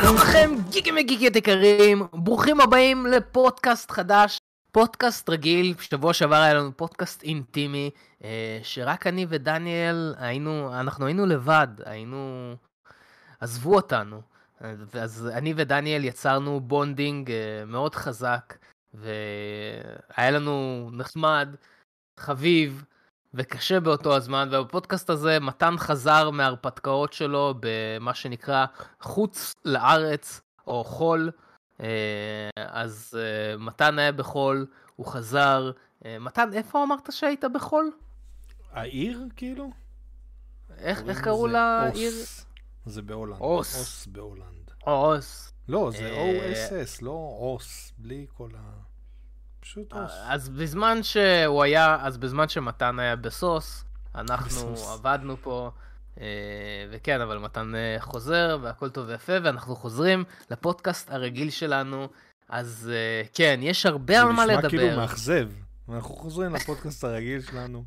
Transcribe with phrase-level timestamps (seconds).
[0.00, 4.38] שלום לכם, גיקים וגיקיות יקרים, ברוכים הבאים לפודקאסט חדש,
[4.72, 7.90] פודקאסט רגיל, שבוע שעבר היה לנו פודקאסט אינטימי,
[8.24, 12.54] אה, שרק אני ודניאל היינו, אנחנו היינו לבד, היינו,
[13.40, 14.20] עזבו אותנו.
[15.00, 18.56] אז אני ודניאל יצרנו bonding אה, מאוד חזק,
[18.94, 21.48] והיה לנו נחמד,
[22.20, 22.84] חביב,
[23.34, 28.66] וקשה באותו הזמן, ובפודקאסט הזה מתן חזר מההרפתקאות שלו במה שנקרא
[29.00, 31.30] חוץ לארץ או חול.
[31.80, 31.86] אה,
[32.56, 35.70] אז אה, מתן היה בחול, הוא חזר.
[36.04, 37.90] אה, מתן, איפה אמרת שהיית בחול?
[38.72, 39.70] העיר כאילו?
[40.78, 42.12] איך, איך קראו לעיר?
[42.86, 43.40] זה בהולנד.
[43.40, 43.78] אוס.
[43.78, 44.70] אוס בהולנד.
[44.86, 45.52] אוס.
[45.68, 48.81] לא, זה OSS, לא אוס, בלי כל ה...
[49.62, 50.12] פשוט אוס.
[50.28, 54.88] אז בזמן שהוא היה, אז בזמן שמתן היה בסוס, אנחנו בסוס.
[54.88, 55.70] עבדנו פה,
[56.20, 56.26] אה,
[56.90, 62.08] וכן, אבל מתן אה, חוזר, והכל טוב ויפה, ואנחנו חוזרים לפודקאסט הרגיל שלנו.
[62.48, 64.60] אז אה, כן, יש הרבה על מה לדבר.
[64.60, 65.48] זה נשמע כאילו מאכזב.
[65.88, 67.84] אנחנו חוזרים לפודקאסט הרגיל שלנו.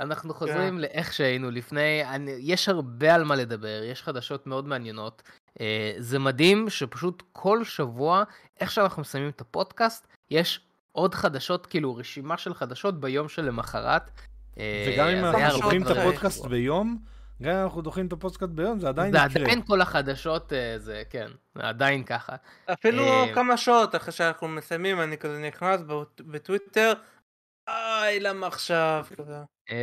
[0.00, 0.80] אנחנו חוזרים yeah.
[0.80, 5.22] לאיך שהיינו לפני, אני, יש הרבה על מה לדבר, יש חדשות מאוד מעניינות.
[5.58, 5.62] Uh,
[5.98, 8.24] זה מדהים שפשוט כל שבוע,
[8.60, 10.60] איך שאנחנו מסיימים את הפודקאסט, יש
[10.92, 14.10] עוד חדשות, כאילו רשימה של חדשות ביום שלמחרת.
[14.58, 16.98] אה, וגם אם אנחנו דוחים את הפודקאסט ביום,
[17.42, 19.28] גם אם אנחנו דוחים את הפודקאסט ביום, זה עדיין יקרה.
[19.28, 21.26] זה עדיין כל החדשות, אה, זה כן,
[21.58, 22.36] עדיין ככה.
[22.72, 25.80] אפילו אה, כמה שעות אחרי שאנחנו מסיימים, אני כזה נכנס
[26.20, 26.92] בטוויטר,
[27.68, 29.06] איי, למה עכשיו?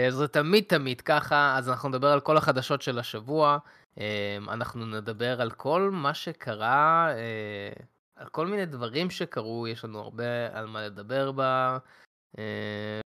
[0.09, 3.57] זה תמיד תמיד ככה, אז אנחנו נדבר על כל החדשות של השבוע,
[4.47, 7.09] אנחנו נדבר על כל מה שקרה.
[8.31, 11.41] כל מיני דברים שקרו, יש לנו הרבה על מה לדבר ב...
[12.37, 13.01] אה,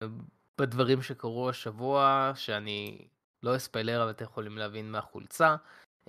[0.62, 3.08] בדברים שקרו השבוע, שאני
[3.44, 5.56] לא אספיילר, אבל אתם יכולים להבין מהחולצה.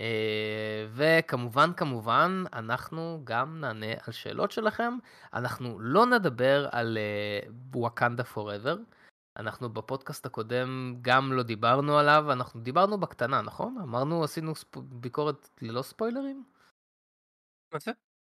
[0.00, 4.98] אה, וכמובן, כמובן, אנחנו גם נענה על שאלות שלכם.
[5.34, 6.98] אנחנו לא נדבר על
[7.74, 8.76] וואקנדה פוראבר.
[9.36, 13.78] אנחנו בפודקאסט הקודם גם לא דיברנו עליו, אנחנו דיברנו בקטנה, נכון?
[13.82, 14.76] אמרנו, עשינו ספ...
[14.76, 16.44] ביקורת ללא ספוילרים?
[17.72, 17.92] מה זה?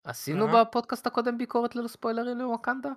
[0.06, 2.90] עשינו בפודקאסט הקודם ביקורת ללא ספוילרים לוואקנדה?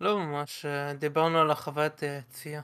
[0.00, 2.60] לא ממש, אה, דיברנו על החוויית יציאה.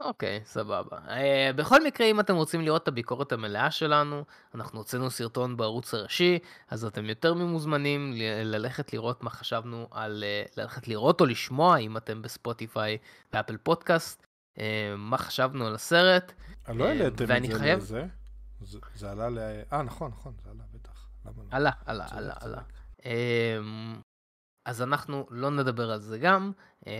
[0.00, 0.98] אוקיי, סבבה.
[1.06, 5.94] Uh, בכל מקרה, אם אתם רוצים לראות את הביקורת המלאה שלנו, אנחנו הוצאנו סרטון בערוץ
[5.94, 6.38] הראשי,
[6.70, 8.12] אז אתם יותר ממוזמנים
[8.44, 10.24] ללכת לראות מה חשבנו על...
[10.46, 12.98] Uh, ללכת לראות או לשמוע, אם אתם בספוטיפיי
[13.32, 14.26] ואפל פודקאסט,
[14.56, 14.60] uh,
[14.96, 16.32] מה חשבנו על הסרט.
[16.68, 17.78] לא העליתם את זה חייב...
[17.78, 18.06] לזה?
[18.60, 19.38] זה, זה עלה ל...
[19.72, 21.08] אה, נכון, נכון, זה עלה בטח.
[21.24, 21.32] לא?
[21.50, 22.62] עלה, עלה, עלה, עלה.
[23.04, 24.00] אמ,
[24.64, 26.52] אז אנחנו לא נדבר על זה גם,
[26.86, 26.92] אמ,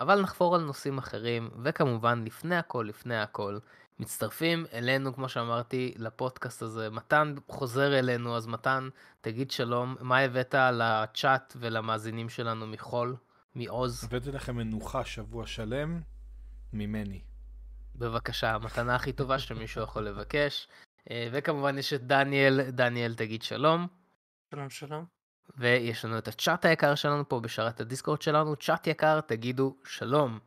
[0.00, 3.58] אבל נחפור על נושאים אחרים, וכמובן, לפני הכל, לפני הכל,
[3.98, 6.90] מצטרפים אלינו, כמו שאמרתי, לפודקאסט הזה.
[6.90, 8.88] מתן חוזר אלינו, אז מתן,
[9.20, 13.16] תגיד שלום, מה הבאת לצ'אט ולמאזינים שלנו מחול,
[13.54, 14.04] מעוז?
[14.04, 16.00] הבאתי לכם מנוחה שבוע שלם
[16.72, 17.20] ממני.
[17.94, 20.68] בבקשה, המתנה הכי טובה שמישהו יכול לבקש.
[21.10, 23.86] אה, וכמובן יש את דניאל, דניאל תגיד שלום.
[24.50, 25.15] שלום שלום.
[25.58, 30.38] ויש לנו את הצ'אט היקר שלנו פה בשרת הדיסקורד שלנו, צ'אט יקר, תגידו שלום.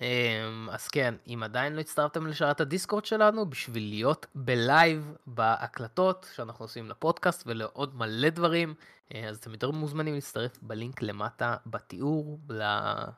[0.00, 6.64] אמ, אז כן, אם עדיין לא הצטרפתם לשרת הדיסקורד שלנו, בשביל להיות בלייב בהקלטות שאנחנו
[6.64, 8.74] עושים לפודקאסט ולעוד מלא דברים,
[9.14, 12.38] אה, אז אתם יותר מוזמנים להצטרף בלינק למטה בתיאור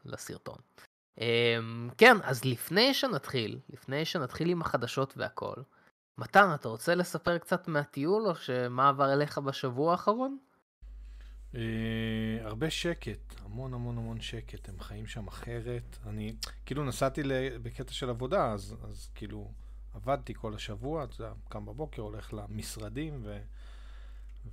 [0.05, 0.59] לסרטון.
[1.21, 5.57] אמ, כן, אז לפני שנתחיל, לפני שנתחיל עם החדשות והכל,
[6.19, 10.39] מתן, אתה רוצה לספר קצת מהטיול, או שמה עבר אליך בשבוע האחרון?
[11.53, 11.57] Uh,
[12.41, 15.99] הרבה שקט, המון המון המון שקט, הם חיים שם אחרת.
[16.07, 16.37] אני
[16.67, 17.23] כאילו נסעתי
[17.63, 19.53] בקטע של עבודה, אז, אז כאילו
[19.95, 23.39] עבדתי כל השבוע, אתה יודע, קם בבוקר, הולך למשרדים, ו,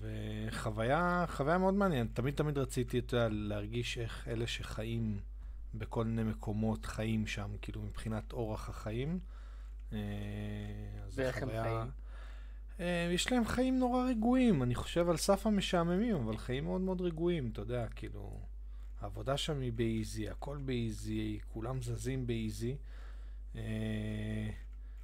[0.02, 2.16] וחוויה חוויה מאוד מעניינת.
[2.16, 5.20] תמיד תמיד רציתי, אתה יודע, להרגיש איך אלה שחיים
[5.74, 9.20] בכל מיני מקומות חיים שם, כאילו מבחינת אורח החיים.
[9.94, 9.98] אה,
[11.16, 11.88] ואיך הם חיים?
[12.80, 17.02] אה, יש להם חיים נורא רגועים, אני חושב על סף המשעממים, אבל חיים מאוד מאוד
[17.02, 18.40] רגועים, אתה יודע, כאילו,
[19.02, 22.76] העבודה שם היא באיזי, הכל באיזי, כולם זזים באיזי.
[23.56, 24.50] אה,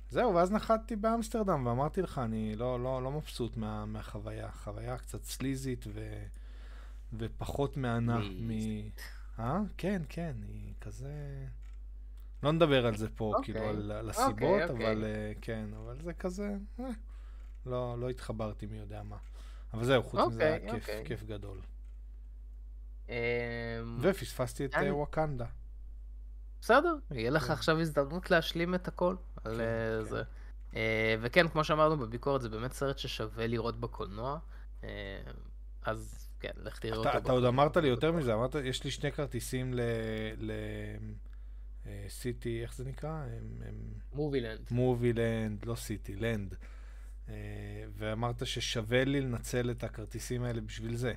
[0.10, 4.52] זהו, ואז נחתתי באמסטרדם ואמרתי לך, אני לא, לא, לא מבסוט מה, מהחוויה.
[4.52, 6.24] חוויה קצת סליזית ו,
[7.14, 8.52] ופחות מהנה מ...
[9.40, 9.60] אה?
[9.78, 11.46] כן, כן, היא כזה...
[12.48, 13.44] לא נדבר על זה פה, okay.
[13.44, 13.76] כאילו, אוקיי.
[13.76, 14.72] על, על הסיבות, okay, okay.
[14.72, 16.86] אבל uh, כן, אבל זה כזה, אה,
[17.66, 19.18] לא, לא התחברתי מי יודע מה.
[19.74, 20.72] אבל זהו, חוץ okay, מזה היה okay.
[20.72, 21.62] כיף, כיף גדול.
[23.08, 23.10] Um,
[24.02, 25.46] ופספסתי את uh, וואקנדה.
[26.62, 27.54] בסדר, יהיה לך כן.
[27.54, 30.10] עכשיו הזדמנות להשלים את הכל על כן, uh, כן.
[30.10, 30.24] זה.
[30.72, 30.76] Uh,
[31.22, 34.40] וכן, כמו שאמרנו בביקורת, זה באמת סרט ששווה לראות בקולנוע.
[34.84, 34.90] אה,
[35.86, 37.18] אז כן, לך תראה אתה, אותו.
[37.18, 37.46] אתה עוד.
[37.46, 39.82] אמרת לי יותר מזה, אמרת, יש לי שני כרטיסים ל...
[41.88, 41.90] ל...
[41.90, 43.26] אה, סיטי, איך זה נקרא?
[44.14, 44.68] מובילנד.
[44.72, 46.56] מובי לנד, לא סיטי, לנד.
[47.30, 47.34] אה,
[47.98, 51.14] ואמרת ששווה לי לנצל את הכרטיסים האלה בשביל זה.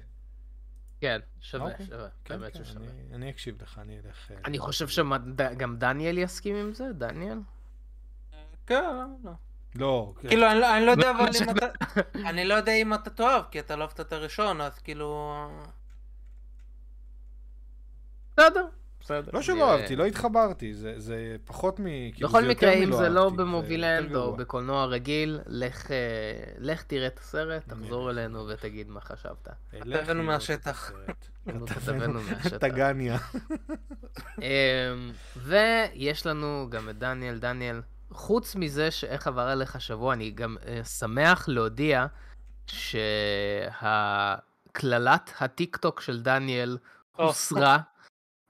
[1.01, 1.87] כן, שווה, אוקיי.
[1.87, 2.09] שווה.
[2.25, 2.87] כן, באמת כן, ששווה.
[2.91, 4.31] אני, אני אקשיב לך, אני אלך...
[4.31, 7.39] אה, אני חושב שגם דניאל יסכים עם זה, דניאל?
[8.67, 9.33] כן, לא, לא.
[9.75, 11.67] לא, כאילו, אני לא- אני לא יודע אבל מה אם אתה...
[12.29, 15.49] אני לא יודע אם אתה תאהב, כי אתה לא אהבת את הראשון, אז כאילו...
[18.33, 18.67] בסדר,
[19.01, 19.31] בסדר.
[19.35, 21.85] לא שלא אהבתי, לא התחברתי, זה, זה פחות מ...
[22.13, 24.37] כאילו, בכל מקרה, אם זה לא במובילנד או.
[24.37, 25.97] בקולנוע רגיל, לך, אה,
[26.59, 28.11] לך תראה את הסרט, תחזור.
[28.11, 29.49] אלינו ותגיד מה חשבת.
[29.81, 30.93] כתבנו מהשטח.
[31.67, 32.57] כתבנו מהשטח.
[32.57, 33.19] טגניה.
[34.39, 34.45] אמ,
[35.37, 37.39] ויש לנו גם את דניאל.
[37.39, 37.81] דניאל,
[38.11, 42.07] חוץ מזה שאיך עבר עליך שבוע, אני גם אה, שמח להודיע
[43.77, 46.79] שהקללת הטיקטוק של דניאל.
[47.17, 47.79] הוסרה.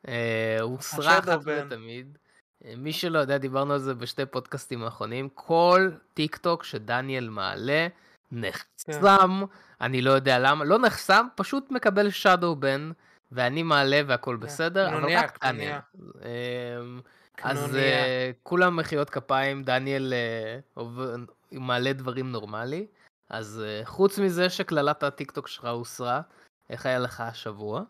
[0.09, 1.63] אה, הוסרה אחת בן.
[1.63, 2.19] ולתמיד.
[2.65, 5.29] אה, מי שלא יודע, דיברנו על זה בשתי פודקאסטים האחרונים.
[5.35, 7.87] כל טיקטוק שדניאל מעלה
[8.33, 9.43] נחסם,
[9.81, 12.91] אני לא יודע למה, לא נחסם, פשוט מקבל shadow ban,
[13.33, 15.79] ואני מעלה והכל בסדר, אבל רק דניאל.
[15.97, 17.01] אמ,
[17.43, 17.77] אז.
[17.77, 20.13] אה, כולם מחיאות כפיים, דניאל
[21.53, 22.87] מעלה דברים נורמלי.
[23.31, 26.21] אז חוץ מזה שקללת הטיקטוק שלך הוסרה,
[26.71, 27.83] איך היה לך השבוע?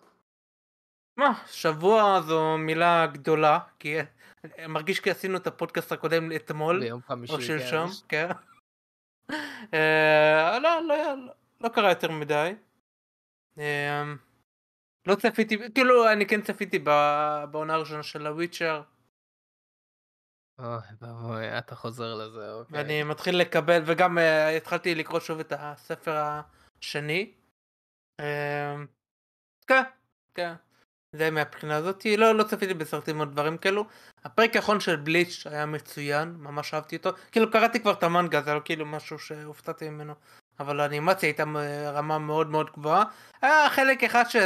[1.21, 3.97] מה, שבוע זו מילה גדולה, כי
[4.69, 7.33] מרגיש כי עשינו את הפודקאסט הקודם אתמול, ביום חמישי.
[7.33, 7.45] או כן.
[7.45, 8.29] שלשום, כן.
[9.75, 12.55] אה, לא, לא, לא- לא קרה יותר מדי.
[13.59, 14.05] אה,
[15.07, 16.79] לא צפיתי, כאילו אני כן צפיתי
[17.51, 18.83] בעונה הראשונה של הוויצ'ר,
[21.03, 22.79] אוי, אתה חוזר לזה, אוקיי.
[22.79, 27.33] ואני מתחיל לקבל, וגם אה, התחלתי לקרוא שוב את הספר השני.
[29.67, 29.83] כן,
[30.35, 30.55] כן.
[31.13, 33.85] זה מהבחינה הזאת, לא, לא צפיתי בסרטים או דברים כאלו.
[34.25, 37.11] הפרק האחרון של בליץ' היה מצוין, ממש אהבתי אותו.
[37.33, 40.15] כאילו קראתי כבר את המנגה, זה לא כאילו משהו שהופתעתי ממנו.
[40.61, 41.45] אבל האנימציה הייתה
[41.95, 43.05] רמה מאוד מאוד גבוהה.
[43.43, 44.37] היה חלק אחד ש...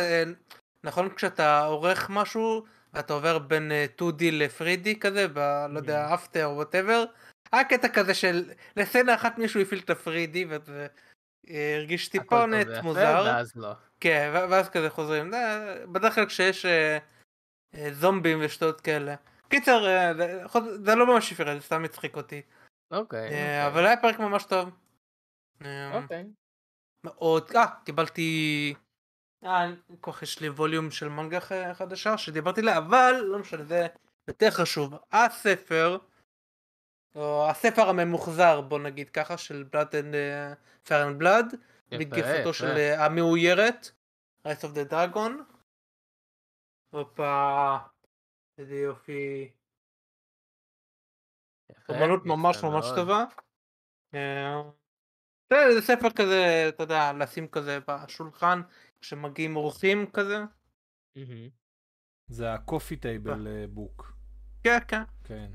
[0.84, 2.64] נכון כשאתה עורך משהו,
[2.94, 5.38] ואתה עובר בין אה, 2D ל-3D כזה, ב...
[5.70, 7.04] לא יודע, After או whatever.
[7.52, 10.86] היה קטע כזה של לסצנה אחת מישהו הפעיל את ה-3D וזה
[11.50, 13.22] אה, הרגיש טיפונת מוזר.
[13.26, 13.72] ואז לא.
[14.04, 15.30] כן, ואז כזה חוזרים.
[15.30, 16.98] זה- בדרך כלל כשיש אה,
[17.74, 19.14] אה, זומבים ושטויות כאלה.
[19.48, 20.42] קיצר, אה, זה-
[20.84, 22.42] זה לא ממש הפריע, זה סתם הצחיק אותי.
[22.90, 23.20] אוקיי.
[23.20, 23.66] אה, אוקיי.
[23.66, 24.70] אבל היה פרק ממש טוב.
[25.64, 26.24] אה, אוקיי.
[27.04, 28.74] מאוד, אה, קיבלתי...
[29.44, 29.66] אה,
[30.00, 31.38] כל כך יש לי ווליום של מנגה
[31.74, 33.86] חדשה שדיברתי עליה, אבל לא משנה, זה
[34.28, 34.94] יותר חשוב.
[35.12, 35.98] הספר,
[37.14, 39.64] או הספר הממוחזר, בוא נגיד ככה, של
[40.86, 41.56] Fair and Blood, יפה,
[41.98, 42.54] בגרסתו.
[42.54, 43.90] של אה, המאוירת,
[44.48, 45.32] Rise of the Dragon.
[46.90, 47.76] הופה,
[48.58, 49.52] איזה יופי.
[51.88, 52.84] אומנות יפה ממש ממש.
[52.96, 53.24] טובה.
[54.14, 54.62] אה,
[55.74, 58.60] זה ספר כזה, אתה יודע, לשים כזה בשולחן,
[59.00, 60.36] כשמגיעים אורחים כזה.
[62.30, 64.12] זה הקופי טייבל בוק.
[64.64, 65.02] כן, כן.
[65.24, 65.50] כן.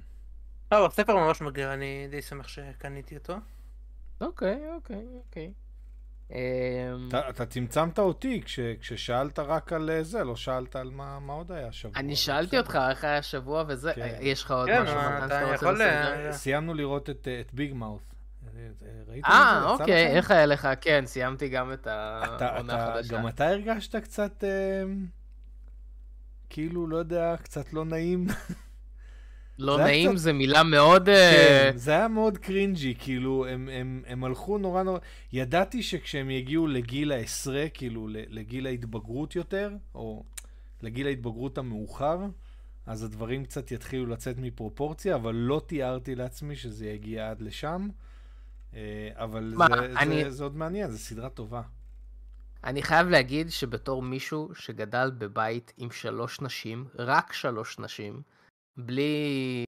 [0.72, 3.34] לא, הספר ממש מגריר, אני די שמח שקניתי אותו.
[4.22, 5.54] אוקיי, אוקיי, אוקיי.
[6.32, 6.36] אמ,
[7.08, 11.34] אתה, אתה צמצמת אותי כש, כששאלת רק על אה, זה, לא שאלת על מה, מה
[11.34, 11.96] עוד היה השבוע.
[11.96, 12.58] אני שאלתי.
[12.58, 14.18] אותך איך היה השבוע וזה, כן.
[14.22, 16.26] יש לך עוד כן, משהו אתה מתן שאתה רוצה לסדר?
[16.26, 17.76] אה, סיימנו לראות את, אה, את ביג
[18.80, 18.86] זה?
[19.26, 20.08] אה, אוקיי?
[20.08, 20.68] איך היה לך?
[20.82, 23.18] כן, סיימתי גם את העונה החדשה.
[23.18, 24.84] גם אתה הרגשת קצת, אה,
[26.50, 28.28] כאילו, לא יודע, קצת לא נעים.
[29.60, 31.10] לא זה נעים, קצת- זה מילה מאוד...
[31.10, 31.32] אה,
[31.72, 35.00] כן, זה היה מאוד קרינג'י, כאילו, הם, הם, הם הלכו נורא נורא...
[35.34, 40.24] ידעתי שכשהם יגיעו לגיל העשרה, כאילו, לגיל ההתבגרות יותר, או
[40.82, 42.20] לגיל ההתבגרות המאוחר,
[42.86, 47.88] אז הדברים קצת יתחילו לצאת מפרופורציה, אבל לא תיארתי לעצמי שזה יגיע עד לשם.
[48.74, 48.80] אה,
[49.16, 51.62] אבל מה, זה, אני- זה, זה עוד מעניין, זו סדרה טובה.
[52.64, 58.22] אני חייב להגיד שבתור מישהו שגדל בבית עם שלוש נשים, רק שלוש נשים,
[58.86, 59.64] בלי,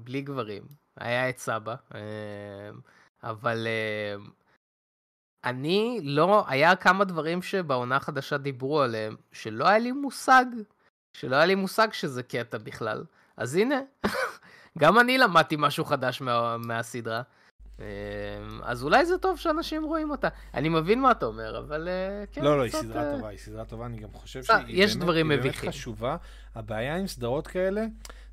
[0.00, 0.62] בלי גברים,
[0.96, 2.00] היה את סבא, אה,
[3.22, 4.24] אבל אה,
[5.44, 10.44] אני לא, היה כמה דברים שבעונה החדשה דיברו עליהם, שלא היה לי מושג,
[11.16, 13.04] שלא היה לי מושג שזה קטע בכלל.
[13.36, 13.80] אז הנה,
[14.78, 17.22] גם אני למדתי משהו חדש מה, מהסדרה.
[17.80, 17.84] אה,
[18.62, 20.28] אז אולי זה טוב שאנשים רואים אותה.
[20.54, 22.44] אני מבין מה אתה אומר, אבל אה, כן.
[22.44, 25.54] לא, לא, היא סדרה אה, טובה, היא סדרה טובה, אני גם חושב בסדר, שהיא באמת.
[25.54, 26.16] חשובה.
[26.54, 27.86] הבעיה עם סדרות כאלה,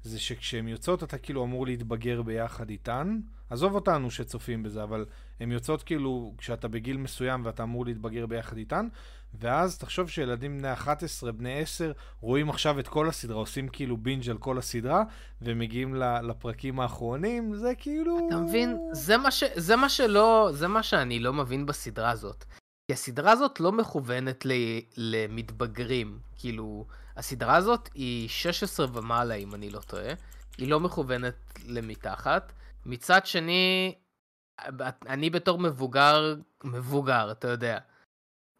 [0.04, 3.20] זה שכשהן יוצאות אתה כאילו אמור להתבגר ביחד איתן.
[3.50, 5.06] עזוב אותנו שצופים בזה, אבל
[5.40, 8.88] הן יוצאות כאילו כשאתה בגיל מסוים ואתה אמור להתבגר ביחד איתן,
[9.40, 11.92] ואז תחשוב שילדים בני 11, בני 10,
[12.22, 15.04] רואים עכשיו את כל הסדרה, עושים כאילו בינג' על כל הסדרה,
[15.42, 18.28] ומגיעים לפרקים האחרונים, זה כאילו...
[18.28, 18.78] אתה מבין?
[18.92, 19.44] זה מה, ש...
[19.56, 20.50] זה מה שלא...
[20.54, 22.46] זה מה שאני לא מבין בסדרה הזאת.
[22.88, 24.52] כי הסדרה הזאת לא מכוונת ל...
[24.98, 26.20] למתבגרים.
[26.38, 26.86] כאילו,
[27.18, 30.14] הסדרה הזאת היא 16 ומעלה, אם אני לא טועה.
[30.58, 31.36] היא לא מכוונת
[31.68, 32.54] למתחת.
[32.86, 33.96] מצד שני,
[35.08, 37.78] אני בתור מבוגר, מבוגר, אתה יודע.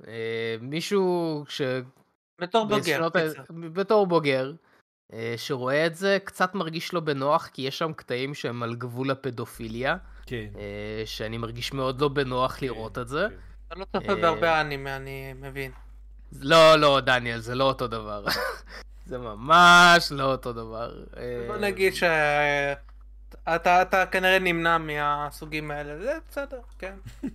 [0.08, 1.62] אה, מישהו ש...
[2.42, 3.08] בתור בוגר.
[3.74, 4.54] בתור בוגר,
[5.14, 9.12] אה, שרואה את זה, קצת מרגיש לו בנוח, כי יש שם קטעים שהם על גבול
[9.12, 9.98] הפדופיליה.
[10.26, 10.48] כן.
[10.56, 13.28] אה, שאני מרגיש מאוד לא בנוח כן, לראות את זה.
[13.30, 13.53] כן.
[13.74, 15.72] אתה לא צופה בהרבה אנימה, אני מבין.
[16.42, 18.26] לא, לא, דניאל, זה לא אותו דבר.
[19.10, 21.04] זה ממש לא אותו דבר.
[21.48, 21.94] בוא נגיד
[23.46, 26.96] שאתה כנראה נמנע מהסוגים האלה, זה בסדר, כן.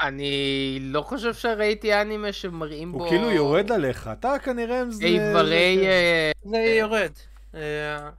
[0.00, 2.98] אני לא חושב שראיתי אנימה שמראים בו...
[2.98, 4.90] הוא כאילו יורד עליך, אתה כנראה...
[4.90, 5.04] זה...
[5.04, 5.86] איברי...
[5.86, 7.12] אה, זה יורד.
[7.54, 8.10] אה,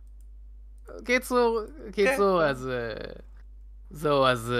[1.05, 2.47] קיצור, קיצור, כן.
[2.47, 2.69] אז...
[2.69, 3.11] אה,
[3.89, 4.53] זהו, אז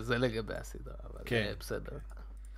[0.00, 1.52] זה לגבי הסדרה, אבל כן.
[1.60, 1.98] בסדר.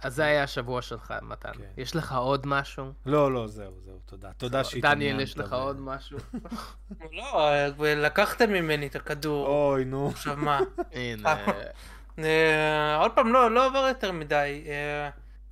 [0.03, 1.53] אז זה היה השבוע שלך, מתן.
[1.53, 1.65] כן.
[1.77, 2.93] יש לך עוד משהו?
[3.07, 4.33] לא, לא, זהו, זהו, תודה.
[4.33, 4.97] תודה שהתעניינת.
[4.97, 6.19] דניאל, יש לך עוד משהו?
[7.19, 9.47] לא, לקחתם ממני את הכדור.
[9.47, 10.09] אוי, נו.
[10.09, 10.61] עכשיו מה?
[10.93, 11.37] הנה.
[12.19, 14.65] אה, עוד פעם, לא, לא עבר יותר מדי.
[14.67, 15.11] אה,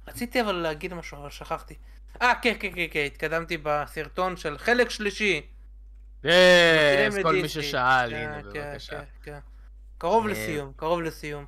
[0.08, 1.74] רציתי אבל להגיד משהו, אבל שכחתי.
[2.22, 5.42] אה, כן, כן, כן, כן, התקדמתי בסרטון של חלק שלישי.
[6.24, 8.98] אז כל מי ששאל, הנה, כן, בבקשה.
[8.98, 9.38] כן, כן.
[9.98, 11.44] קרוב אה, לסיום, קרוב לסיום.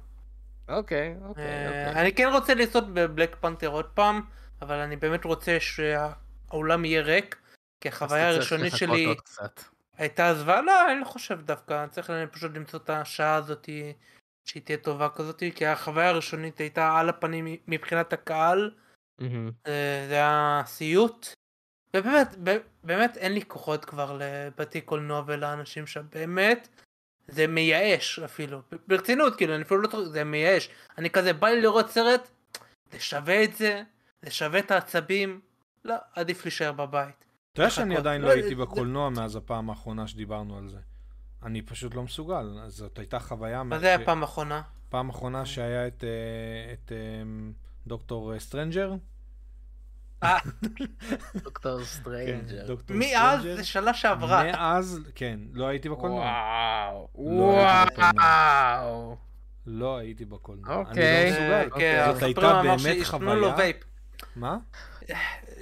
[0.69, 2.01] אוקיי, אוקיי, אוקיי.
[2.01, 4.21] אני כן רוצה לעשות בבלק פנתר עוד פעם,
[4.63, 7.41] אבל אני באמת רוצה שהאולם יהיה ריק,
[7.81, 9.15] כי החוויה הראשונית שלי
[9.99, 13.93] הייתה זוועה, לא, אני לא חושב דווקא, צריך פשוט למצוא את השעה הזאתי.
[14.45, 18.71] שהיא תהיה טובה כזאת, כי החוויה הראשונית הייתה על הפנים מבחינת הקהל,
[19.21, 19.25] mm-hmm.
[20.09, 21.27] זה היה סיוט,
[21.97, 22.29] ובאמת,
[22.85, 26.69] באמת אין לי כוחות כבר לבתי קולנוע ולאנשים שם, באמת,
[27.29, 31.91] זה מייאש אפילו, ברצינות, כאילו, אני אפילו לא, זה מייאש, אני כזה בא לי לראות
[31.91, 32.29] סרט,
[32.93, 33.83] זה שווה את זה,
[34.23, 35.41] זה שווה את העצבים,
[35.85, 37.25] לא, עדיף להישאר בבית.
[37.53, 40.79] אתה יודע שאני עדיין לא הייתי בקולנוע מאז הפעם האחרונה שדיברנו על זה.
[41.43, 43.63] אני פשוט לא מסוגל, זאת הייתה חוויה...
[43.63, 44.63] מה זה היה פעם אחרונה?
[44.89, 46.05] פעם אחרונה שהיה את,
[46.93, 47.53] אה, אמ,
[47.87, 48.95] דוקטור סטריינג'.
[50.23, 50.39] אה.
[51.45, 52.75] דוקטור סטריינג'.
[52.89, 54.45] מאז זה שנה שעברה.
[54.45, 56.25] מאז, כן, לא הייתי בקולנוע.
[57.15, 59.17] וואו, וואו.
[59.67, 60.77] לא הייתי בקולנוע.
[60.77, 61.23] אוקיי.
[61.23, 61.69] אני לא מסוגל.
[61.73, 63.73] אוקיי, זאת הייתה באמת חוויה.
[64.37, 64.57] מה?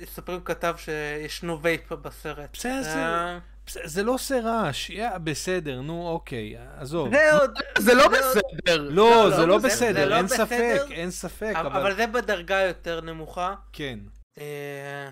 [0.05, 2.51] ספרים כתב שישנו וייפ בסרט.
[2.53, 3.39] בסדר.
[3.85, 4.91] זה לא עושה רעש,
[5.25, 7.09] בסדר, נו אוקיי, עזוב.
[7.79, 8.81] זה לא בסדר.
[8.81, 11.53] לא, זה לא בסדר, אין ספק, אין ספק.
[11.57, 13.55] אבל זה בדרגה יותר נמוכה.
[13.73, 13.99] כן.
[14.39, 15.11] אה,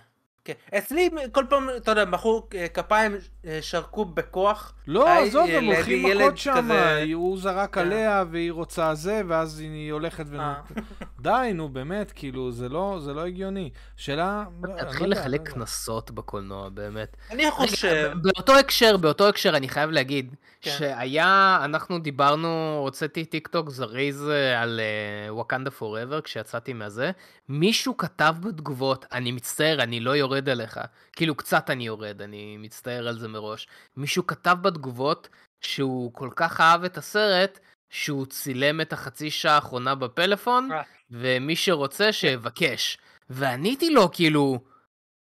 [0.48, 0.78] כן.
[0.78, 4.72] אצלי כל פעם, אתה יודע, בחור אה, כפיים אה, שרקו בכוח.
[4.86, 6.70] לא, עזוב, הם הולכים מכות שם,
[7.14, 7.80] הוא זרק כן.
[7.80, 10.36] עליה והיא רוצה זה, ואז היא הולכת ו...
[11.20, 13.70] די, נו, באמת, כאילו, זה לא, זה לא הגיוני.
[13.96, 14.44] שאלה...
[14.78, 17.16] תתחיל לא לחלק לא קנסות בקולנוע, באמת.
[17.30, 18.12] אני חושב...
[18.22, 20.70] באותו הקשר, באותו הקשר, אני חייב להגיד, כן.
[20.70, 24.80] שהיה, אנחנו דיברנו, הוצאתי טיק טוק זריז על
[25.28, 27.10] וואקנדה פוראבר כשיצאתי מהזה,
[27.48, 30.80] מישהו כתב בתגובות, אני מצטער, אני לא יורד עליך.
[31.12, 33.68] כאילו, קצת אני יורד, אני מצטער על זה מראש.
[33.96, 35.28] מישהו כתב בתגובות
[35.60, 37.58] שהוא כל כך אהב את הסרט,
[37.90, 40.82] שהוא צילם את החצי שעה האחרונה בפלאפון, אה.
[41.10, 42.98] ומי שרוצה שיבקש.
[43.30, 44.58] ועניתי לו, כאילו,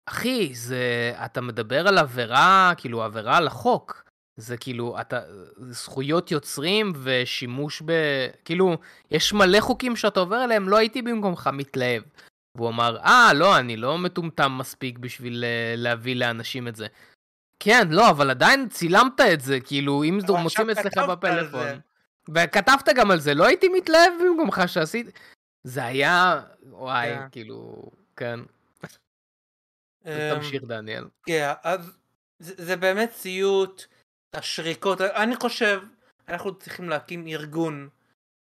[0.10, 4.04] אחי, זה, אתה מדבר על עבירה, כאילו, עבירה על החוק.
[4.38, 5.20] זה כאילו, אתה,
[5.70, 7.92] זכויות יוצרים ושימוש ב...
[8.46, 8.78] כאילו,
[9.12, 12.04] יש מלא חוקים שאתה עובר עליהם, לא הייתי במקומך מתלהב.
[12.58, 16.88] והוא אמר, אה, לא, אני לא מטומטם מספיק בשביל אה, להביא לאנשים את זה.
[17.60, 21.80] כן, לא, אבל עדיין צילמת את זה, כאילו, אם זה מוצאים אצלך בפלאפון.
[22.30, 25.20] וכתבת גם על זה, לא הייתי מתלהב במקומך שעשית...
[25.64, 27.18] זה היה, וואי, yeah.
[27.18, 27.28] כן.
[27.32, 28.40] כאילו, כן.
[30.04, 31.06] תמשיך, דניאל.
[31.26, 31.92] כן, אז
[32.40, 33.86] זה, זה באמת סיוט,
[34.34, 35.82] השריקות, אני חושב,
[36.28, 37.90] אנחנו צריכים להקים ארגון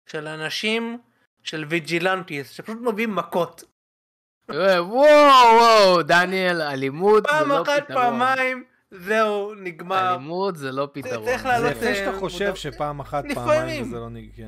[0.07, 0.99] של אנשים,
[1.43, 3.65] של vigilantes, שפשוט מביאים מכות.
[4.55, 7.65] אה, וואו, וואו, דניאל, אלימות זה לא פתרון.
[7.65, 10.15] פעם אחת, פעמיים, זהו, נגמר.
[10.15, 11.25] אלימות זה לא פתרון.
[11.25, 11.77] צריך לעלות...
[11.77, 14.47] זה יפה שאתה חושב שפעם אחת, פעמיים זה לא נגמר.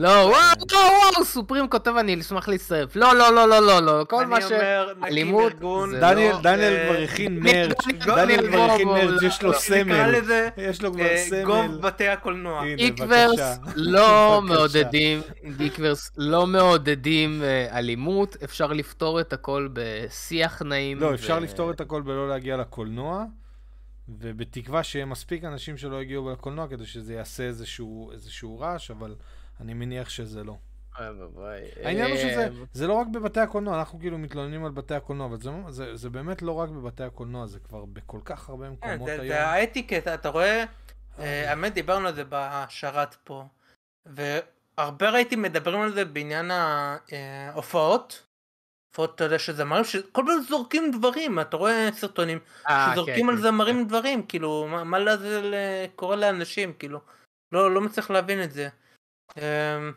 [0.00, 2.96] לא, וואו, וואו, וואו, סופרים כותב אני אשמח להצטרף.
[2.96, 4.52] לא, לא, לא, לא, לא, לא, כל מה אני ש...
[4.52, 5.90] אומר, נקים אלימות ארגון.
[5.90, 9.54] זה דניאל, לא- דניאל אה, כבר הכין מרץ', דניאל כבר הכין מרץ', לא, יש לו
[9.54, 10.14] סמל.
[10.56, 11.44] יש לו כבר אה, סמל.
[11.44, 12.74] גוב בתי הקולנוע.
[12.76, 13.54] גיקוורס בבקשה.
[13.76, 14.54] לא בבקשה.
[14.54, 15.20] מעודדים,
[15.56, 21.00] גיקוורס לא מעודדים אה, אלימות, אפשר לפתור את הכל בשיח נעים.
[21.00, 23.24] לא, אפשר לפתור את הכל בלא להגיע לקולנוע,
[24.08, 29.14] ובתקווה שיהיה מספיק אנשים שלא יגיעו לקולנוע כדי שזה יעשה איזשהו, איזשהו רעש, אבל
[29.60, 30.56] אני מניח שזה לא.
[31.84, 35.26] העניין הוא שזה אה, זה לא רק בבתי הקולנוע, אנחנו כאילו מתלוננים על בתי הקולנוע,
[35.26, 38.72] אבל זה, זה, זה באמת לא רק בבתי הקולנוע, זה כבר בכל כך הרבה כן,
[38.72, 39.26] מקומות היום.
[39.28, 40.64] זה האטיקט, אתה רואה?
[41.18, 43.44] אה, האמת, דיברנו על זה בשרת פה.
[44.06, 48.22] והרבה ראיתי מדברים על זה בעניין ההופעות.
[48.90, 52.38] הופעות, אתה יודע, שזמרים שכל פעם זורקים דברים, אתה רואה סרטונים
[52.68, 53.42] אה, שזורקים כן, על כן.
[53.42, 54.98] זמרים דברים, כאילו, מה-
[55.54, 57.00] אה, קורה לאנשים, כאילו.
[57.52, 58.68] לא לא מצליח להבין את זה.
[59.36, 59.92] אמ,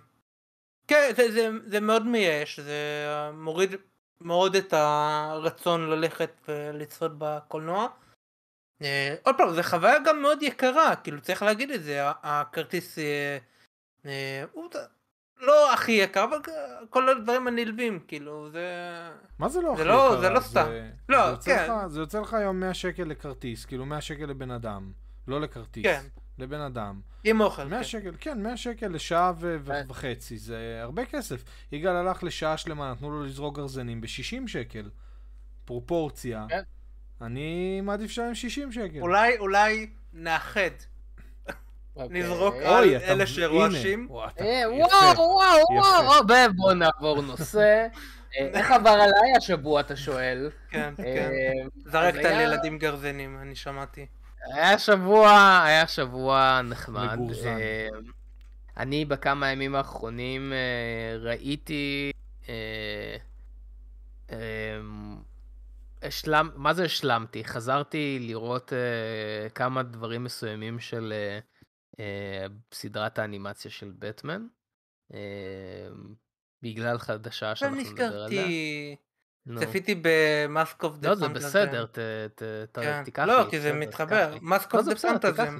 [0.87, 3.75] כן, זה- זה- זה מאוד מייאש, זה מוריד
[4.21, 7.87] מאוד את הרצון ללכת ולצפות בקולנוע.
[8.81, 13.37] אה, עוד פעם, זו חוויה גם מאוד יקרה, כאילו צריך להגיד את זה, הכרטיס אה,
[14.05, 14.69] אה, הוא
[15.37, 16.37] לא הכי יקר, אבל
[16.89, 18.67] כל הדברים הנלווים, כאילו, זה...
[19.39, 20.21] מה זה לא הכי לא- יקרה?
[20.21, 20.65] זה לא סתם.
[21.09, 21.67] לא, כן.
[21.87, 24.91] זה יוצא לך היום 100 שקל לכרטיס, כאילו 100 שקל לבן אדם,
[25.27, 25.83] לא לכרטיס.
[25.83, 26.01] כן.
[26.43, 26.99] לבן אדם.
[27.23, 27.63] עם אוכל.
[27.63, 27.83] 100 כן.
[27.83, 29.85] שקל, כן, 100 שקל לשעה ו- ו- כן.
[29.89, 31.43] וחצי, זה הרבה כסף.
[31.71, 34.89] יגאל הלך לשעה שלמה, נתנו לו לזרוק גרזנים ב-60 שקל.
[35.65, 36.45] פרופורציה.
[36.49, 36.61] כן.
[37.21, 38.99] אני מעדיף לשלם 60 שקל.
[38.99, 40.69] אולי, אולי נאחד,
[41.95, 42.19] אוקיי.
[42.23, 43.27] נזרוק על אלה.
[43.27, 44.07] שרועשים.
[44.09, 44.61] וואו, אה.
[44.69, 46.05] וואו, וואו.
[46.05, 47.87] וואו, בוא- בוא נעבור נושא.
[48.39, 50.49] אה, איך עבר עליי השבוע, אתה שואל?
[50.69, 51.31] כן, כן.
[51.85, 54.05] זרקת על ילדים גרזנים, אני שמעתי.
[54.45, 57.15] היה שבוע, היה שבוע נחמד.
[57.15, 57.47] מגורזן.
[57.57, 57.87] אה,
[58.77, 62.11] אני בכמה הימים האחרונים אה, ראיתי...
[62.49, 63.17] אה,
[66.01, 67.45] השלם, מה זה השלמתי?
[67.45, 71.39] חזרתי לראות אה, כמה דברים מסוימים של אה,
[71.99, 74.47] אה, סדרת האנימציה של בטמן.
[75.13, 75.19] אה,
[76.61, 78.41] בגלל חדשה שאנחנו נדבר עליה.
[78.45, 78.95] נזכרתי.
[79.59, 81.99] צפיתי ב Mask of the לא, זה בסדר, ת,
[82.73, 83.03] כן.
[83.03, 83.51] תיקח לא, לי.
[83.51, 84.37] כי זה בסדר, מתחבר.
[84.41, 85.57] Mask לא, of the בסדר, Phantasm.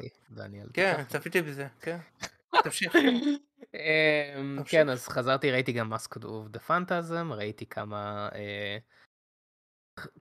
[0.73, 1.03] כן.
[1.07, 1.97] צפיתי בזה, כן.
[2.63, 2.95] תמשיך.
[2.95, 4.71] אמ, תמשיך.
[4.71, 8.29] כן, אז חזרתי, ראיתי גם Mask of the Phantasm, ראיתי כמה...
[8.35, 8.77] אה,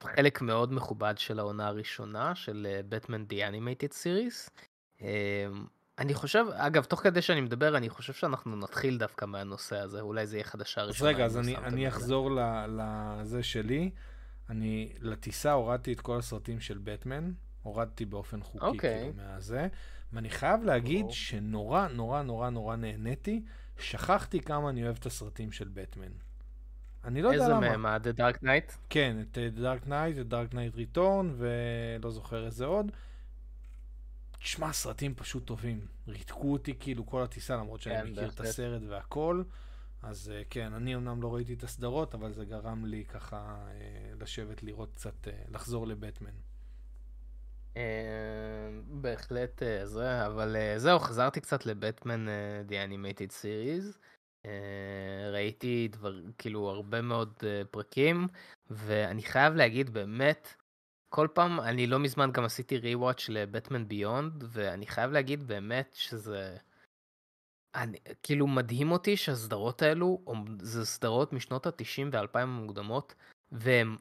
[0.03, 4.51] חלק מאוד מכובד של העונה הראשונה של בטמן The Animated Series.
[5.99, 10.27] אני חושב, אגב, תוך כדי שאני מדבר, אני חושב שאנחנו נתחיל דווקא מהנושא הזה, אולי
[10.27, 11.11] זה יהיה חדשה אז ראשונה.
[11.11, 11.89] רגע, אז לא אני, אני.
[11.89, 13.91] אחזור ל- לזה שלי.
[14.51, 18.99] אני לטיסה הורדתי את כל הסרטים של בטמן, הורדתי באופן חוקי אוקיי.
[19.01, 19.69] כאילו מהזה,
[20.13, 21.13] ואני חייב להגיד ברור.
[21.13, 23.43] שנורא נורא נורא נורא נהניתי,
[23.79, 26.13] שכחתי כמה אני אוהב את הסרטים של בטמן.
[27.05, 27.61] אני לא יודע איזה למה.
[27.61, 27.87] מהם?
[27.87, 28.73] ה-The Dark Knight?
[28.91, 32.93] כן, את Dark Knight, את Dark Knight Return, ולא זוכר איזה עוד.
[34.43, 35.87] תשמע, סרטים פשוט טובים.
[36.09, 38.41] ריתקו אותי כאילו כל הטיסה, למרות שאני כן, מכיר את.
[38.41, 39.43] הסרט והכל.
[40.03, 44.13] אז אה, כן, אני אמנם לא ראיתי את הסדרות, אבל זה גרם לי ככה אה,
[44.21, 46.31] לשבת לראות קצת, אה, לחזור לבטמן.
[48.87, 52.27] בהחלט זה, אבל זהו, חזרתי קצת לבטמן
[52.69, 53.99] The Animated Series.
[55.33, 57.35] ראיתי דבר, כאילו הרבה מאוד
[57.71, 58.27] פרקים,
[58.71, 60.55] ואני חייב להגיד באמת,
[61.15, 66.57] כל פעם, אני לא מזמן גם עשיתי ריוואץ' לבטמן ביונד, ואני חייב להגיד באמת שזה...
[67.75, 70.25] אני, כאילו מדהים אותי שהסדרות האלו,
[70.61, 73.15] זה סדרות משנות ה-90 וה-2000 המוקדמות,
[73.53, 73.97] והן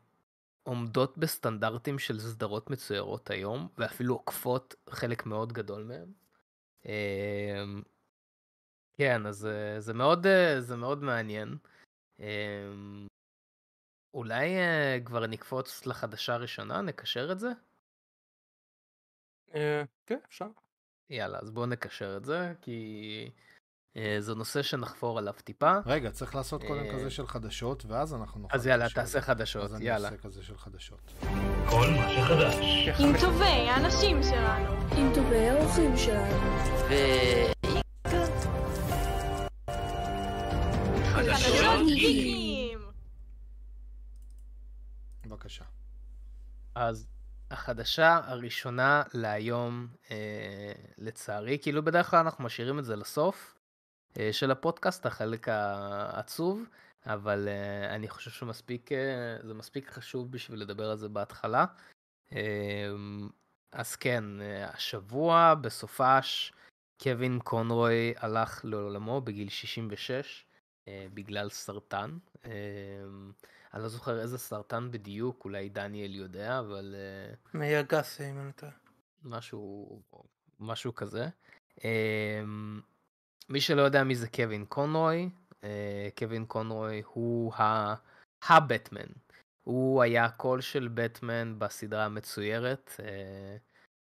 [0.63, 6.11] עומדות בסטנדרטים של סדרות מצוירות היום, ואפילו עוקפות חלק מאוד גדול מהם.
[6.85, 7.81] אמ,
[8.93, 11.57] כן, אז אה, זה מאוד, אה, זה מאוד מעניין.
[14.13, 17.49] אולי אה, כבר נקפוץ לחדשה הראשונה, נקשר את זה?
[19.55, 20.47] אה, כן, אפשר.
[21.09, 23.29] יאללה, אז בואו נקשר את זה, כי
[23.97, 25.77] אה, זה נושא שנחפור עליו טיפה.
[25.85, 28.55] רגע, צריך לעשות קודם כזה של חדשות, ואז אנחנו נוכל...
[28.55, 28.89] אז יאללה.
[28.89, 30.07] תעשה חדשות, אז אני יאללה.
[30.07, 31.13] אעשה כזה של חדשות.
[31.69, 32.55] כל מה שחדש.
[32.99, 34.71] עם טובי האנשים שלנו.
[34.97, 36.37] עם טובי האורחים שלנו.
[41.13, 42.50] חדשות גיקים!
[45.41, 45.65] בבקשה.
[46.75, 47.07] אז
[47.51, 53.55] החדשה הראשונה להיום, אה, לצערי, כאילו בדרך כלל אנחנו משאירים את זה לסוף
[54.19, 56.63] אה, של הפודקאסט, החלק העצוב,
[57.05, 61.65] אבל אה, אני חושב שמספיק, אה, זה מספיק חשוב בשביל לדבר על זה בהתחלה.
[62.33, 62.89] אה,
[63.71, 66.53] אז כן, אה, השבוע בסופש
[67.03, 70.45] קווין קונרוי הלך לעולמו בגיל 66
[70.87, 72.17] אה, בגלל סרטן.
[72.45, 72.51] אה,
[73.73, 78.51] אני לא זוכר איזה סרטן בדיוק, אולי דניאל יודע, אבל אה, מעי הגס, אם אני
[78.51, 78.71] טועה.
[79.23, 80.01] משהו,
[80.59, 81.27] משהו כזה.
[81.85, 82.41] אה,
[83.49, 85.29] מי שלא יודע מי זה קווין קונרוי,
[85.63, 87.95] אה, קווין קונרוי הוא ה-
[88.49, 89.11] הבטמן.
[89.63, 92.91] הוא היה הקול של בטמן בסדרה המצוירת.
[92.99, 93.57] אה,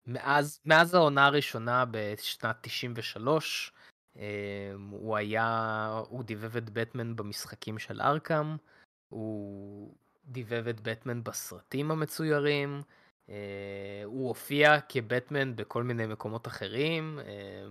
[0.07, 3.73] מאז, מאז העונה הראשונה בשנת 93,
[4.17, 8.57] אה, הוא היה, הוא דיבב את בטמן במשחקים של ארקאם,
[9.09, 9.95] הוא
[10.25, 12.83] דיבב את בטמן בסרטים המצוירים,
[13.29, 13.35] אה,
[14.05, 17.67] הוא הופיע כבטמן בכל מיני מקומות אחרים, אה,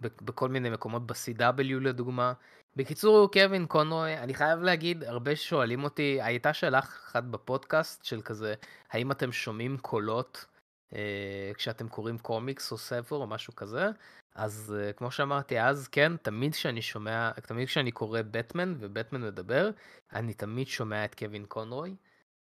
[0.00, 2.32] בכל מיני מקומות ב-CW לדוגמה.
[2.76, 8.54] בקיצור, קווין קונרוי, אני חייב להגיד, הרבה שואלים אותי, הייתה שאלה אחת בפודקאסט של כזה,
[8.90, 10.46] האם אתם שומעים קולות
[10.92, 13.90] אה, כשאתם קוראים קומיקס או ספר או משהו כזה?
[14.38, 19.70] אז אה, כמו שאמרתי אז, כן, תמיד כשאני שומע, תמיד כשאני קורא בטמן ובטמן מדבר,
[20.12, 21.96] אני תמיד שומע את קווין קונרוי.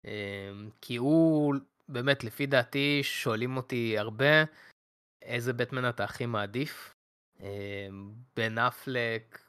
[0.06, 0.12] אה,
[0.82, 1.56] כי הוא,
[1.89, 4.43] באמת, לפי דעתי, שואלים אותי הרבה,
[5.21, 6.95] איזה בטמן אתה הכי מעדיף?
[8.36, 9.39] בן אפלק,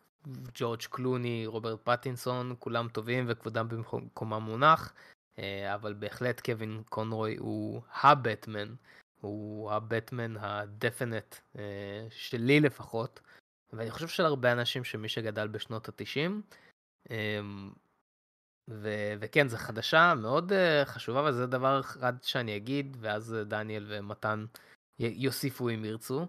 [0.55, 4.95] ג'ורג' קלוני, רוברט פטינסון, כולם טובים וכבודם במקומם מונח,
[5.39, 8.75] אה, אבל בהחלט קווין קונרוי הוא הבטמן,
[9.23, 13.21] הוא הבטמן הדפנט אה, שלי לפחות,
[13.73, 16.43] ואני חושב של הרבה אנשים שמי שגדל בשנות התשעים,
[18.71, 23.87] ו- וכן, זו חדשה מאוד אה, חשובה, וזה דבר אחד שאני אגיד, ואז אה, דניאל
[23.89, 24.45] ומתן
[24.99, 26.27] יוסיפו אם ירצו.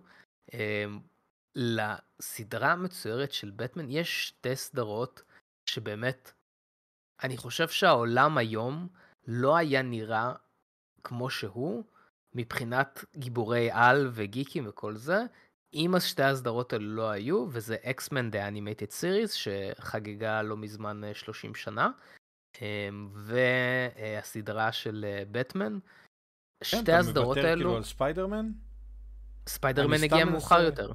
[0.53, 0.85] אה,
[1.55, 5.23] לסדרה המצוירת של בטמן יש שתי סדרות
[5.69, 6.31] שבאמת,
[7.23, 8.87] אני חושב שהעולם היום
[9.27, 10.33] לא היה נראה
[11.03, 11.83] כמו שהוא
[12.35, 15.23] מבחינת גיבורי על וגיקים וכל זה,
[15.73, 21.13] אם שתי הסדרות האלו לא היו, וזה X-Men The Animated Series שחגגה לא מזמן אה,
[21.13, 21.89] 30 שנה,
[22.61, 25.79] אה, והסדרה של בטמן.
[26.63, 27.61] שתי הסדרות כן, אתה מוותר האלו...
[27.61, 28.51] כאילו על ספיידרמן?
[29.47, 30.91] ספיידרמן הגיע מאוחר יותר.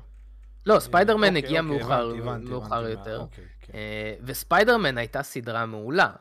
[0.66, 3.26] לא, ספיידרמן הגיע מאוחר יותר.
[3.30, 3.42] כן.
[3.74, 6.12] אה, וספיידרמן הייתה סדרה מעולה,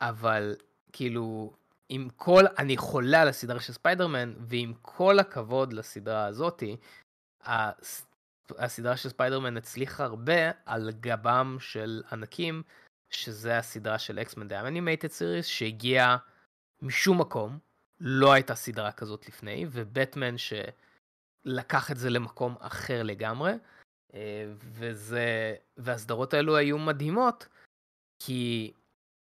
[0.00, 0.56] אבל
[0.92, 1.52] כאילו,
[1.94, 6.76] עם כל, אני חולה על הסדרה של ספיידרמן, ועם כל הכבוד לסדרה הזאתי,
[7.42, 8.06] הס-
[8.58, 12.62] הסדרה של ספיידרמן הצליחה הרבה על גבם של ענקים,
[13.10, 16.16] שזה הסדרה של X-Men The Animated Series, שהגיעה
[16.82, 17.58] משום מקום,
[18.00, 23.52] לא הייתה סדרה כזאת לפני, ובטמן שלקח את זה למקום אחר לגמרי,
[24.14, 27.48] אה, וזה, והסדרות האלו היו מדהימות,
[28.18, 28.72] כי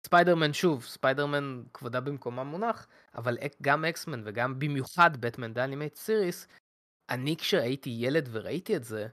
[0.08, 6.47] ספיידרמן שוב, ספיידרמן כבודה במקומה מונח, אבל גם X-Men וגם במיוחד בטמן The Animated Series,
[7.10, 9.08] אני כשהייתי ילד וראיתי את זה,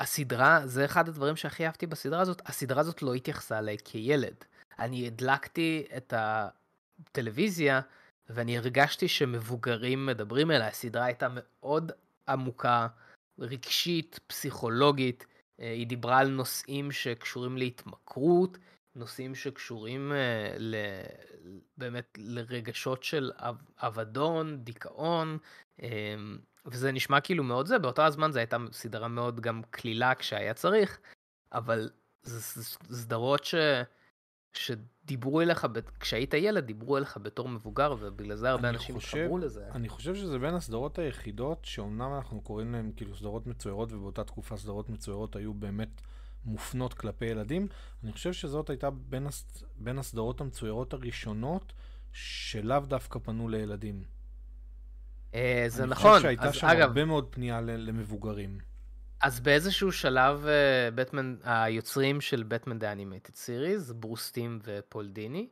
[0.00, 4.34] הסדרה, זה אחד הדברים שהכי אהבתי בסדרה הזאת, הסדרה הזאת לא התייחסה אליי כילד.
[4.78, 7.80] אני הדלקתי את הטלוויזיה
[8.30, 11.92] ואני הרגשתי שמבוגרים מדברים אליי, הסדרה הייתה מאוד
[12.28, 12.86] עמוקה,
[13.38, 15.26] רגשית, פסיכולוגית,
[15.60, 18.58] אה, היא דיברה על נושאים שקשורים להתמכרות,
[18.96, 20.74] נושאים שקשורים אה, ל...
[21.78, 25.38] באמת לרגשות של אב- אבדון, דיכאון,
[25.82, 26.14] אה,
[26.66, 30.98] וזה נשמע כאילו מאוד זה, באותו הזמן זו הייתה סדרה מאוד גם קלילה כשהיה צריך,
[31.52, 31.90] אבל
[32.22, 33.54] זה סדרות ש...
[34.52, 39.68] שדיברו אליך, ב- כשהיית ילד, דיברו אליך בתור מבוגר, ובגלל זה הרבה אנשים התחברו לזה.
[39.74, 44.56] אני חושב שזה בין הסדרות היחידות שאומנם אנחנו קוראים להן כאילו סדרות מצוירות ובאותה תקופה
[44.56, 46.00] סדרות מצוירות היו באמת
[46.46, 47.68] מופנות כלפי ילדים.
[48.04, 49.64] אני חושב שזאת הייתה בין, הס...
[49.76, 51.72] בין הסדרות המצוירות הראשונות
[52.12, 54.04] שלאו דווקא פנו לילדים.
[55.34, 57.70] אה, זה אני נכון, חושב שהייתה אז שם אגב, הרבה מאוד פנייה ל...
[57.70, 58.58] למבוגרים.
[59.22, 65.48] אז באיזשהו שלב אה, בטמן, היוצרים של בטמן The Animated Series, ברוס טים ופול דיני,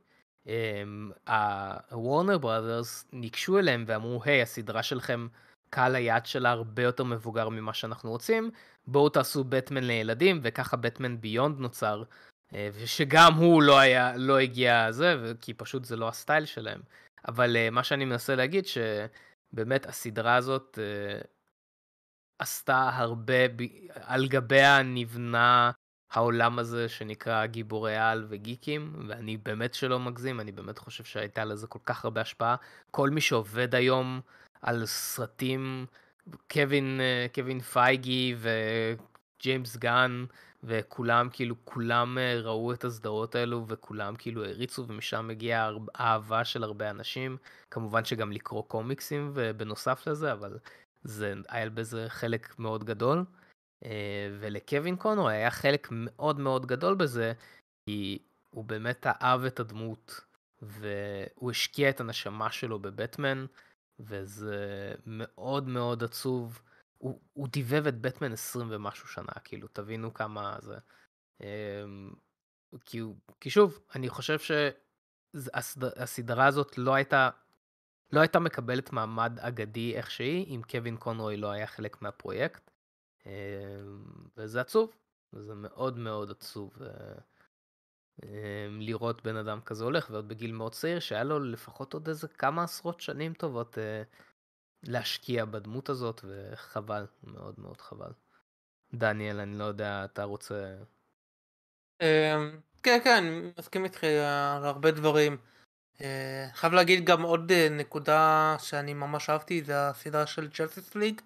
[1.91, 5.27] הוורנר בראדרס ניגשו אליהם ואמרו, היי, הסדרה שלכם,
[5.71, 8.51] קהל היעד שלה הרבה יותר מבוגר ממה שאנחנו רוצים,
[8.87, 12.03] בואו תעשו בטמן לילדים, וככה Batman Beyond נוצר,
[12.55, 16.81] אה, ושגם הוא לא היה, לא הגיע זה, כי פשוט זה לא הסטייל שלהם.
[17.29, 21.21] אבל אה, מה שאני מנסה להגיד, שבאמת הסדרה הזאת, אה,
[22.39, 23.35] עשתה הרבה.
[23.95, 25.71] על גביה נבנה
[26.11, 31.67] העולם הזה שנקרא גיבורי על וגיקים, ואני באמת שלא מגזים, אני באמת חושב שהייתה לזה
[31.67, 32.57] כל כך הרבה השפעה.
[32.91, 34.21] כל מי שעובד היום
[34.65, 35.87] על סרטים,
[36.53, 40.25] קווין, אה, קווין פייגי וג'יימס גן,
[40.65, 46.45] וכולם, כאילו, כולם אה, ראו את הסדרות האלו, וכולם כאילו העריצו, ומשם מגיעה הר- אהבה
[46.45, 47.37] של הרבה אנשים.
[47.71, 50.59] כמובן שגם לקרוא קומיקסים, ובנוסף לזה, אבל
[51.03, 53.25] זה היה בזה חלק מאוד גדול.
[53.85, 57.33] אה, ולקווין קונרוי היה חלק מאוד מאוד גדול בזה,
[57.87, 58.19] כי
[58.51, 60.21] הוא באמת אהב את הדמות,
[60.63, 63.47] והוא השקיע את הנשמה שלו בבטמן,
[64.01, 66.63] וזה מאוד מאוד עצוב.
[66.99, 70.79] הוא, הוא דיבב את בטמן 20 ומשהו שנה, כאילו, תבינו כמה זה.
[71.41, 72.11] אמ,
[72.85, 73.01] כי,
[73.41, 74.39] כי שוב, אני חושב
[75.35, 77.31] שהסדרה הזאת לא הייתה,
[78.13, 82.71] לא הייתה מקבלת מעמד אגדי איך שהיא, אם קווין קונרוי לא היה חלק מהפרויקט.
[83.27, 84.05] אמ,
[84.37, 84.95] וזה עצוב,
[85.33, 87.15] זה מאוד מאוד עצוב אה,
[88.71, 92.65] לראות בן אדם כזה הולך, ועוד בגיל מאוד צעיר, שהיה לו לפחות עוד איזה כמה
[92.65, 94.03] עשרות שנים טובות אה,
[94.83, 98.13] להשקיע בדמות הזאת, וחבל, מאוד מאוד חבל.
[98.95, 100.75] דניאל, אני לא יודע, אתה רוצה...
[102.03, 104.05] אמ, כן, כן, אני מסכים איתך
[104.57, 105.37] על הרבה דברים.
[106.01, 111.21] אה, חייב להגיד גם עוד אה, נקודה שאני ממש אהבתי, זה הסדרה של ג'לסיס ליג,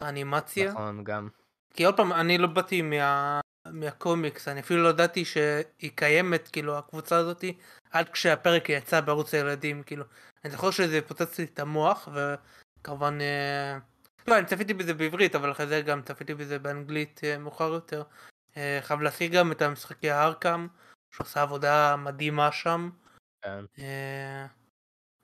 [0.00, 0.72] האנימציה.
[0.72, 1.28] נכון, גם.
[1.74, 3.40] כי עוד פעם, אני לא באתי מה...
[3.70, 7.58] מהקומיקס, אני אפילו לא ידעתי שהיא קיימת, כאילו, הקבוצה הזאתי,
[7.90, 10.04] עד כשהפרק יצא בערוץ הילדים, כאילו.
[10.44, 13.18] אני זוכר שזה פוצץ לי את המוח, וכמובן...
[13.20, 13.78] אה...
[14.26, 18.02] לא, אני צפיתי בזה בעברית, אבל אחרי זה גם צפיתי בזה באנגלית אה, מאוחר יותר.
[18.56, 20.68] אה, חייב להשיג גם את המשחקי הארקאם,
[21.10, 22.90] שעושה עבודה מדהימה שם.
[23.42, 23.64] כן.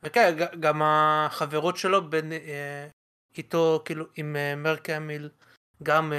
[0.03, 2.33] וכן, גם החברות שלו בין,
[3.39, 5.31] איתו, כאילו, עם מרק המיל,
[5.83, 6.13] גם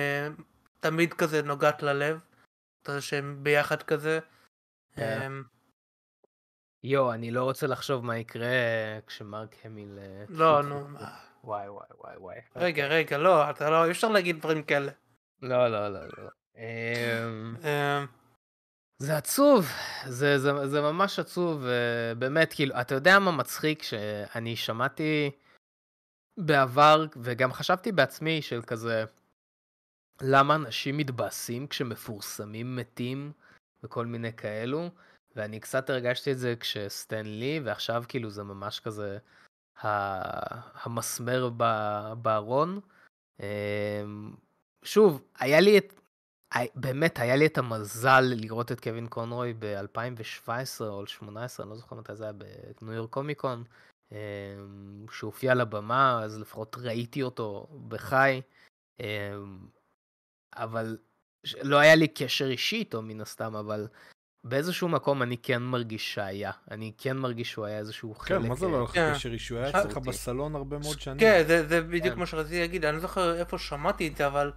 [0.79, 2.19] תמיד כזה נוגעת ללב.
[2.81, 4.19] אתה יודע שהם ביחד כזה.
[4.97, 5.27] אה,
[6.83, 8.47] יו, אני לא רוצה לחשוב מה יקרה
[9.07, 9.99] כשמרק המיל...
[10.01, 10.87] אה, לא, נו.
[11.43, 12.37] וואי, וואי, וואי, וואי.
[12.55, 14.91] רגע, רגע, לא, אתה לא, אי אפשר להגיד דברים כאלה.
[15.41, 16.29] לא, לא, לא, לא.
[16.57, 18.05] אמ, אה,
[18.97, 19.65] זה עצוב,
[20.07, 23.83] זה, זה, זה ממש עצוב, אה, באמת, כאילו, אתה יודע מה מצחיק?
[23.83, 25.31] שאני שמעתי
[26.37, 29.05] בעבר, וגם חשבתי בעצמי, של כזה,
[30.21, 33.32] למה אנשים מתבאסים כשמפורסמים מתים
[33.84, 34.89] וכל מיני כאלו,
[35.36, 39.17] ואני קצת הרגשתי את זה כשסטן לי, ועכשיו כאילו זה ממש כזה
[40.84, 41.49] המסמר
[42.21, 42.79] בארון.
[43.39, 44.34] אמ,
[44.84, 45.93] שוב, היה לי את,
[46.75, 51.95] באמת היה לי את המזל לראות את קווין קונרוי ב-2017 או 2018, אני לא זוכר
[51.95, 52.34] מתי זה היה,
[52.82, 53.63] בניו יורק קומיקון,
[54.12, 54.17] אמ,
[55.12, 58.41] שהופיע על הבמה, אז לפחות ראיתי אותו בחי.
[60.55, 60.97] אבל
[61.62, 63.88] לא היה לי קשר אישי איתו מן הסתם, אבל
[64.43, 66.51] באיזשהו מקום אני כן מרגיש שהיה.
[66.71, 68.41] אני כן מרגיש שהוא היה איזשהו חלק.
[68.41, 69.12] כן, מה זה לא היה לך כן.
[69.13, 69.57] קשר אישו?
[69.57, 69.97] היה שאל אצלך.
[69.97, 71.19] בסלון הרבה מאוד שנים.
[71.19, 72.19] כן, זה, זה בדיוק כן.
[72.19, 74.51] מה שרציתי להגיד, אני לא זוכר איפה שמעתי את זה, אבל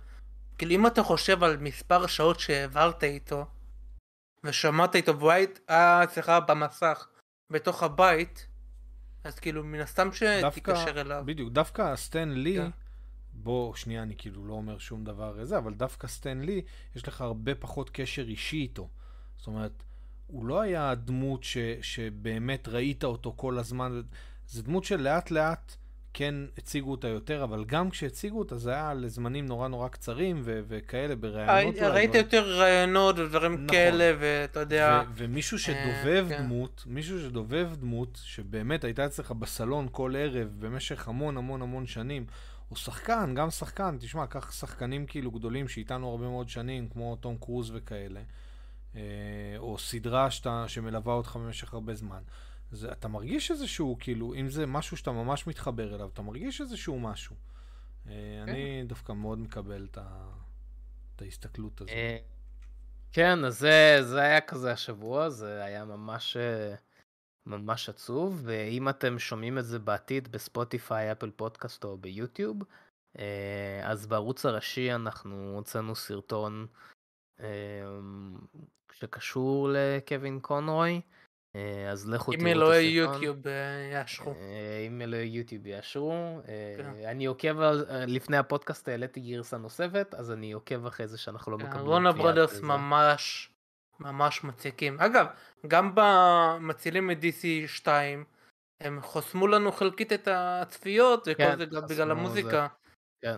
[0.59, 3.46] כאילו אם אתה חושב על מספר השעות שהעברת איתו,
[4.44, 7.07] ושמעת איתו והוא היה- היה אצלך במסך
[7.52, 8.46] בתוך הבית,
[9.24, 11.22] אז כאילו מן הסתם שתתקשר אליו.
[11.26, 12.70] בדיוק, דווקא סטן לי, כן.
[13.42, 16.62] בוא, שנייה, אני כאילו לא אומר שום דבר זה, אבל דווקא סטן לי,
[16.96, 18.88] יש לך הרבה פחות קשר אישי איתו.
[19.38, 19.83] זאת אומרת,
[20.26, 24.02] הוא לא היה דמות ש, שבאמת ראית אותו כל הזמן,
[24.48, 25.76] זה דמות שלאט לאט
[26.14, 30.61] כן הציגו אותה יותר, אבל גם כשהציגו אותה זה היה לזמנים נורא נורא קצרים ו-
[30.68, 31.74] וכאלה בראיונות.
[31.76, 33.66] ראית דברים- יותר רעיונות ודברים נכון.
[33.68, 36.42] כאלה, ואתה יודע, ו- ומישהו שדובב כן.
[36.42, 42.24] דמות, מישהו שדובב דמות, שבאמת הייתה אצלך בסלון כל ערב במשך המון המון המון שנים,
[42.72, 47.37] או שחקן, גם שחקן, תשמע, קח שחקנים כאילו גדולים שאיתנו הרבה מאוד שנים, כמו תום
[47.40, 48.20] קרוז וכאלה,
[48.96, 49.00] אה,
[49.56, 52.22] או סדרה שאתה, שמלווה אותך במשך הרבה זמן.
[52.70, 57.00] זה, אתה מרגיש איזשהו, כאילו, אם זה משהו שאתה ממש מתחבר אליו, אתה מרגיש איזשהו
[57.00, 57.37] משהו.
[58.08, 60.28] אה, אני דווקא מאוד מקבל את, ה,
[61.16, 61.90] את ההסתכלות הזאת.
[61.90, 62.16] אה,
[63.12, 66.74] כן, אז זה, זה היה כזה השבוע, זה היה ממש, אה,
[67.46, 72.62] ממש עצוב, ואם אתם שומעים את זה בעתיד בספוטיפיי, אפל פודקאסט או ביוטיוב,
[73.18, 76.66] אה, אז בערוץ הראשי אנחנו הוצאנו סרטון
[77.40, 77.46] אה,
[78.92, 81.00] שקשור לקווין קונרוי,
[81.57, 83.14] אה, אז לכו אם תראו את אלוהי הסרטון.
[83.14, 83.46] יוטיוב
[83.92, 84.35] יאשרו.
[84.87, 86.40] אם אלוהי יוטיוב יאשרו.
[86.76, 86.90] כן.
[87.07, 87.61] אני עוקב,
[88.07, 92.61] לפני הפודקאסט העליתי גרסה נוספת, אז אני עוקב אחרי זה שאנחנו לא מקבלים רונה ברודרס.
[92.61, 93.52] ממש
[94.03, 95.01] ממש מציקים.
[95.01, 95.27] אגב,
[95.67, 98.25] גם במצילים מ-DC 2,
[98.81, 102.12] הם חוסמו לנו חלקית את הצפיות, וכל כן, זה גם בגלל זה.
[102.12, 102.67] המוזיקה.
[103.21, 103.37] כן.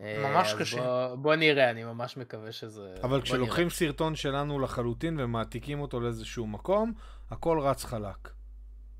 [0.00, 0.76] אה, ממש אז קשה.
[0.76, 2.94] בוא, בוא נראה, אני ממש מקווה שזה...
[3.02, 6.92] אבל כשלוקחים סרטון שלנו לחלוטין ומעתיקים אותו לאיזשהו מקום,
[7.30, 8.28] הכל רץ חלק.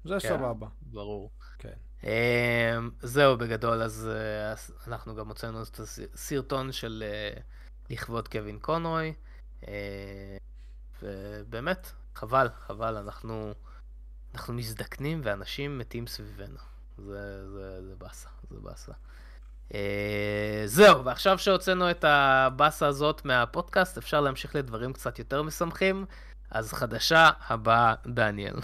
[0.04, 0.28] זה כן.
[0.28, 0.66] סבבה.
[0.66, 0.92] נראה.
[0.92, 1.30] ברור.
[1.58, 1.72] כן.
[2.04, 7.40] אמ, זהו בגדול, אז אה, אז אנחנו גם הוצאנו את הסרטון של אה,
[7.90, 9.14] לכבוד קווין קונרוי,
[9.68, 10.36] אה,
[11.02, 13.54] ובאמת, חבל, חבל, אנחנו,
[14.34, 16.58] אנחנו מזדקנים ואנשים מתים סביבנו.
[16.98, 18.92] זה, זה, זה באסה, זה באסה.
[19.74, 26.04] אה, זהו, ועכשיו שהוצאנו את הבאסה הזאת מהפודקאסט, אפשר להמשיך לדברים קצת יותר משמחים.
[26.50, 28.54] אז חדשה הבאה, דניאל.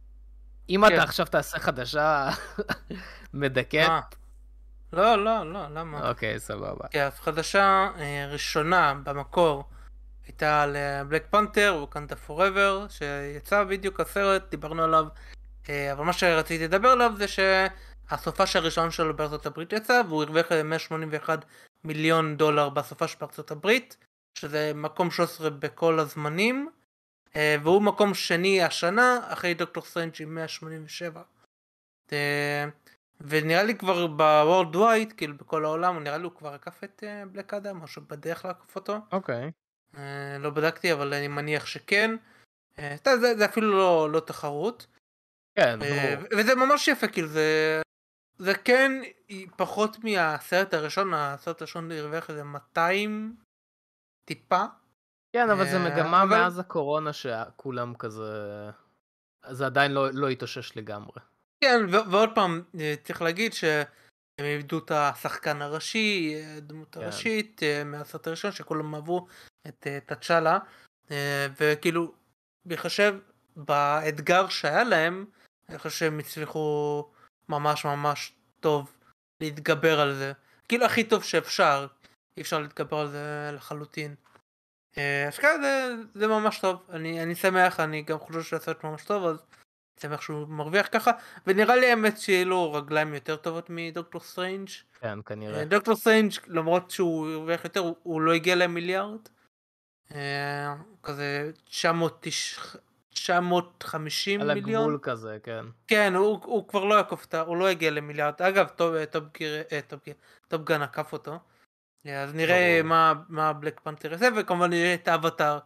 [0.70, 0.94] אם כן.
[0.94, 2.30] אתה עכשיו תעשה חדשה
[3.34, 4.00] מדכאת, מה?
[4.92, 6.08] לא, לא, לא, למה?
[6.08, 6.88] אוקיי, סבבה.
[6.90, 9.64] כן, אז חדשה אה, ראשונה במקור
[10.28, 10.76] הייתה על
[11.08, 15.06] Black Panther, Wakanda Forever, שיצא בדיוק הסרט, דיברנו עליו,
[15.68, 20.52] אה, אבל מה שרציתי לדבר עליו זה שהסופש הראשון שלו בארצות הברית יצא, והוא הרוויח
[20.52, 21.44] אה, 181
[21.84, 23.96] מיליון דולר בסופש בארצות הברית,
[24.38, 26.70] שזה מקום 13 בכל הזמנים,
[27.36, 31.22] אה, והוא מקום שני השנה, אחרי דוקטור סטריינג' עם 187.
[32.12, 32.64] אה,
[33.20, 37.54] ונראה לי כבר בוורד ווייד, כאילו בכל העולם, נראה לי הוא כבר עקף את בלק
[37.54, 38.98] אדם, או שבדרך לעקוף אותו.
[39.12, 39.44] אוקיי.
[39.44, 39.48] אה,
[40.40, 42.16] לא בדקתי, אבל אני מניח שכן.
[42.78, 44.86] אה, אתה זה, זה אפילו לא, לא תחרות.
[45.58, 46.28] כן, אה, ברור.
[46.38, 47.80] וזה ממש יפה, כאילו זה...
[48.38, 48.92] זה כן
[49.56, 53.36] פחות מהסרט הראשון, הסרט הראשון הרוויח איזה 200
[54.24, 54.64] טיפה.
[55.36, 58.70] כן, אבל זה אה, מגמה אבל- מאז הקורונה שכולם כזה...
[59.50, 61.20] זה עדיין לא לא התאושש לגמרי.
[61.64, 63.84] כן, ו- ועוד פעם, אה, צריך להגיד שהם
[64.40, 67.00] איבדו את השחקן הראשי, אה, הדמות כן.
[67.02, 69.26] הראשית, אה, מהסרט הראשון, שכולם אהבו
[69.68, 70.58] את אה, תצ'אלה,
[71.10, 72.12] אה, וכאילו,
[72.64, 73.14] בהתחשב
[73.56, 75.24] באתגר שהיה להם,
[75.68, 77.08] אני חושב שהם הצליחו
[77.48, 78.96] ממש ממש טוב
[79.40, 80.32] להתגבר על זה.
[80.68, 81.86] כאילו הכי טוב שאפשר,
[82.36, 84.14] אי אפשר להתגבר על זה לחלוטין.
[84.98, 89.04] אה, אז כן, זה, זה ממש טוב, אני, אני שמח, אני גם חושב שהסרט ממש
[89.04, 89.42] טוב, אז
[90.00, 91.10] שמח שהוא מרוויח ככה,
[91.46, 94.68] ונראה לי האמת שיהיה לו רגליים יותר טובות מדוקטור סטרנג'.
[95.00, 95.58] כן, כנראה.
[95.58, 99.20] אה, דוקטור סטרנג' למרות שהוא הרוויח יותר, הוא, הוא לא הגיע למיליארד.
[101.02, 102.80] כזה 990
[103.26, 104.82] 950 על מיליון.
[104.82, 105.64] הגבול כזה, כן.
[105.86, 107.40] כן, הוא, הוא כבר לא יעקוף את ה...
[107.40, 108.42] הוא לא יגיע למיליארד.
[108.42, 110.14] אגב, טופ, אה, גיר, אה, גיר,
[110.48, 111.38] טופ גן עקף אותו.
[112.06, 112.80] אה, אז נראה.
[112.84, 115.58] מה, מה בלק פנתר יעשה, וכמובן נראה את האבטאר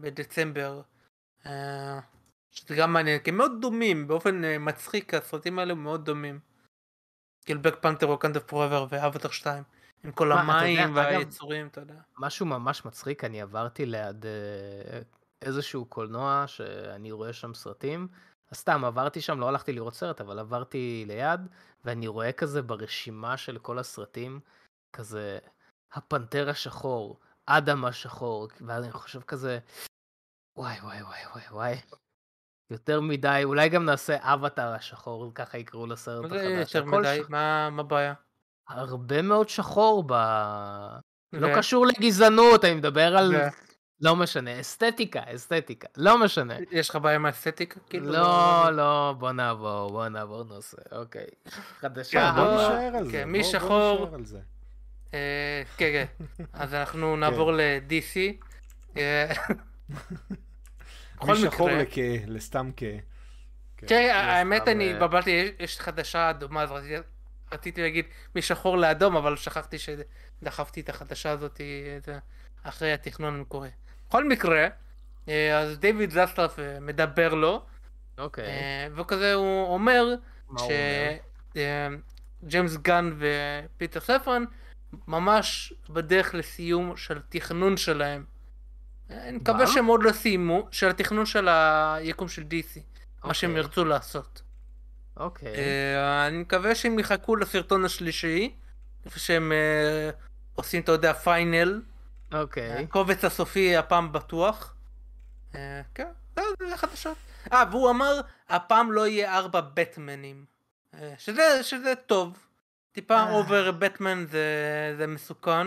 [0.00, 0.82] בדצמבר.
[2.50, 6.38] שזה גם מעניין, כי הם מאוד דומים, באופן מצחיק, הסרטים האלה מאוד דומים.
[7.44, 9.62] כאילו בלק פנתר ווקנדה פוראבר ואבטאר 2.
[10.04, 11.94] עם כל מה, יודע, המים אגב- והיצורים, אתה יודע.
[12.18, 15.00] משהו ממש מצחיק, אני עברתי ליד אה,
[15.42, 18.08] איזשהו קולנוע שאני רואה שם סרטים.
[18.50, 21.40] אז סתם עברתי שם, לא הלכתי לראות סרט, אבל עברתי ליד,
[21.84, 24.40] ואני רואה כזה ברשימה של כל הסרטים,
[24.92, 25.38] כזה
[25.92, 29.58] הפנתר השחור, אדם השחור, ואז אני חושב כזה,
[30.58, 31.76] וואי וואי וואי וואי וואי.
[32.70, 36.74] יותר מדי, אולי גם נעשה אבטאר השחור, ככה יקראו לסרט החדש.
[36.74, 37.20] יותר מדי?
[37.26, 38.14] ש- מה הבעיה?
[38.68, 40.12] הרבה מאוד שחור ב...
[41.32, 43.34] לא קשור לגזענות, אני מדבר על...
[44.00, 46.54] לא משנה, אסתטיקה, אסתטיקה, לא משנה.
[46.70, 47.80] יש לך בעיה עם האסתטיקה?
[47.90, 48.12] כאילו?
[48.12, 51.26] לא, לא, בוא נעבור, בוא נעבור נושא, אוקיי.
[51.80, 52.54] חדשה כן, בוא.
[52.54, 53.12] נשאר על זה.
[53.12, 54.38] כן, מי שחור- נשאר על זה.
[55.14, 56.24] אה, כן, כן.
[56.52, 58.16] אז אנחנו נעבור ל-DC.
[58.96, 59.32] אה,
[61.28, 62.22] משחור מקרה, לכ...
[62.26, 62.80] לסתם כ...
[63.76, 63.86] כן.
[63.86, 66.70] כן, האמת אני אה, התבלבלתי, יש- חדשה אדומה, אז
[67.54, 68.04] רציתי- להגיד
[68.36, 71.60] משחור לאדום, אבל שכחתי שדחפתי את החדשה הזאת
[72.62, 73.68] אחרי התכנון המקורי.
[74.08, 74.68] בכל מקרה,
[75.28, 77.62] אה, אז דיוויד זסטרף אה, מדבר לו,
[78.18, 80.04] אוקיי, אה, וכזה הוא אומר?
[81.54, 84.44] שג'יימס גן ופיטר ספרן
[85.08, 88.24] ממש בדרך לסיום של תכנון שלהם.
[89.10, 89.66] אני מקווה?
[89.66, 92.80] שהם עוד לא סיימו, של התכנון של היקום של DC,
[93.24, 94.42] מה שהם אוקיי, ירצו לעשות.
[95.16, 98.54] אוקיי, אה, אני מקווה שהם יחכו לסרטון השלישי,
[99.04, 100.10] איפה שהם אה,
[100.54, 101.82] עושים, אתה יודע, final,
[102.34, 102.82] אוקיי.
[102.84, 104.74] הקובץ הסופי הפעם בטוח.
[105.54, 107.16] אה, כן, זה- זה חדשות.
[107.52, 110.44] אה, והוא אמר, הפעם לא יהיה ארבע בטמנים.
[110.94, 112.38] אה, שזה, שזה טוב.
[112.92, 113.30] טיפה.
[113.30, 114.44] over בטמן זה,
[114.98, 115.66] זה מסוכן.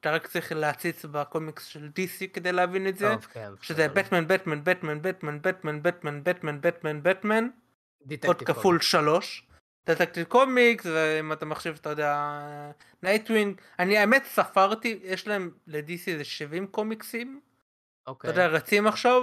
[0.00, 3.08] אתה רק צריך להציץ בקומיקס של DC כדי להבין את זה.
[3.14, 3.50] טוב, כן.
[3.60, 4.02] שזה בסדר.
[4.02, 7.48] בטמן, בטמן, בטמן, בטמן, בטמן, בטמן, בטמן, בטמן, בטמן.
[8.26, 9.46] עוד כפול שלוש.
[9.86, 12.40] דטקטיב קומיקס, ואם אתה מחשיב, אתה יודע,
[13.02, 13.60] נייטווינג.
[13.78, 17.40] אני האמת ספרתי, יש להם ל-DC איזה 70 קומיקסים.
[18.06, 18.30] אוקיי.
[18.30, 19.22] אתה יודע, רצים עכשיו.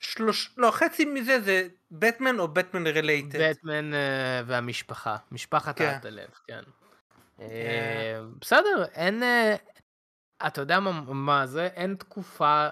[0.00, 3.50] שלוש, לא, חצי מזה זה בטמן או בטמן רילייטד.
[3.50, 3.90] בטמן
[4.46, 5.84] והמשפחה, משפחת כן.
[5.84, 6.62] האטלב, כן.
[7.40, 9.22] אה, בסדר, אין...
[9.22, 9.56] אה,
[10.46, 11.66] אתה יודע מה- מה זה?
[11.66, 12.68] אין תקופה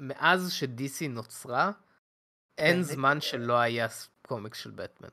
[0.00, 1.70] מאז שדיסי נוצרה,
[2.58, 2.82] אין כן.
[2.82, 3.88] זמן שלא היה
[4.26, 5.08] קומיקס של בטמן.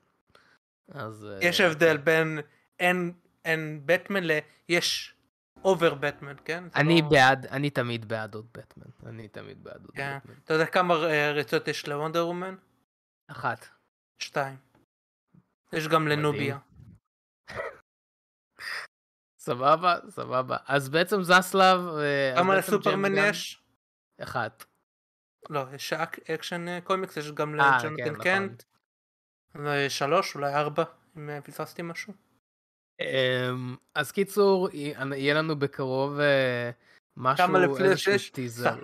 [0.92, 1.26] אז...
[1.26, 2.40] אה, יש הבדל בין
[2.80, 3.14] אין,
[3.46, 4.32] אין בטמן ל...
[4.70, 5.16] יש
[5.64, 6.64] over בטמן, כן?
[6.76, 8.86] אני לא- בעד, אני תמיד בעד עוד בטמן.
[9.06, 10.18] אני תמיד בעד עוד כן.
[10.18, 10.36] בטמן.
[10.44, 12.56] אתה יודע כמה אה, ריצות יש לוונדר וומן?
[13.32, 13.68] אחת.
[14.20, 14.58] שתיים.
[15.74, 16.08] יש גם.
[16.08, 16.58] לנוביה.
[19.40, 20.58] סבבה, סבבה.
[20.68, 21.80] אז בעצם זסלב...
[21.98, 23.64] אה, כמה לסופרמן יש?
[24.22, 24.66] אחת.
[25.50, 28.24] לא, יש אק- אקשן קומיקס, יש גם אה, כן, לג'ונתן נכון.
[28.24, 28.64] קנט.
[29.56, 30.84] אה, שלוש, אולי ארבע,
[31.18, 32.14] אם אה, פספסתי משהו.
[33.02, 36.72] אמ, אז קיצור, יהיה לנו בקרוב אה,
[37.18, 38.34] משהו, איזשהו?
[38.34, 38.76] טיזר.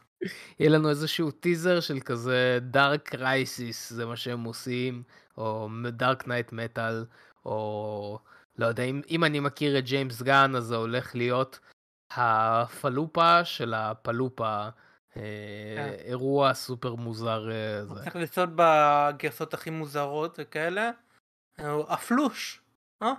[0.60, 5.02] יהיה לנו איזשהו טיזר של כזה דארק קרייסיס, זה מה שהם עושים,
[5.38, 7.04] או דארק נייט מטאל,
[7.46, 8.18] או
[8.58, 11.58] לא יודע, אם, אם אני מכיר את ג'יימס גן, אז זה הולך להיות
[12.10, 14.68] הפלופה של הפלופה.
[16.04, 17.94] אירוע סופר מוזר אה, זה.
[17.94, 20.90] צריך לצעוד בגרסות הכי מוזרות וכאלה.
[21.60, 22.62] אה, הפלוש,
[23.02, 23.12] אה?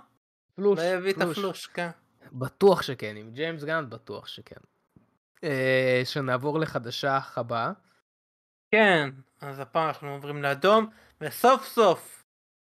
[0.54, 1.38] פלוש, יביא את פלוש.
[1.38, 1.90] הפלוש, כן.
[2.32, 4.60] בטוח שכן, עם ג'יימס גן בטוח שכן.
[5.44, 7.72] אה, שנעבור לחדשה הבאה.
[8.70, 9.10] כן,
[9.40, 12.24] אז הפעם אנחנו עוברים לאדום, וסוף סוף,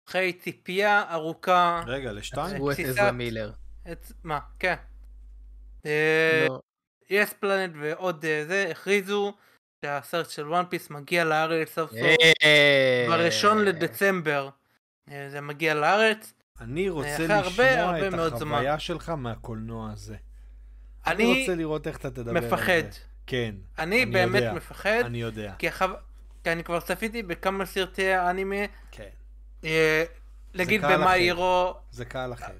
[0.08, 2.54] אחרי ציפייה ארוכה, רגע, לשתיים?
[2.54, 3.52] עצרו את עזרא מילר.
[3.92, 4.06] את...
[4.24, 4.76] מה, כן.
[7.10, 9.34] לא, יס פלנט ועוד אה, זה, הכריזו
[9.84, 12.00] שהסרט של וואן פיס מגיע לארץ סוף סוף,
[12.42, 14.48] אה, בראשון לדצמבר.
[15.10, 16.32] אה, זה מגיע לארץ.
[16.60, 18.32] אני רוצה לשמוע את.
[18.32, 20.16] החוויה שלך מהקולנוע הזה.
[21.06, 22.82] אני רוצה לראות איך אתה תדבר על מפחד.
[22.90, 22.98] זה.
[23.26, 24.52] כן, אני באמת.
[24.54, 25.54] מפחד, אני יודע.
[25.58, 25.68] כי
[26.46, 28.56] אני כבר צפיתי בכמה סרטי אנימה,
[28.90, 29.08] כן.
[30.54, 31.08] נגיד במה אחר.
[31.08, 32.52] הירו, זה קהל אחר.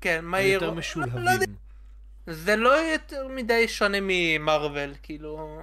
[0.00, 1.56] כן, מה הם הירו, יותר לא משולהבים.
[2.26, 5.62] זה לא יותר מדי שונה ממרוויל, כאילו,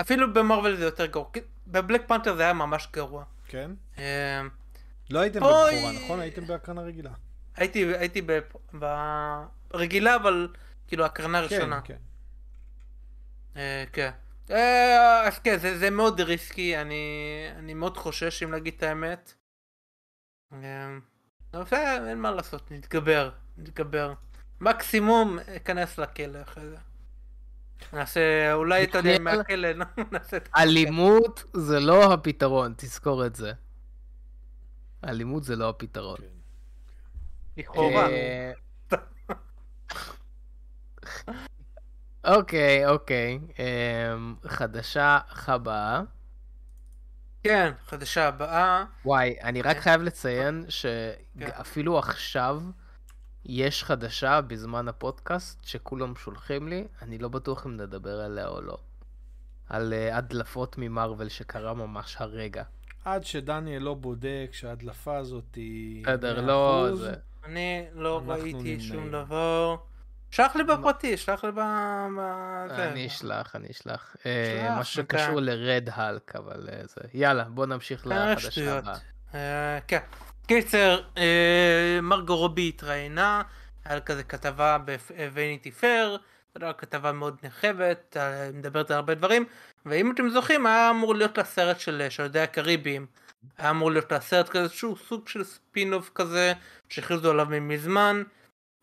[0.00, 1.26] אפילו במרוויל זה יותר גרוע,
[1.66, 3.24] בבלק פנתר זה היה ממש גרוע.
[3.48, 3.70] כן?
[3.98, 4.42] אה,
[5.10, 5.40] לא הייתם.
[5.40, 6.20] בבחורה, נכון?
[6.20, 7.10] הייתם בהקרנה רגילה.
[7.56, 8.22] הייתי הייתי
[9.72, 10.48] ברגילה, אבל
[10.88, 11.80] כאילו הקרנה הראשונה.
[11.80, 13.60] כן, כן.
[13.60, 14.10] אה, כן.
[14.50, 17.04] אה, אז כן, זה, זה מאוד ריסקי, אני,
[17.56, 19.32] אני מאוד חושש אם להגיד את האמת.
[21.54, 24.14] אבל אין מה לעשות, נתגבר, נתגבר.
[24.60, 26.76] מקסימום אכנס לכלא אחרי זה.
[27.92, 33.52] נעשה, אולי אתה יודע, מהכלא, נו, נעשה את אלימות זה לא הפתרון, תזכור את זה.
[35.04, 36.16] אלימות זה לא הפתרון.
[36.18, 36.24] כן.
[37.56, 38.08] לכאורה.
[38.08, 38.52] אה,
[42.24, 43.38] אוקיי, אוקיי.
[43.58, 46.02] אמ, חדשה הבאה.
[47.42, 48.84] כן, חדשה הבאה.
[49.04, 49.82] וואי, אני רק כן.
[49.82, 50.70] חייב לציין כן.
[50.70, 52.62] שאפילו עכשיו
[53.48, 58.78] יש חדשה בזמן הפודקאסט שכולם שולחים לי, אני לא בטוח אם נדבר עליה או לא.
[59.68, 62.62] על אה, הדלפות ממרוויל שקרה ממש הרגע.
[63.04, 66.04] עד שדניאל לא בודק שההדלפה הזאת היא...
[66.04, 66.88] בסדר, 100%, לא...
[66.96, 67.12] זה...
[67.44, 68.80] אני לא ראיתי נמנעים.
[68.80, 69.76] שום דבר.
[70.30, 71.58] שלח לי בפרטי, שלח לי ב...
[72.70, 74.16] אני אשלח, אני אשלח.
[74.26, 77.00] אה, אתה- שקשור לרד האלק, אבל אה, זה...
[77.14, 78.78] יאללה, בוא נמשיך לחדשה.
[78.78, 78.98] הבאה.
[79.34, 79.98] אה, כן.
[80.48, 83.42] קיצר, אה, מרגו רובי התראיינה,
[83.84, 86.18] היה לה כזה כתבה בווייניטי פייר,
[86.58, 89.44] זו כתבה מאוד נרחבת, אה, מדברת על הרבה דברים,
[89.86, 93.06] ואם אתם זוכרים, היה אמור להיות לה סרט של שודדי הקריביים.
[93.58, 96.52] היה אמור להיות לה סרט כזה, שהוא סוג של ספין-אוף כזה,
[96.88, 98.22] שהכריזו עליו מזמן.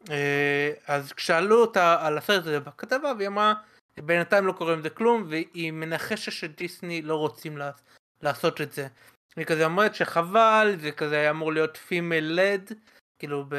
[0.10, 3.54] אה, אז כשאלו אותה על הסרט הזה בכתבה, והיא אמרה,
[4.00, 7.58] בינתיים לא קורה עם זה כלום, והיא מנחשת שדיסני לא רוצים.
[8.22, 8.88] לעשות את זה.
[9.38, 12.72] היא כזה אומרת שחבל, זה כזה היה אמור להיות פימייל לד,
[13.20, 13.56] כאילו ב...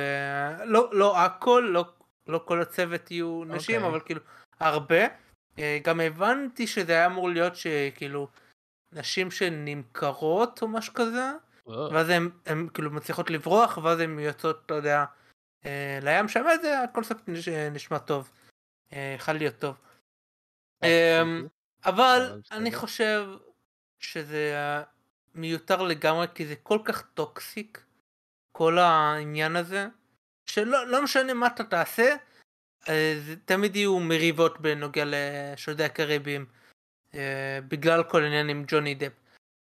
[0.65, 1.85] לא, לא הכל, לא,
[2.27, 3.91] לא כל הצוות יהיו נשים, אוקיי.
[3.91, 4.21] אבל כאילו
[4.61, 5.05] הרבה.
[5.59, 8.29] אה, גם הבנתי שזה היה אמור להיות שכאילו
[8.93, 11.31] נשים שנמכרות או משהו כזה,
[11.67, 12.09] או, ואז
[12.47, 15.05] הן כאילו מצליחות לברוח, ואז הן יוצאות, לא יודע,
[15.67, 18.31] אה, לים שם, זה הקונספט נש- נשמע טוב.
[18.93, 19.77] אה, יכול להיות טוב.
[20.85, 21.47] אמ,
[21.85, 22.73] אבל אבל אני.
[22.75, 23.29] חושב
[24.01, 24.83] שזה אה,
[25.37, 27.85] מיותר לגמרי כי זה כל כך toxic
[28.53, 29.87] כל העניין הזה
[30.47, 32.17] שלא לא משנה מה אתה תעשה
[32.89, 36.47] אה, זה תמיד יהיו מריבות בנוגע לשודדי הקריביים
[37.15, 39.13] אה, בגלל כל העניין עם ג'וני דפ.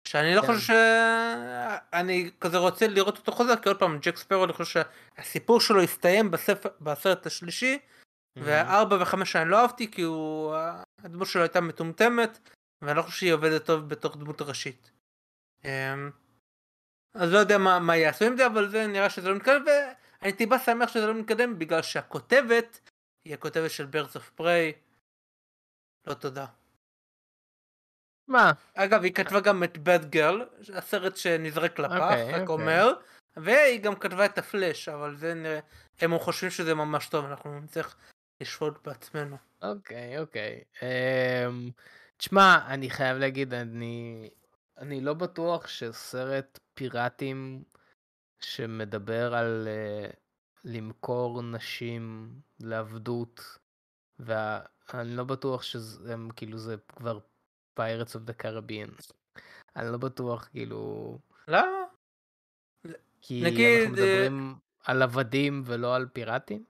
[0.09, 0.47] שאני לא כן.
[0.47, 4.83] חושב שאני כזה רוצה לראות אותו חוזר כי עוד פעם ג'ק ספרו אני חושב
[5.17, 7.79] שהסיפור שלו הסתיים בספר, בסרט השלישי
[8.37, 10.55] וארבע וחמש אני לא אהבתי כי הוא
[11.03, 12.51] הדמות שלו הייתה מטומטמת
[12.83, 14.91] ואני לא חושב שהיא עובדת טוב בתור דמות ראשית.
[15.65, 16.11] אמ,
[17.15, 20.33] אז לא יודע מה, מה יעשו עם זה אבל זה נראה שזה לא מתקדם ואני
[20.33, 22.91] טיפה שמח שזה לא מתקדם בגלל שהכותבת
[23.25, 24.73] היא הכותבת של ברדס אוף פריי.
[26.07, 26.47] לא תודה.
[28.29, 28.53] מה?
[28.75, 32.65] אגב היא כתבה גם את בד גרל הסרט שנזרק לפח אוקיי, רק אוקיי.
[32.65, 32.93] אומר
[33.37, 35.61] והיא גם כתבה את הפלאש אבל זה נראה
[36.01, 37.97] הם חושבים שזה ממש טוב אנחנו נצטרך
[38.41, 39.37] לשפוט בעצמנו.
[39.63, 40.61] אוקיי, אוקיי.
[40.83, 41.71] אמ,
[42.17, 44.31] תשמע, אני חייב להגיד, אני,
[44.79, 47.65] אני לא בטוח שסרט פיראטים
[48.41, 49.69] שמדבר על...
[49.69, 50.11] אה,
[50.67, 53.41] למכור נשים לעבדות,
[54.19, 57.19] ואני לא בטוח שזה הם, כאילו זה כבר
[57.79, 59.13] Pirates of the Caribbean.
[59.77, 61.19] אני לא בטוח כאילו,
[61.49, 61.85] למה?
[63.21, 64.55] כי נגיד, אנחנו מדברים
[64.85, 66.65] על עבדים ולא על פיראטים.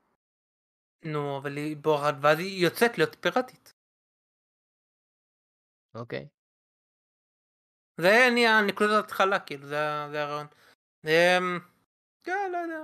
[1.04, 3.72] נו, אבל היא בורחת ואז היא יוצאת להיות פיראטית.
[5.94, 6.28] אוקיי.
[7.98, 10.46] זה נהיה נקודת התחלה, כאילו, זה הרעיון.
[11.04, 11.58] אמ,
[12.24, 12.82] כן, לא יודע.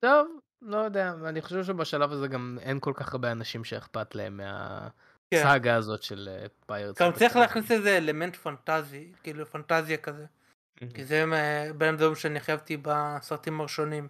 [0.00, 0.28] טוב,
[0.62, 4.40] לא יודע, אני חושב שבשלב הזה גם אין כל כך הרבה אנשים שאכפת להם
[5.30, 5.36] כן.
[5.44, 7.02] מהסאגה הזאת של אה, פיירטס.
[7.02, 10.26] גם צריך להכניס איזה אלמנט פנטזי, כאילו פנטזיה כזה.
[10.94, 14.08] כי זה מה- בין הדברים שאני חייבתי בסרטים הראשונים.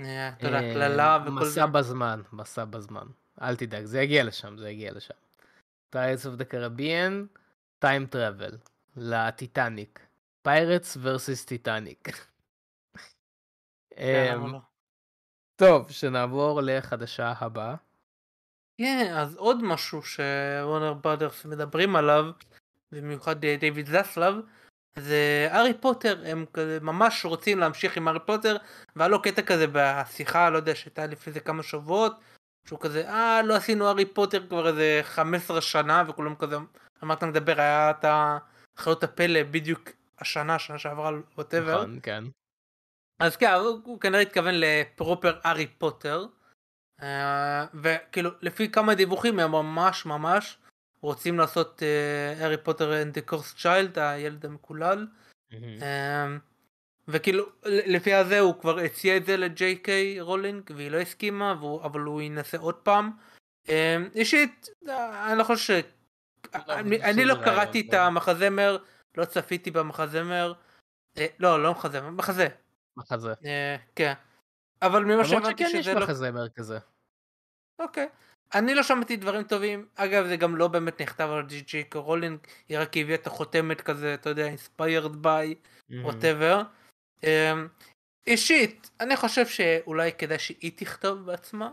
[0.00, 1.50] אה, אתה יודע, קללה וכל זה.
[1.50, 3.06] מסע בזמן, מסע בזמן.
[3.42, 5.14] אל תדאג, זה יגיע לשם, זה יגיע לשם.
[5.94, 7.38] Pirates of the Caribbean,
[7.84, 8.56] time travel,
[8.96, 10.00] לטיטניק.
[10.48, 12.08] Pirates versus טיטניק.
[15.56, 17.74] טוב, שנעבור לחדשה הבאה.
[18.78, 22.24] כן, אז עוד משהו שוורנר ברודרס מדברים עליו,
[22.92, 24.34] במיוחד אה, דיוויד זסלב,
[24.98, 28.56] זה הארי פוטר, הם כזה ממש רוצים להמשיך עם הארי פוטר,
[28.96, 32.20] והיה לו קטע כזה בשיחה, לא יודע, שהייתה לפני זה כמה שבועות,
[32.66, 36.56] שהוא כזה, אה, לא עשינו הארי פוטר כבר איזה 15 שנה, וכולם כזה,
[37.00, 41.76] על מה אתה מדבר, היה את החיות הפלא בדיוק השנה, שנה שעברה, ווטאבר.
[41.76, 42.24] נכון, כן.
[43.18, 46.26] אז כן, הוא, הוא כנראה התכוון לפרופר הארי פוטר.
[47.00, 47.04] Uh,
[47.74, 50.58] וכאילו לפי כמה דיווחים הם ממש ממש
[51.00, 55.06] רוצים לעשות אה, הארי פוטר and the Cursed Child הילד המקולל
[55.52, 55.56] אה,
[57.08, 61.82] וכאילו לפי הזה הוא כבר הציע את זה לג'יי קיי רולינג והיא לא הסכימה והוא,
[61.84, 63.10] אבל הוא ינסה עוד פעם.
[63.66, 63.70] אה,
[64.14, 65.80] אישית אה, אני לא חושב.
[66.54, 67.94] אני, אני לא קראתי את.
[67.94, 68.78] המחזמר
[69.16, 70.52] לא צפיתי במחזמר
[71.18, 72.48] אה, לא לא מחזמר מחזה
[72.96, 73.34] מחזה.
[73.44, 74.12] אה, כן.
[74.82, 76.00] אבל ממה למרות שהבנתי שכן יש שזה לא...
[76.00, 76.78] מחזמר כזה.
[77.78, 78.08] אוקיי.
[78.54, 79.86] אני לא שמעתי דברים טובים.
[79.94, 82.38] אגב, זה גם לא באמת נכתב על ג'יי קיי רולינג,
[82.68, 85.54] היא רק הביאה את החותמת כזה, אתה יודע, inspired by,
[85.90, 86.64] whatever.
[87.22, 87.68] אמ,
[88.26, 91.70] אישית, אני חושב שאולי כדאי שהיא תכתוב בעצמה,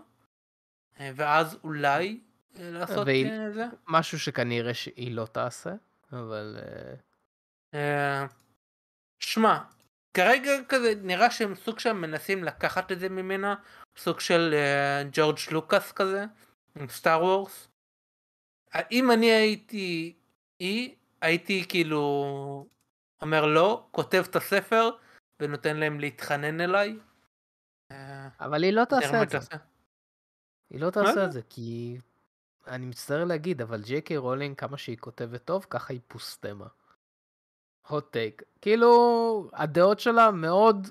[0.99, 2.19] אה, ואז אולי
[2.59, 3.65] לעשות והיא- אה, זה.
[3.87, 5.71] משהו שכנראה שהיא לא תעשה,
[6.11, 6.93] אבל אה,
[7.73, 8.25] אה,
[9.19, 9.59] שמע,
[10.13, 13.55] כרגע כזה נראה שהם סוג של מנסים לקחת את זה ממנה,
[13.97, 14.55] סוג של
[15.11, 16.25] ג'ורג' לוקאס כזה,
[16.75, 17.67] עם סטאר וורס.
[18.91, 20.13] אם אני הייתי
[20.59, 22.67] היא, הייתי כאילו
[23.21, 24.89] אומר לא, כותב את הספר
[25.39, 26.99] ונותן להם להתחנן אליי.
[28.39, 29.37] אבל היא לא תעשה את זה.
[30.69, 31.25] היא לא תעשה?
[31.25, 31.97] את זה, כי
[32.67, 36.67] אני מצטער להגיד, אבל ג'יי קיי רולינג, כמה שהיא כותבת טוב, ככה היא פוסטמה.
[37.87, 38.43] hot take.
[38.61, 40.87] כאילו, הדעות שלה מאוד,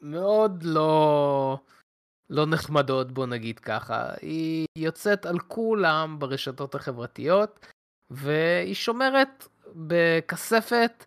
[0.00, 1.58] מאוד לא,
[2.30, 4.14] לא נחמדות, בוא נגיד ככה.
[4.20, 7.66] היא יוצאת על כולם ברשתות החברתיות,
[8.10, 11.04] והיא שומרת בכספת.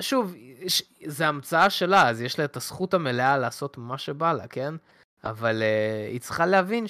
[0.00, 0.34] שוב,
[0.68, 4.74] ש- זה המצאה שלה, אז יש לה את הזכות המלאה לעשות מה שבא לה, כן?
[5.24, 6.86] אבל uh, היא צריכה להבין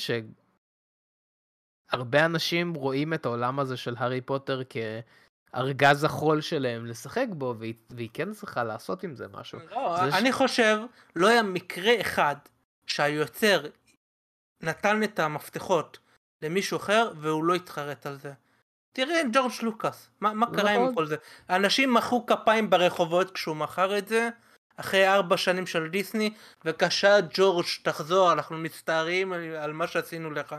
[1.90, 4.62] שהרבה אנשים רואים את העולם הזה של הארי פוטר
[5.52, 9.58] כארגז החול שלהם לשחק בו, והיא, והיא כן צריכה לעשות עם זה משהו.
[9.70, 10.78] לא, זה ש- אני חושב
[11.16, 12.36] לא היה מקרה אחד
[12.86, 13.66] שהיוצר
[14.62, 15.98] נתן את המפתחות
[16.42, 18.32] למישהו אחר והוא לא התחרט על זה.
[18.92, 20.94] תראה את ג'ורג' לוקאס, מה, מה קרה עם.
[20.94, 21.16] כל זה?
[21.50, 24.28] אנשים מחאו כפיים ברחובות כשהוא מכר את זה
[24.76, 26.34] אחרי ארבע שנים של דיסני
[26.64, 30.56] ובבקשה ג'ורג' תחזור אנחנו מצטערים על, על מה שעשינו לך.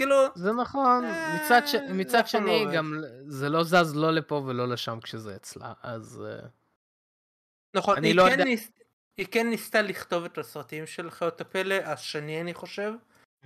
[0.00, 1.74] כאילו, זה נכון, אה, מצד, ש...
[1.74, 2.66] מצד לא שני.
[2.74, 6.46] גם זה לא זז לא לפה ולא לשם כשזה אצלה, אז אה,
[7.76, 8.70] נכון, אני היא, לא כן יודע- ניס...
[9.16, 12.92] היא כן ניסתה לכתוב את הסרטים של חיות הפלא, השני אני חושב.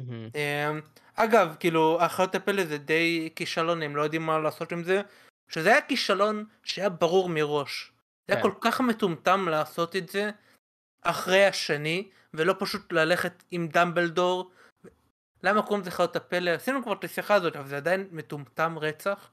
[0.00, 0.80] אמ,
[1.14, 5.02] אגב, כאילו, החיות הפלא זה די כישלון, הם לא יודעים מה לעשות עם זה.
[5.48, 7.92] שזה היה כישלון שהיה ברור מראש.
[8.28, 8.48] זה היה כן.
[8.50, 10.30] כל כך מטומטם לעשות את זה
[11.02, 14.50] אחרי השני, ולא פשוט ללכת עם דמבלדור.
[15.45, 16.51] למה קוראים לזה חיות הפלא?
[16.51, 19.30] עשינו כבר את השיחה הזאת, אבל זה עדיין מטומטם רצח.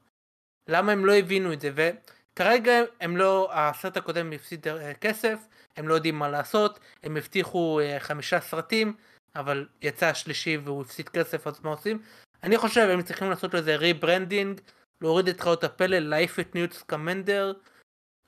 [0.68, 1.70] למה הם לא הבינו את זה?
[1.74, 5.38] וכרגע הם לא, הסרט הקודם הפסיד אה, כסף,
[5.76, 8.96] הם לא יודעים מה לעשות, הם הבטיחו אה, חמישה סרטים,
[9.36, 12.02] אבל יצא השלישי והוא הפסיד כסף, אז מה עושים?
[12.42, 14.60] אני חושב הם צריכים לעשות לזה rebranding,
[15.00, 17.52] להוריד את חיות הפלא, להעיף את ניוט סקמנדר,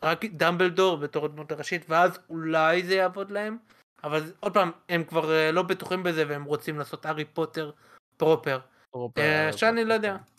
[0.02, 3.56] רק דמבלדור בתור הדמות הראשית, ואז אולי זה יעבוד להם.
[4.04, 7.70] אבל עוד פעם, הם כבר אה, לא בטוחים בזה והם רוצים לעשות הארי פוטר
[8.16, 8.60] פרופר.
[8.90, 10.16] פרופר, שאני לא יודע.
[10.16, 10.34] פרופר.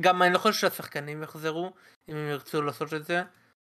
[0.00, 1.72] גם אני לא חושב שהשחקנים יחזרו,
[2.08, 3.22] אם הם ירצו לעשות את זה.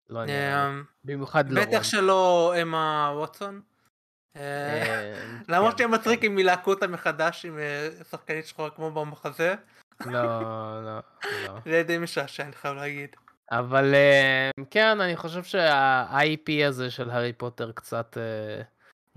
[0.08, 0.32] לא לי.
[0.32, 0.70] אה,
[1.04, 3.60] במיוחד לא בטח שלא אמה ווטסון.
[4.36, 5.14] אה,
[5.48, 7.58] למרות כן, שהם מצחיק אם ילהקו אותה מחדש עם
[8.10, 9.54] שחקנית שחורה כמו במחזה,
[10.06, 10.12] לא,
[10.82, 11.00] לא,
[11.46, 11.58] לא.
[11.64, 13.16] זה די משעשע אני חייב להגיד.
[13.50, 13.94] אבל
[14.70, 18.16] כן, אני חושב שה-IP הזה של הארי פוטר קצת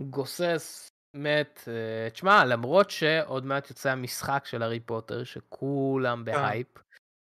[0.04, 1.60] גוסס, מת.
[1.68, 6.68] אה, תשמע, למרות שעוד מעט יוצא המשחק של הארי פוטר, שכולם בהייפ,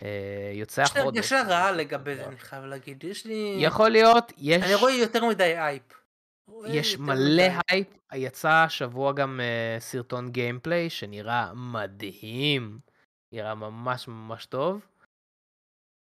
[0.01, 1.17] אה, יוצא יש לי החודש.
[1.17, 3.57] הרגשה רעה לגבי זה אני חייב להגיד, יש לי...
[3.59, 4.63] יכול להיות, יש...
[4.63, 5.83] אני רואה יותר מדי אייפ.
[6.67, 7.43] יש מלא.
[7.71, 12.79] הייפ, יצא השבוע גם אה, סרטון gameplay שנראה מדהים,
[13.33, 14.87] נראה ממש ממש טוב.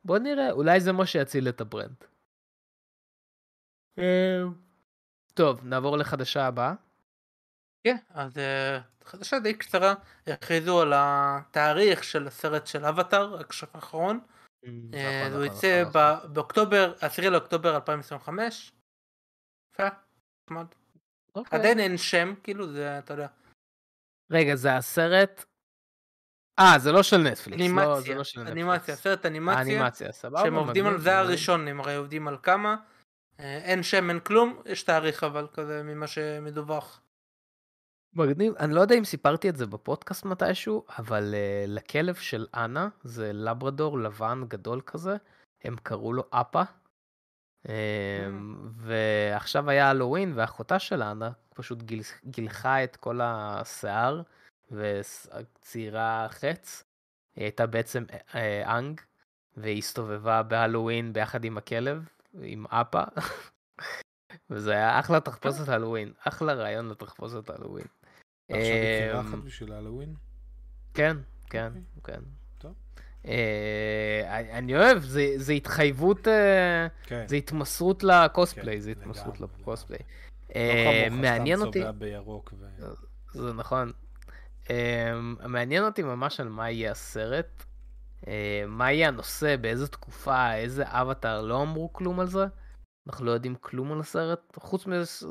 [0.05, 2.03] בוא נראה, אולי זה מה שיציל את ה brand.
[5.39, 6.73] אה, טוב, נעבור לחדשה הבאה.
[7.83, 9.93] כן, אז אה, חדשה די קצרה,
[10.27, 14.19] הכריזו על התאריך של הסרט של אבטאר, הקשף האחרון.
[14.65, 15.93] אה, נכון, הוא נכון, יצא נכון.
[16.01, 18.71] ב- באוקטובר, 10 לאוקטובר 2025.
[19.73, 19.87] יפה,
[20.45, 20.65] נחמד.
[21.35, 21.59] אוקיי.
[21.59, 23.27] עדיין אין שם, כאילו זה, אתה יודע,
[24.31, 25.45] רגע, זה הסרט...
[26.59, 27.61] אה, זה לא של נטפליקס.
[27.61, 28.95] לא, אנימציה, לא אנימציה.
[28.95, 30.41] סרט אנימציה, אנימציה, סבבה.
[30.43, 31.17] שהם עובדים על זה.
[31.17, 32.75] הראשון, הם הרי עובדים על כמה.
[33.39, 37.01] אה, אין שם, אין כלום, יש תאריך אבל כזה ממה שמדווח.
[38.13, 42.89] מגניב, אני לא יודע אם סיפרתי את זה בפודקאסט מתישהו, אבל uh, לכלב של אנה,
[43.03, 45.15] זה לברדור לבן גדול כזה,
[45.63, 46.61] הם קראו לו אפה.
[47.63, 47.69] Um,
[48.75, 54.21] ועכשיו היה הלואוין, ואחותה של אנה פשוט גיל, גילחה את כל השיער,
[54.71, 56.83] וציירה חץ.
[57.35, 58.03] היא הייתה בעצם
[58.35, 59.01] אה, אנג,
[59.57, 62.09] והיא הסתובבה בהלואוין ביחד עם הכלב,
[62.43, 63.03] עם אפה.
[64.49, 67.85] וזה היה אחלה תחפושת הלואוין, אחלה רעיון לתחפושת הלואוין.
[68.51, 70.13] עכשיו היא אמ, קירחת בשביל הלואוין?
[70.93, 71.17] כן,
[71.49, 72.15] כן, אוקיי.
[72.59, 72.69] כן.
[73.25, 77.25] אה, אני- אוהב, זה- זה התחייבות, אה, כן.
[77.27, 79.99] זה התמסרות לקוספליי, כן, זה התמסרות לקוספליי.
[79.99, 81.83] לא אה, מעניין אותי.
[83.33, 83.91] זה נכון.
[85.47, 87.65] מעניין אותי ממש על מה יהיה הסרט,
[88.67, 92.45] מה יהיה הנושא, באיזה תקופה, איזה אבטאר, לא אמרו כלום על זה.
[93.07, 94.86] אנחנו לא יודעים כלום על הסרט, חוץ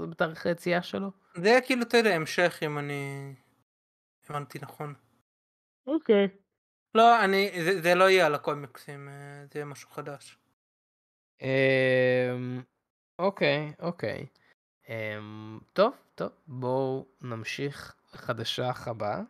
[0.08, 1.10] מתאריך היציאה שלו.
[1.34, 3.34] זה היה כאילו, אתה יודע, המשך אם אני
[4.28, 4.94] הבנתי נכון.
[5.86, 6.28] אוקיי.
[6.94, 10.38] לא, אני, זה, זה לא יהיה על הקומיקסים, אה, זה יהיה משהו חדש.
[11.42, 12.62] אמ,
[13.18, 14.26] אוקיי, אוקיי.
[14.88, 19.22] אמ, טוב, טוב, בואו נמשיך לחדשה הבאה.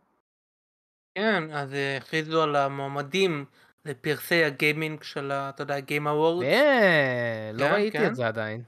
[1.19, 3.45] כן, אז אה, הכריזו על המועמדים
[3.85, 6.45] לפרסי הגיימינג של, ה- אתה יודע, Game Awards.
[6.45, 8.07] אה, לא כן, ראיתי כן.
[8.07, 8.63] את זה עדיין.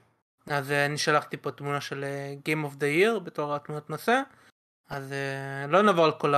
[0.47, 4.21] אז אה, אני שלחתי פה תמונה של אה, Game of the Year בתור התמונת נושא.
[4.89, 6.35] אז אה, לא נעבור על כל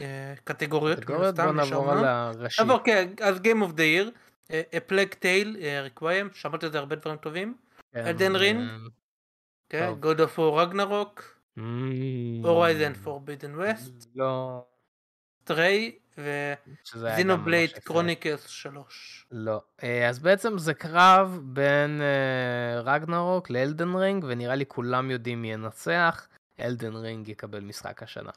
[0.00, 0.98] הקטגוריות.
[1.00, 1.90] קטגוריות, בוא נעבור.
[1.92, 2.62] על הראשי.
[2.62, 4.10] נעבור, כן, אז Game of the Year,
[4.50, 7.54] A Plague Tale, Requiem, שמעתי על זה הרבה דברים טובים.
[7.94, 8.42] כן, Ring?
[8.44, 8.88] אמ,
[9.68, 10.04] כן, טוב.
[10.04, 11.22] God of War Ragnarok,
[11.58, 14.64] אמ, Horizon Forbidden West, לא,
[15.50, 17.80] ממש ו Xenoblade יפה.
[17.80, 19.26] Chronicles 3.
[19.30, 19.62] לא.
[19.82, 25.42] אה, אז בעצם זה קרב בין אה, Ragnarok ל Elden Ring, ונראה לי כולם יודעים
[25.42, 26.28] מי ינצח,
[26.60, 28.30] Elden Ring יקבל משחק השנה.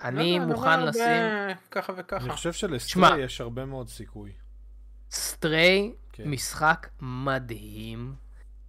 [0.00, 1.22] אני לא, מוכן לשים
[1.70, 2.32] ככה אני וככה.
[2.32, 2.68] חושב שמע.
[2.68, 4.32] שלסטרי יש הרבה מאוד סיכוי.
[5.10, 6.28] סטריי, כן.
[6.30, 8.14] משחק מדהים,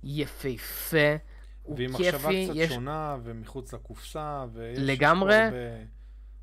[0.03, 1.15] יפהפה,
[1.63, 2.71] הוא ועם מחשבה קצת יש...
[2.71, 4.79] שונה ומחוץ לקופסה, ויש...
[4.81, 5.39] לגמרי.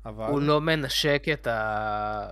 [0.05, 0.25] אבל...
[0.25, 2.29] הוא לא מנשק את, ה...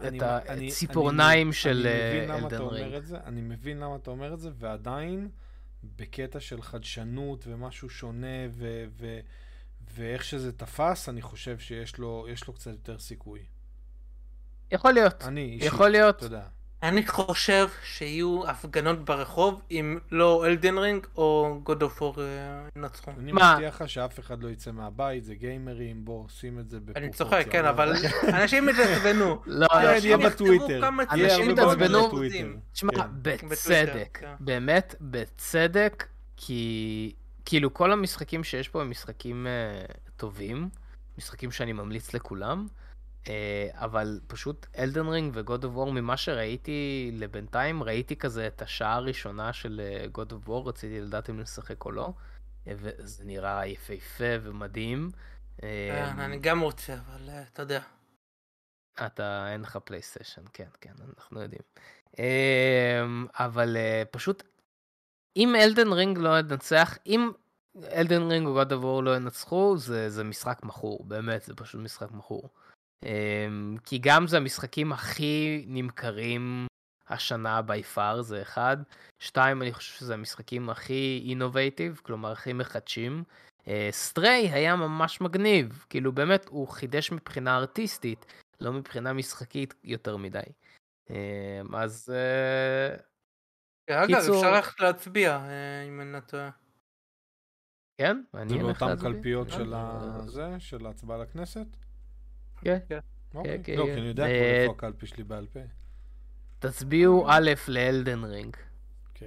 [0.00, 2.94] אני- את הציפורניים אני- של אה, למה אתה אלדן אומר רינג.
[3.24, 5.28] אני מבין למה אתה אומר את זה, ועדיין,
[5.96, 9.20] בקטע של חדשנות ומשהו שונה, ו- ו-
[9.94, 13.40] ואיך שזה תפס, אני חושב שיש לו, יש לו קצת יותר סיכוי.
[14.70, 16.22] יכול להיות, אני אישית, יכול להיות.
[16.22, 16.46] יודע.
[16.82, 22.22] אני חושב שיהיו הפגנות ברחוב אם לא אלדן רינג או God of War אה,
[22.76, 23.10] ינצחו.
[23.18, 23.54] אני מה?
[23.54, 27.02] מבטיח לך שאף אחד לא יצא מהבית, זה גיימרים, בוא, שים את זה בפרופורציה.
[27.02, 27.64] אני צוחק, כן?
[27.64, 27.92] אבל
[28.42, 29.42] אנשים יתעצבנו.
[29.46, 30.80] לא, כן, לא, יהיה אבל- בטוויטר.
[31.12, 32.10] יהיה אנשים יתעצבנו.
[32.72, 33.48] תשמע, כן.
[33.48, 34.34] בצדק, כן.
[34.40, 36.06] באמת בצדק,
[36.36, 37.12] כי
[37.44, 40.68] כאילו כל המשחקים שיש פה הם משחקים אה, טובים,
[41.18, 42.66] משחקים שאני ממליץ לכולם,
[43.72, 48.94] אבל פשוט Elden Ring ו God of War, ממה שראיתי לבינתיים, ראיתי כזה את השעה
[48.94, 49.80] הראשונה של
[50.12, 52.12] God of War, רציתי לדעת אם לשחק או לא,
[52.66, 55.10] אה, וזה נראה יפהפה ומדהים.
[55.62, 57.80] אה, אני גם רוצה, אבל אה, אתה יודע.
[59.06, 61.62] אתה, אין לך פלייסטיישן, כן, כן, אנחנו יודעים.
[63.38, 64.42] אבל אה, פשוט,
[65.36, 67.30] אם Elden Ring לא ינצח, אם
[67.84, 71.80] Elden Ring או God of War לא ינצחו, זה, זה משחק מכור, באמת, זה פשוט
[71.80, 72.50] משחק מכור.
[73.02, 76.66] אמ, כי גם זה המשחקים הכי נמכרים
[77.08, 78.76] השנה by far, זה אחד.
[79.18, 83.24] שתיים, אני חושב שזה המשחקים הכי innovative, כלומר הכי מחדשים.
[83.90, 88.26] Stray היה ממש מגניב, כאילו באמת הוא חידש מבחינה ארטיסטית,
[88.60, 90.40] לא מבחינה משחקית יותר מדי.
[91.10, 92.96] אה, אז אה,
[94.04, 96.50] אגב, קיצור- אפשר ללכת להצביע, אה, אם אני לא טועה.
[98.00, 99.12] כן, זה מעניין איך באותן להצביע.
[99.12, 101.66] קלפיות אה, של אה, הזה, של ההצבעה לכנסת?
[102.64, 102.98] כן.
[103.34, 103.58] אוקיי.
[103.64, 103.92] כן, לא, כן.
[103.94, 105.60] כי אני יודע כבר אה, איפה הקלפי שלי בעל פה.
[106.58, 108.56] תצביעו א' לאלדן רינג.
[109.14, 109.26] כן.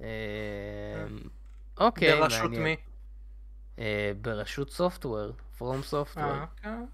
[0.00, 0.06] אה,
[1.78, 2.50] אוקיי, בראשות.
[2.50, 2.76] מי?
[3.78, 6.24] אה, ברשות סופטוור, פרום סופטוור.
[6.30, 6.84] אה, כן.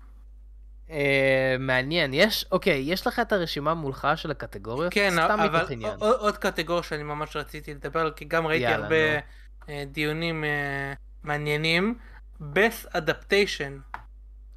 [0.90, 4.92] אה, מעניין, יש, אוקיי, יש לך את הרשימה מולך של הקטגוריות?
[4.94, 5.64] כן, סתם אבל.
[5.84, 8.96] עוד- עוד קטגוריה שאני ממש רציתי לדבר עליה, כי גם ראיתי יאללה, הרבה
[9.68, 11.98] אה, דיונים אה, מעניינים.
[12.40, 13.96] Best Adaptation.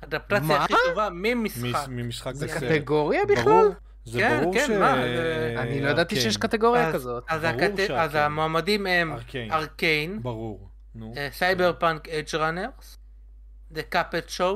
[0.04, 0.64] אדפטציה מה?
[0.64, 1.64] הכי טובה ממשחק.
[1.66, 2.48] מש- ממשחק זה.
[2.48, 3.44] קטגוריה בכלל?
[3.44, 3.66] ברור,
[4.06, 4.70] זה כן, ברור כן, ש...
[4.70, 6.38] מה, זה- אני לא ידעתי שיש.
[6.38, 7.24] קטגוריה אז- כזאת.
[7.28, 7.92] אז הקט-.
[7.98, 9.14] אז המועמדים הם
[9.52, 10.22] Arcane.
[10.22, 10.70] ברור.
[10.96, 11.14] נו.
[11.32, 12.98] Cyberpunk Edgerunners,
[13.74, 14.56] The Cuphead Show,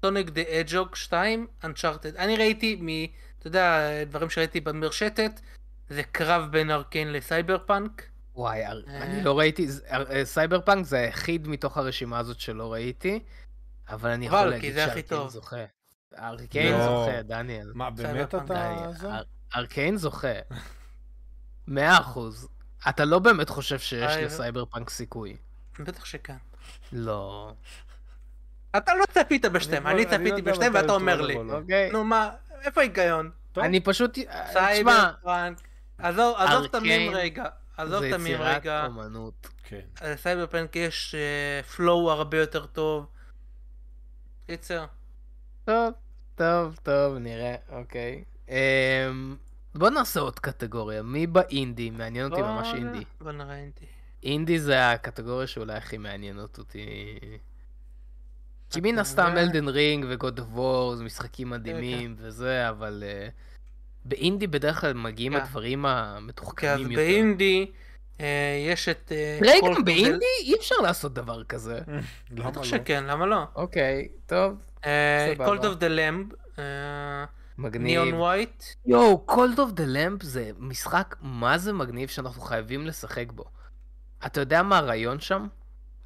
[0.00, 2.18] Sonic the Hedgehog 2, Uncharted.
[2.18, 2.88] אני ראיתי מ...
[3.38, 5.40] אתה יודע, דברים שראיתי במרשתת,
[5.88, 8.02] זה קרב בין Arcane ל Cyberpunk.
[8.34, 8.72] וואי, אה.
[8.88, 13.20] אני לא ראיתי, אה, סייבר פאנק זה היחיד מתוך הרשימה הזאת שלא ראיתי,
[13.88, 15.28] אבל אני יכול להגיד זה ש Arcane.
[15.28, 15.56] זוכה.
[16.18, 16.84] Arcane לא.
[16.84, 17.70] זוכה, דניאל.
[17.74, 18.34] מה, באמת.
[18.34, 18.38] אתה
[18.96, 19.12] זה?
[19.12, 19.22] אר-
[19.54, 20.28] Arcane זוכה.
[21.66, 22.48] מאה אחוז.
[22.88, 25.36] אתה לא באמת חושב שיש אה, לסייבר פאנק סיכוי.
[25.80, 26.36] בטח שכן.
[26.92, 27.52] לא.
[28.76, 31.34] אתה לא צפית בשתיהם, אני צפיתי בשתיהם ואתה אומר לי.
[31.34, 31.58] לא.
[31.58, 31.90] אוקיי.
[31.92, 32.30] נו מה,
[32.62, 33.30] איפה ההיגיון?
[33.56, 34.18] אני פשוט...
[34.18, 35.60] אה, סייבר פאנק.
[35.98, 37.44] עזוב עזוב Arcane רגע.
[37.76, 38.86] עזוב זה את המים יצירת רגע.
[38.86, 39.48] אומנות.
[39.62, 39.80] כן.
[40.04, 41.14] לסייבר פאנק יש
[41.76, 43.06] flow הרבה יותר טוב.
[44.46, 44.84] קיצר.
[45.64, 45.92] טוב,
[46.34, 48.24] טוב, טוב, נראה, אוקיי.
[48.48, 49.36] אמ,
[49.74, 51.90] בוא נעשה עוד קטגוריה, מי באינדי?
[51.90, 53.04] מעניין אותי ממש אינדי.
[53.20, 53.86] בוא נראה אינדי.
[54.22, 56.86] אינדי זה הקטגוריה שאולי הכי מעניינת אותי.
[58.70, 63.28] כי מן הסתם אלדן רינג וגוד וור זה משחקים מדהימים וזה, אבל אה,
[64.04, 65.38] באינדי בדרך כלל מגיעים כן.
[65.38, 66.94] הדברים המתוחכמים יותר.
[66.94, 67.70] באינדי
[68.72, 69.12] יש את...
[69.12, 71.78] אה, רגע, באינדי אי אפשר לעשות דבר כזה.
[72.30, 72.64] למה בטח לא?
[72.64, 73.42] שכן, למה לא?
[73.54, 77.24] אוקיי, טוב, אה, of the Lamb, אה,
[77.58, 77.82] מגניב.
[77.82, 78.64] Neon White.
[78.86, 83.44] יואו, Cult of the Lamb זה משחק מה זה מגניב שאנחנו חייבים לשחק בו.
[84.26, 85.46] אתה יודע מה הרעיון שם?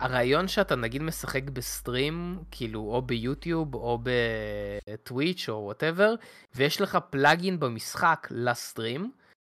[0.01, 6.15] הרעיון שאתה נגיד משחק ב stream, כאילו או ביוטיוב או בטוויץ' או whatever,
[6.55, 9.13] ויש לך plugin במשחק ל stream,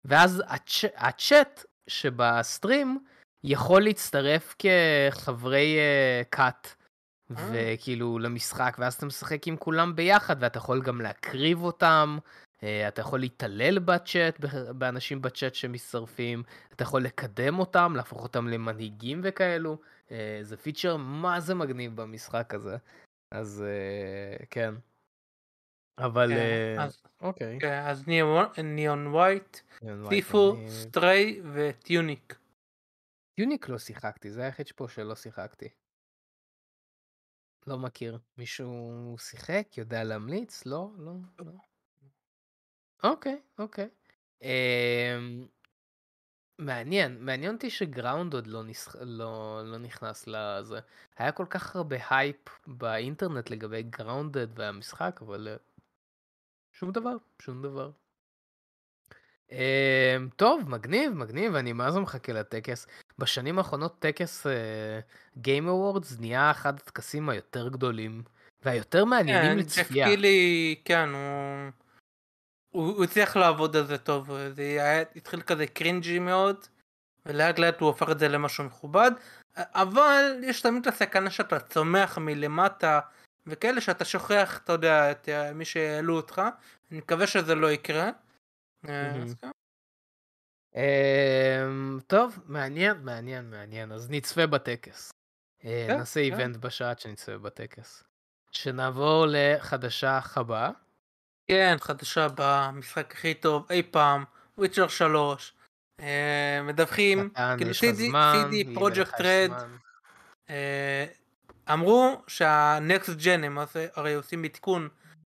[0.06, 0.86] ואז הצ'...
[0.96, 3.00] הצ'אט שב stream
[3.44, 5.78] יכול להצטרף כחברי
[6.30, 6.68] קאט.
[7.38, 7.50] אה.
[7.52, 12.18] וכאילו למשחק, ואז אתה משחק עם כולם ביחד, ואתה יכול גם להקריב אותם,
[12.64, 14.40] אה, אתה יכול להתעלל בצ'אט,
[14.76, 19.78] באנשים בצ'אט שמצטרפים, אתה יכול לקדם אותם, להפוך אותם למנהיגים וכאלו.
[20.12, 22.78] אה, זה פיצ'ר מה זה מגניב במשחק הזה.
[23.32, 24.74] אז אה, כן.
[26.06, 26.88] אבל כן, אה,
[27.22, 27.60] אוקיי.
[27.60, 28.08] כן, אז
[28.64, 29.60] Neon White,
[30.10, 32.36] Sifu, Stray ו Tunic.
[33.38, 35.70] Tunic לא שיחקתי, זה היחיד פה שלא שיחקתי.
[37.68, 38.20] לא מכיר.
[38.38, 39.78] מישהו שיחק?
[39.78, 40.66] יודע להמליץ?
[40.66, 40.90] לא?
[40.98, 41.12] לא?
[41.40, 41.52] לא.
[43.04, 43.90] אוקיי, אוקיי.
[44.42, 45.48] אמ,
[46.60, 48.96] מעניין, מעניין אותי ש Grounded לא, נס...
[49.02, 50.80] לא, לא נכנס לזה.
[51.18, 55.56] היה כל כך הרבה הייפ באינטרנט לגבי Grounded והמשחק, אבל אה,
[56.82, 57.92] שום דבר, שום דבר.
[59.52, 62.88] אמ, טוב, מגניב, מגניב, אני מה זה מחכה לטקס.
[63.20, 64.48] בשנים האחרונות טקס
[65.38, 68.24] Game Awards נהיה אחד הטקסים היותר גדולים
[68.62, 70.08] והיותר מעניינים כן, לצפייה.
[70.08, 71.72] ג'ף קילי, כן, הוא...
[72.70, 76.66] הוא הוא הצליח לעבוד על זה טוב, זה היה, התחיל כזה קרינג'י מאוד,
[77.26, 79.12] ולאט לאט הוא הופך את זה למשהו מכובד,
[79.58, 83.00] אבל יש תמיד את הסכנה שאתה צומח מלמטה,
[83.48, 86.42] וכאלה שאתה שוכח, אתה יודע, את אה, מי שהעלו אותך,
[86.92, 88.10] אני מקווה שזה לא יקרה.
[88.90, 89.50] אה, כן.
[90.76, 95.12] אמ, טוב, מעניין, מעניין, מעניין, אז נצפה בטקס.
[95.66, 96.26] אה, כן, נעשה כן.
[96.26, 98.04] איבנט בשעה שנצפה בטקס.
[98.52, 100.70] שנעבור לחדשה חבה.
[101.48, 104.24] כן, חדשה במשחק הכי טוב אי פעם,
[104.58, 105.54] וויצ'ר 3.
[106.64, 108.14] מדווחים, כאילו CD יש
[109.20, 109.52] רד,
[111.74, 114.90] אמרו שהנקסט ג'ן, הם עושה- הרי עושים עדכון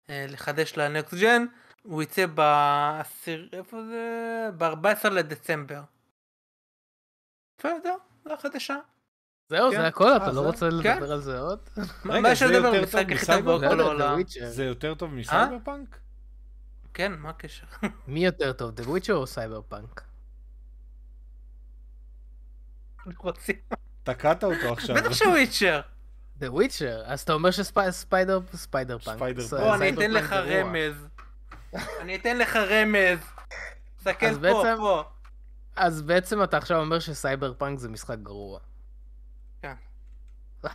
[0.09, 1.45] אה, לחדש לנקסט ג'ן,
[1.83, 4.09] הוא יצא בעשיר, איפה זה?
[4.57, 5.81] ב-14 לדצמבר.
[7.59, 8.75] בסדר, זו החדשה.
[9.49, 9.77] זהו, כן.
[9.77, 10.39] זה הכל, אתה אה, לא זה?
[10.39, 10.93] רוצה כן.
[10.97, 11.59] לדבר על זה עוד?
[12.05, 13.45] מה יש זה לדבר יותר במשחק טוב הכי טוב?
[13.47, 14.19] לא בכל יודע, העולם?
[14.49, 15.99] זה יותר טוב מסייבר פאנק?
[16.93, 17.65] כן, מה הקשר?
[18.07, 20.01] מי יותר טוב, The Witcher או סייבר פאנק?
[23.17, 23.55] רוצים-
[24.03, 24.95] תקעת אותו עכשיו.
[24.95, 25.81] בטח ש Witcher.
[26.39, 29.15] The Witcher, אז אתה אומר ש Cyber Cyberpunk.
[29.15, 29.61] Cyberpunk.
[29.61, 30.33] בוא, אני אתן לך.
[30.33, 31.07] רמז.
[32.01, 33.19] אני אתן לך רמז.
[33.97, 35.03] תסתכל אז פה, פה.
[35.75, 38.59] אז בעצם אתה עכשיו אומר שסייבר פאנק זה משחק גרוע.
[39.61, 39.73] כן.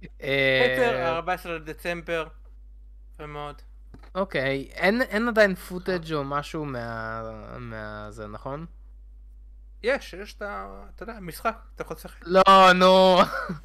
[0.00, 2.26] קיצר, 14 לדצמבר.
[3.14, 3.62] יפה מאוד.
[4.14, 7.22] אוקיי, אין עדיין footage או משהו מה...
[7.58, 8.66] מהזה, נכון?
[9.82, 10.66] יש, יש את ה...
[10.94, 12.20] אתה יודע, משחק, אתה יכול לשחק.
[12.26, 12.42] לא,
[12.74, 13.18] נו.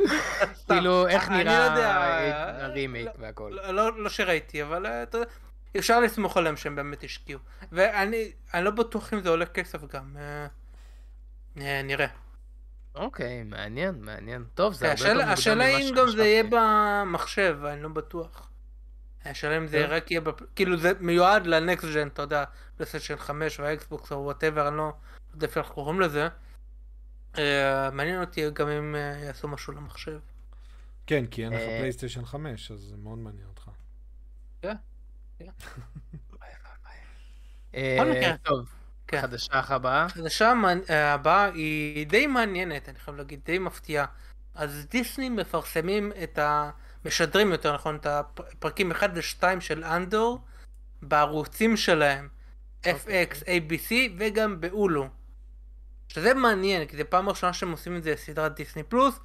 [0.67, 3.49] כאילו, איך נראה לא יודע, ה- הרימייק לא- והכל.
[3.55, 5.29] לא- לא לא שראיתי, אבל אה, אתה יודע,
[5.77, 7.39] אפשר לסמוך עליהם שהם באמת השקיעו.
[7.71, 10.17] ואני אני לא בטוח אם זה עולה כסף גם.
[10.19, 10.47] אה,
[11.61, 12.07] אה, נראה.
[12.95, 14.43] אוקיי, מעניין, מעניין.
[14.55, 16.55] טוב, זה כן, הרבה יותר השאלה- מוקדם השאלה ממה אם גם זה יהיה שחשבתי.
[17.05, 18.49] במחשב, אני לא בטוח.
[19.25, 19.85] השאלה אם זה.
[19.85, 20.21] רק יהיה,
[20.55, 22.43] כאילו זה מיועד ל next gen, אתה יודע,
[22.77, 24.93] פלייסטיישן 5 וה Xbox או whatever, אני לא
[25.37, 26.27] יודע איך אנחנו קוראים לזה.
[27.37, 30.19] אה, מעניין אותי גם אם אה, יעשו משהו למחשב.
[31.07, 33.69] כן, כי אין לך אה, פלייסטיישן 5, אז זה מאוד מעניין אותך.
[37.75, 38.37] אה, בכל מקרה.
[38.43, 38.69] טוב,
[39.07, 39.21] כן.
[39.21, 40.05] חדשה הבאה.
[40.05, 44.05] החדשה המעני- הבאה היא די מעניינת, אני חייב להגיד, די מפתיעה.
[44.55, 46.69] אז דיסני מפרסמים את ה...
[47.05, 50.39] משדרים יותר נכון את הפרקים 1 ו-2 של אנדור
[51.01, 52.29] בערוצים שלהם,
[52.83, 55.07] FX, ABC וגם באולו.
[56.07, 59.19] שזה מעניין, כי זה פעם ראשונה שהם עושים את זה לסדרת דיסני פלוס.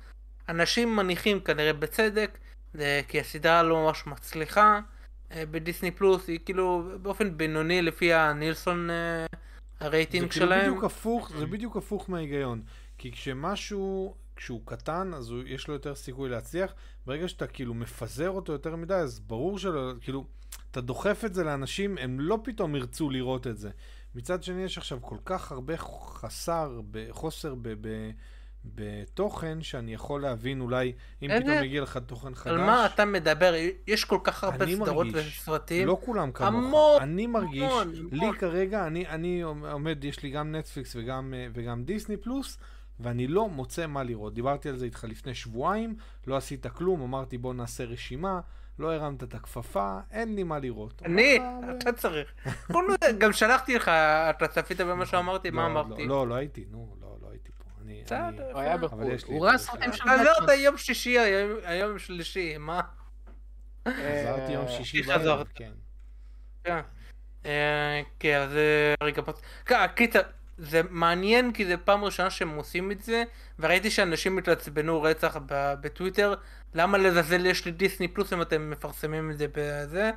[0.48, 2.38] אנשים מניחים כנראה בצדק,
[2.74, 4.80] זה כי הסדרה לא ממש מצליחה
[5.32, 9.26] אה, בדיסני פלוס, היא כאילו באופן בינוני לפי הנילסון אה,
[9.80, 10.70] הרייטינג זה כאילו שלהם.
[10.70, 12.62] בדיוק הפוך, זה בדיוק הפוך מההיגיון.
[12.98, 16.74] כי כשמשהו, כשהוא קטן, אז הוא, יש לו יותר סיכוי להצליח.
[17.06, 20.24] ברגע שאתה כאילו מפזר אותו יותר מדי, אז ברור שלא, כאילו,
[20.70, 23.70] אתה דוחף את זה לאנשים, הם לא פתאום ירצו לראות את זה.
[24.14, 27.68] מצד שני, יש עכשיו כל כך הרבה חסר, חוסר ב...
[27.80, 28.10] ב
[28.64, 30.92] בתוכן שאני יכול להבין אולי
[31.22, 32.52] אם איזה- פתאום מגיע לך תוכן חדש.
[32.52, 33.54] על מה אתה מדבר?
[33.86, 35.86] יש כל כך הרבה סדרות מרגיש, וסרטים.
[35.86, 36.48] לא כולם כמוך.
[36.64, 38.36] המון, אני מרגיש, המון, לי המון.
[38.36, 42.58] כרגע, אני, אני עומד, יש לי גם נטפליקס וגם, אה, וגם דיסני פלוס,
[43.00, 44.34] ואני לא מוצא מה לראות.
[44.34, 45.94] דיברתי על זה איתך לפני שבועיים,
[46.26, 48.40] לא עשית כלום, אמרתי בוא נעשה רשימה,
[48.82, 51.02] לא הרמת את הכפפה, אין לי מה לראות.
[51.04, 51.38] אני,
[51.78, 52.32] אתה צריך.
[52.70, 53.88] בוא נו, גם שלחתי לך,
[54.30, 56.06] אתה צפית במה שאמרתי, מה לא, אמרתי?
[56.06, 57.64] לא, לא, לא הייתי, נו, לא, לא הייתי פה.
[57.84, 58.58] אני, בסדר.
[58.58, 59.02] היה בחו"ל.
[59.26, 59.58] הוא את ראה.
[59.58, 60.54] סרטים של בטמן.
[60.58, 62.80] יום שישי, היום- היום יום שלישי, מה?
[63.88, 65.02] חזרתי יום אה, שישי.
[65.02, 65.72] בערב, כן.
[66.64, 66.80] כן.
[67.46, 69.22] אה, כן, אז אה, רגע,
[69.94, 70.20] קיצר,
[70.58, 73.24] זה מעניין כי זה פעם ראשונה שהם עושים את זה,
[73.58, 75.36] וראיתי שאנשים התעצבנו רצח
[75.80, 76.34] בטוויטר,
[76.74, 80.10] למה לזלזל יש לי דיסני פלוס אם אתם מפרסמים את זה בזה.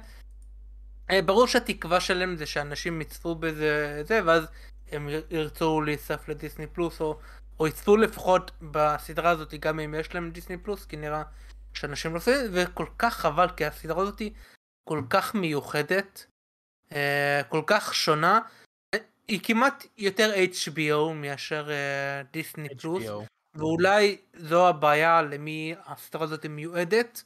[1.11, 4.47] אה, ברור שהתקווה שלהם זה שאנשים יצפו בזה, זה, ואז
[4.91, 7.19] הם יר- ירצו להיסף לדיסני פלוס, או,
[7.59, 11.23] או יצפו לפחות בסדרה הזאת גם אם יש להם דיסני פלוס, כי נראה
[11.73, 14.21] שאנשים לא עושים את זה, וכל כך חבל, כי הסדרה הזאת
[14.89, 16.25] כל כך מיוחדת,
[16.91, 18.39] אה, כל כך שונה,
[19.28, 21.69] היא כמעט יותר HBO מאשר
[22.32, 23.26] דיסני פלוס, HBO.
[23.55, 27.23] ואולי זו הבעיה למי הסדרה הזאת מיועדת.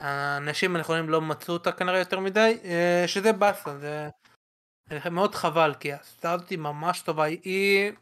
[0.00, 5.92] האנשים הנכונים לא מצאו אותה כנראה יותר מדי, אה, שזה באסה, זה מאוד חבל, כי
[5.92, 7.92] הסדרה הזאת היא ממש טובה, היא...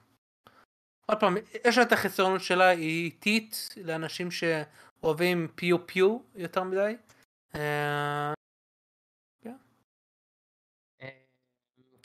[1.07, 6.97] עוד פעם, יש לה את החסרונות שלה, היא איטית לאנשים שאוהבים פיו פיו יותר מדי.
[7.55, 8.33] אה,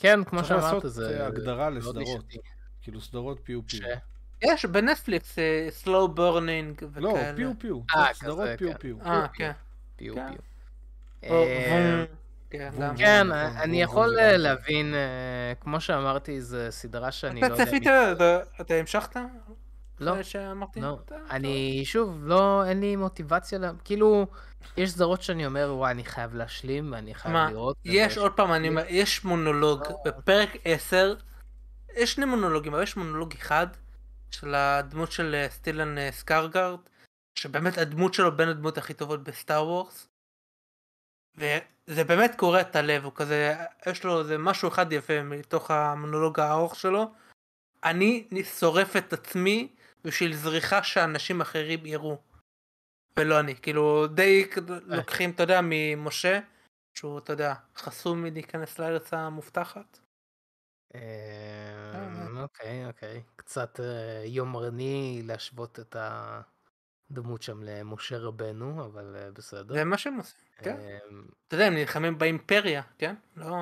[0.04, 1.20] כן, כמו צריך שאמרת, לעשות זה...
[1.22, 2.26] אה, הגדרה מאוד לסדרות.
[2.82, 3.80] כאילו סדרות פיו פיו.
[3.82, 3.84] ש-
[4.44, 7.36] יש בנטפליקס אה, slow burning לא, וכאלה.
[7.36, 7.76] פיו פיו.
[7.96, 8.72] אה, צריך סדרות פיו.
[8.80, 8.96] פיו.
[9.06, 9.52] אה, כן.
[9.96, 10.28] פיו כן.
[11.22, 11.30] פיו.
[11.32, 12.06] אה,
[12.78, 12.96] וום.
[12.98, 14.38] כן, אני יכול אה.
[14.38, 15.00] להבין, אה,
[15.60, 17.66] כמו שאמרתי, זו סדרה שאני לא אתה יודע...
[17.66, 17.84] צפית?
[17.88, 19.16] מי- אתה- אתה המשכת?
[20.00, 20.82] לא, אחרי שאמרתי?
[20.82, 20.98] לא.
[21.06, 24.28] אתה- אני, שוב, לא, אין לי מוטיבציה, ל- כאילו,
[24.78, 27.78] יש סדרות שאני אומר, וואי, אני חייב להשלים, ואני חייב מה, לראות.
[27.86, 29.98] יש ויש- עוד פעם, אני אומר, יש מונולוג לא.
[30.06, 31.16] בפרק 10,
[31.96, 33.68] יש שני מונולוגים, אבל יש מונולוג אחד
[34.32, 36.80] של הדמות של אה, סטילן אה, סקרגרד,
[37.36, 40.08] שבאמת הדמות שלו בין הדמות הכי טובות בסטאר וורס.
[41.38, 43.56] וזה באמת קורע את הלב, הוא כזה,
[43.90, 47.12] יש לו איזה משהו אחד יפה מתוך המונולוג הארוך שלו.
[47.84, 48.28] אני
[48.60, 49.68] שורף את עצמי
[50.04, 52.18] בשביל זריחה שאנשים אחרים יראו.
[53.18, 54.46] ולא אני, כאילו די
[54.86, 56.40] לוקחים, אתה יודע, ממשה,
[56.94, 60.00] שהוא, אתה יודע, חסום מלהיכנס לארץ המובטחת.
[60.96, 61.02] אה,
[62.42, 63.22] אוקיי, אוקיי.
[63.36, 65.96] קצת אה, יומרני להשוות את
[67.12, 69.74] הדמות שם למשה רבנו, אבל אה, בסדר.
[69.74, 70.76] זה מה שהם עושים, כן.
[70.80, 70.98] אה,
[71.48, 73.16] אתה יודע, הם נלחמים באימפריה, כן?
[73.38, 73.56] לא...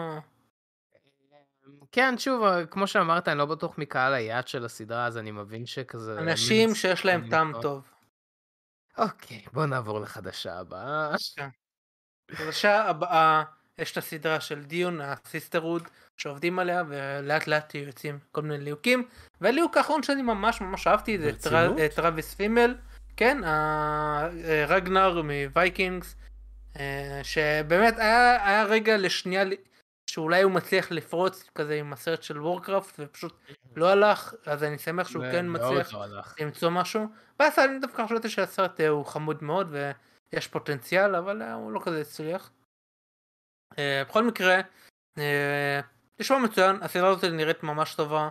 [1.91, 5.65] כן, שוב, אה, כמו שאמרת, אני לא בטוח מקהל היעד של הסדרה, אז אני מבין
[5.65, 6.19] שכזה...
[6.19, 7.90] אנשים שיש להם טעם טוב.
[8.97, 11.15] אוקיי, בוא נעבור לחדשה הבאה.
[12.31, 13.43] חדשה הבאה,
[13.77, 15.83] יש את הסדרה של Dune, ה Sisterhood,
[16.17, 19.07] שעובדים עליה, ולאט לאט יוצאים כל מיני ליהוקים.
[19.41, 21.77] והליהוק האחרון שאני ממש ממש אהבתי זה ברצינות?
[21.77, 22.75] טר- טרוויס פימל,
[23.17, 24.27] כן, ה-
[24.67, 26.15] רגנר מווייקינגס,
[26.79, 29.43] אה, שבאמת היה, היה רגע לשנייה
[30.11, 33.39] שאולי הוא מצליח לפרוץ כזה עם הסרט של וורקראפט ופשוט
[33.75, 36.05] לא הלך, אז אני שמח שהוא כן מצליח לא.
[36.39, 37.07] למצוא משהו.
[37.39, 39.75] ואז אני דווקא חשבתי שהסרט אה, הוא חמוד מאוד
[40.33, 42.51] ויש פוטנציאל, אבל אה, הוא לא כזה הצליח.
[43.79, 44.61] אה, בכל מקרה,
[45.17, 45.79] אה,
[46.19, 48.29] נשמע מצוין, הסדרה הזאת נראית ממש טובה.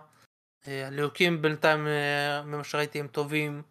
[0.68, 1.86] אה, הליהוקים בינתיים
[2.44, 3.62] ממה שראיתי הם טובים.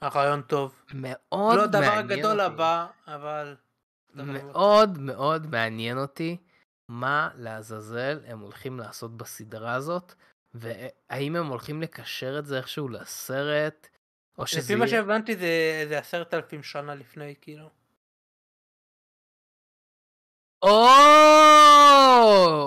[0.00, 0.82] הרעיון טוב.
[0.94, 2.40] מאוד לא הדבר הגדול.
[2.40, 3.56] הבא, אבל...
[4.14, 6.36] מאוד מאוד מעניין אותי
[6.90, 10.14] מה לעזאזל הם הולכים לעשות בסדרה הזאת,
[10.54, 13.88] והאם הם הולכים לקשר את זה איכשהו לסרט,
[14.38, 14.88] או שזה לפי מה.
[14.88, 15.36] שהבנתי
[15.88, 17.70] זה עשרת אלפים שנה לפני, כאילו.
[20.62, 20.86] או,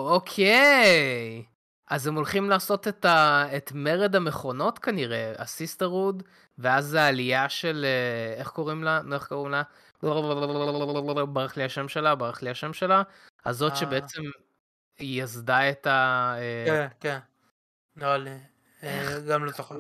[0.10, 1.46] אוקיי.
[1.88, 3.46] אז הם הולכים לעשות את, ה...
[3.58, 6.24] את מרד המכונות כנראה, הסיסטרוד,
[6.58, 9.02] ואז העלייה של, אה, איך קוראים לה?
[9.02, 9.64] נו, איך קוראים לה?
[11.28, 13.04] ברח לי השם שלה, ברח לי השם שלה.
[13.46, 13.76] הזאת אה.
[13.78, 14.22] שבעצם
[14.98, 16.34] היא יסדה את ה...
[16.38, 17.20] אה, כן, כן.
[17.96, 18.38] נראה לי.
[19.30, 19.76] גם לא זוכר.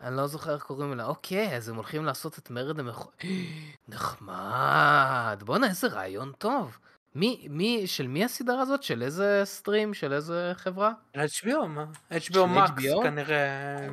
[0.00, 1.04] אני לא זוכר איך קוראים לה.
[1.04, 3.22] אוקיי, אז הם הולכים לעשות את מרד המכונות.
[3.88, 5.42] נחמד.
[5.44, 6.78] בואנה, איזה רעיון טוב.
[7.14, 8.82] מי, מי, של מי הסדרה הזאת?
[8.82, 9.94] של איזה סטרים?
[9.94, 10.92] של איזה חברה?
[11.16, 11.84] HBO, מה?
[12.10, 13.02] HBO של Max?
[13.02, 13.88] כנראה.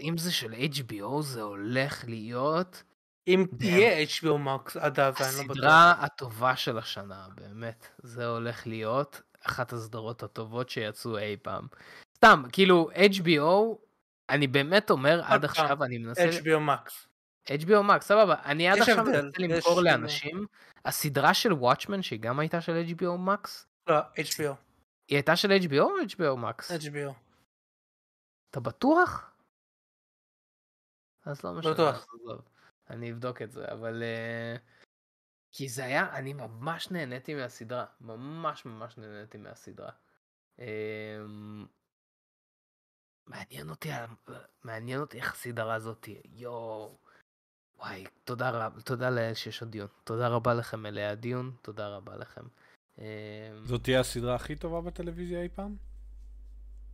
[0.00, 2.82] אם זה של HBO זה הולך להיות
[3.28, 5.56] אם תהיה HBO Max עד אז, אני לא בטוח.
[5.56, 7.88] הסדרה הטובה של השנה, באמת.
[8.02, 11.66] זה הולך להיות אחת הסדרות הטובות שיצאו אי פעם.
[12.16, 13.76] סתם, כאילו, HBO,
[14.28, 16.30] אני באמת אומר, עד עכשיו אני מנסה...
[16.30, 16.90] HBO Max.
[17.48, 18.34] HBO Max, סבבה.
[18.44, 19.80] אני עד עכשיו מנסה למכור.
[19.80, 20.46] לאנשים.
[20.84, 23.48] הסדרה של וואטשמן, שהיא גם הייתה של HBO Max,
[23.86, 24.54] לא, HBO.
[25.08, 26.70] היא הייתה של HBO או HBO Max?
[26.70, 27.12] HBO.
[28.50, 29.30] אתה בטוח?
[31.24, 32.06] אז לא משנה, בטוח.
[32.90, 34.02] אני אבדוק את זה, אבל...
[34.02, 34.56] אה,
[35.52, 37.86] כי זה היה, אני ממש נהניתי מהסדרה.
[38.00, 39.90] ממש ממש נהניתי מהסדרה.
[40.58, 41.66] אמ,
[43.26, 43.88] מעניין אותי,
[44.64, 46.08] מעניין אותי איך הסדרה הזאת.
[46.24, 46.98] יואו.
[47.78, 49.88] וואי, תודה רבה, תודה לאל שיש עוד דיון.
[50.04, 52.44] תודה רבה לכם אלה הדיון, תודה רבה לכם.
[52.98, 53.04] אמ,
[53.64, 55.76] זאת תהיה הסדרה הכי טובה בטלוויזיה אי פעם?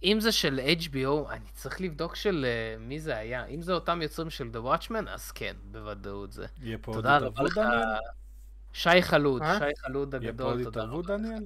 [0.04, 3.46] אם זה של HBO, אני צריך לבדוק של אה, מי זה היה.
[3.46, 6.46] אם זה אותם יוצרים של The Watchmen, אז כן, בוודאות זה.
[6.62, 7.82] יהיה פה עוד התערבות, דניאל?
[8.72, 9.58] שי חלוד, אה?
[9.58, 10.90] שי חלוד יהיה פה הגדול, עוד תודה רבה.
[11.00, 11.44] התערבות, דניאל?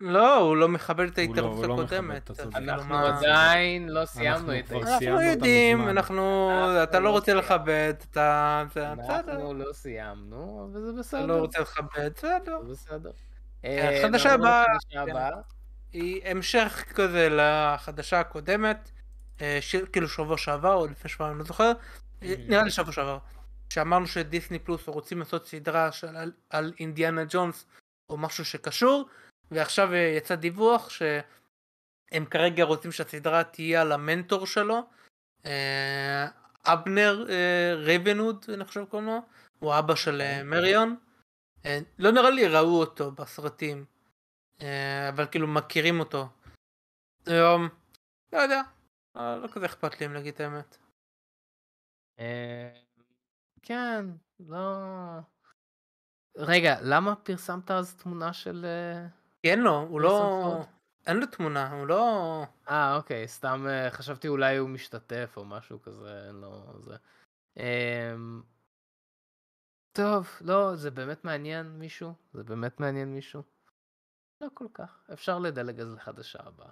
[0.00, 2.30] לא, הוא לא מכבד את לא- ההתערבות לא הקודמת.
[2.30, 4.76] אתה אנחנו מה- עדיין לא סיימנו את זה.
[4.76, 5.88] אנחנו יודעים.
[5.88, 6.50] אנחנו...
[6.82, 7.34] אתה לא לא רוצה.
[7.34, 8.64] לכבד את ה...
[8.74, 9.32] זה בסדר.
[9.32, 11.26] אנחנו לא סיימנו, וזה אתה בסדר.
[11.26, 12.58] לא רוצה לכבד, בסדר.
[12.66, 13.10] זה בסדר.
[13.62, 14.34] כן, אה, חדשה.
[14.34, 14.64] הבאה.
[15.92, 18.90] היא המשך כזה לחדשה הקודמת,
[19.40, 19.76] אה, ש...
[19.76, 21.72] כאילו שבוע שעבר או לפני שבוע, אני לא זוכר,
[22.22, 23.18] אה, נראה לי שבוע שעבר,
[23.72, 27.66] שאמרנו שדיסני פלוס רוצים לעשות סדרה של על, על אינדיאנה ג'ונס
[28.10, 29.08] או משהו שקשור,
[29.50, 34.82] ועכשיו אה, יצא דיווח שהם כרגע רוצים שהסדרה תהיה על המנטור שלו,
[36.66, 37.26] אבנר
[37.76, 39.20] רייבנווד, אני חושב קוראים לו,
[39.58, 40.96] הוא אבא של אה, מריון.
[41.98, 43.84] לא נראה לי ראו אותו בסרטים.
[44.62, 46.28] אה, אבל כאילו מכירים אותו.
[47.26, 47.68] היום,
[48.32, 48.62] לא יודע,
[49.16, 50.76] אה, לא כזה אכפת לי אם להגיד את האמת.
[52.18, 52.70] אה,
[53.62, 54.04] כן,
[54.40, 54.76] לא...
[56.36, 58.66] רגע, למה פרסמת אז תמונה של...
[59.42, 60.64] כי אין לו, הוא יש לא...
[61.06, 62.44] אין לו תמונה, הוא לא...
[62.68, 66.96] אה, אוקיי, סתם חשבתי אולי הוא משתתף או משהו כזה, אין לו זה.
[67.56, 68.42] אמ,
[69.92, 72.12] טוב, לא, זה באמת מעניין מישהו?
[72.32, 73.42] זה באמת מעניין מישהו?
[74.40, 76.70] לא כל כך, אפשר לדלג אז לחדשה הבאה.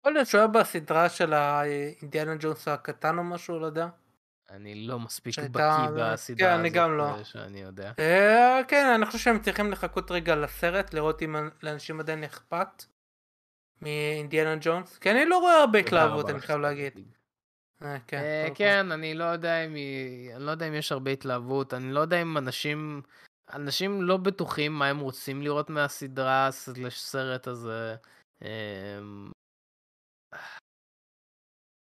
[0.00, 3.88] יכול להיות שהוא היה בסדרה של האינדיאנה ג'ונס הקטן או משהו, לא יודע.
[4.50, 7.24] אני לא מספיק בקיא בסדרה כן, הזאת, אני גם לא.
[7.24, 7.92] שאני יודע.
[7.98, 12.84] אה, כן, אני חושב שהם צריכים לחכות רגע לסרט, לראות אם לאנשים עדיין אכפת
[13.82, 14.98] מאינדיאנה ג'ונס.
[14.98, 16.98] כי אני לא רואה הרבה התלהבות, אני חייב להגיד.
[17.82, 18.48] אה, כן, אה.
[18.54, 18.94] כן, לא.
[18.94, 23.02] אני לא יודע אם יש הרבה התלהבות, אני לא יודע אם אנשים...
[23.54, 27.96] אנשים לא בטוחים מה הם רוצים לראות מהסדרה סלש סרט הזה.
[28.42, 29.30] אמ,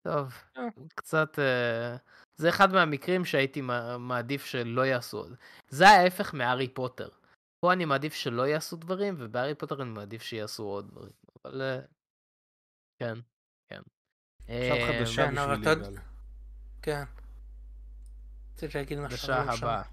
[0.07, 0.63] טוב, אה.
[0.95, 1.39] קצת...
[1.39, 1.95] אה,
[2.37, 5.35] זה אחד מהמקרים שהייתי מע- מעדיף שלא יעשו עוד.
[5.69, 7.09] זה ההפך מהארי פוטר.
[7.65, 11.11] פה אני מעדיף שלא יעשו דברים, ובהארי פוטר אני מעדיף שיעשו עוד דברים.
[11.45, 11.61] אבל...
[11.61, 11.79] אה,
[12.99, 13.13] כן,
[13.71, 13.81] כן.
[14.47, 16.01] עכשיו חדשה כן, אבל בשביל אתה יודע- יגאל.
[16.81, 17.03] כן.
[18.53, 19.17] רציתי להגיד משהו.
[19.17, 19.83] בשעה אבל לא הבאה.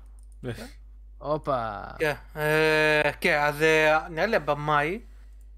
[1.19, 1.81] הופה.
[1.99, 5.01] כן, אה, כן, אז אה, נראה לי הבמאי,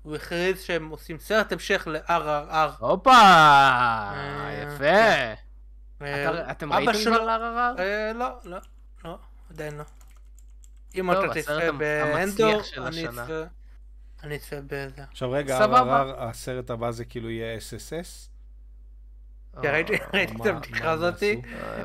[0.03, 2.71] הוא הכריז שהם עושים סרט המשך ל-RRR.
[2.79, 3.11] הופה!
[3.11, 4.85] אה, יפה.
[4.85, 5.35] כן.
[6.31, 7.27] אתה- אתם ראיתם כבר
[7.77, 7.81] RRR?
[7.81, 8.59] אה, לא, לא,
[9.05, 9.19] לא,
[9.51, 9.85] עדיין לא.
[10.95, 13.23] אם אתה תצפה באנדור, אני השנה.
[13.23, 13.43] אצפה.
[14.23, 15.03] אני אצפה בזה.
[15.11, 15.59] עכשיו רגע,
[16.19, 18.29] הסרט הבא זה כאילו יהיה SSS?
[19.63, 19.97] כן, ראיתי
[20.41, 21.43] את הבדיחה הזאתי.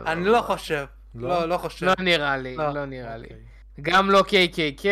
[0.07, 0.86] אני לא חושב.
[1.15, 1.30] לא?
[1.30, 1.86] לא, לא חושב.
[1.86, 2.69] לא נראה לי, לא.
[2.74, 3.28] לא נראה לי.
[3.82, 4.86] גם לא KKK,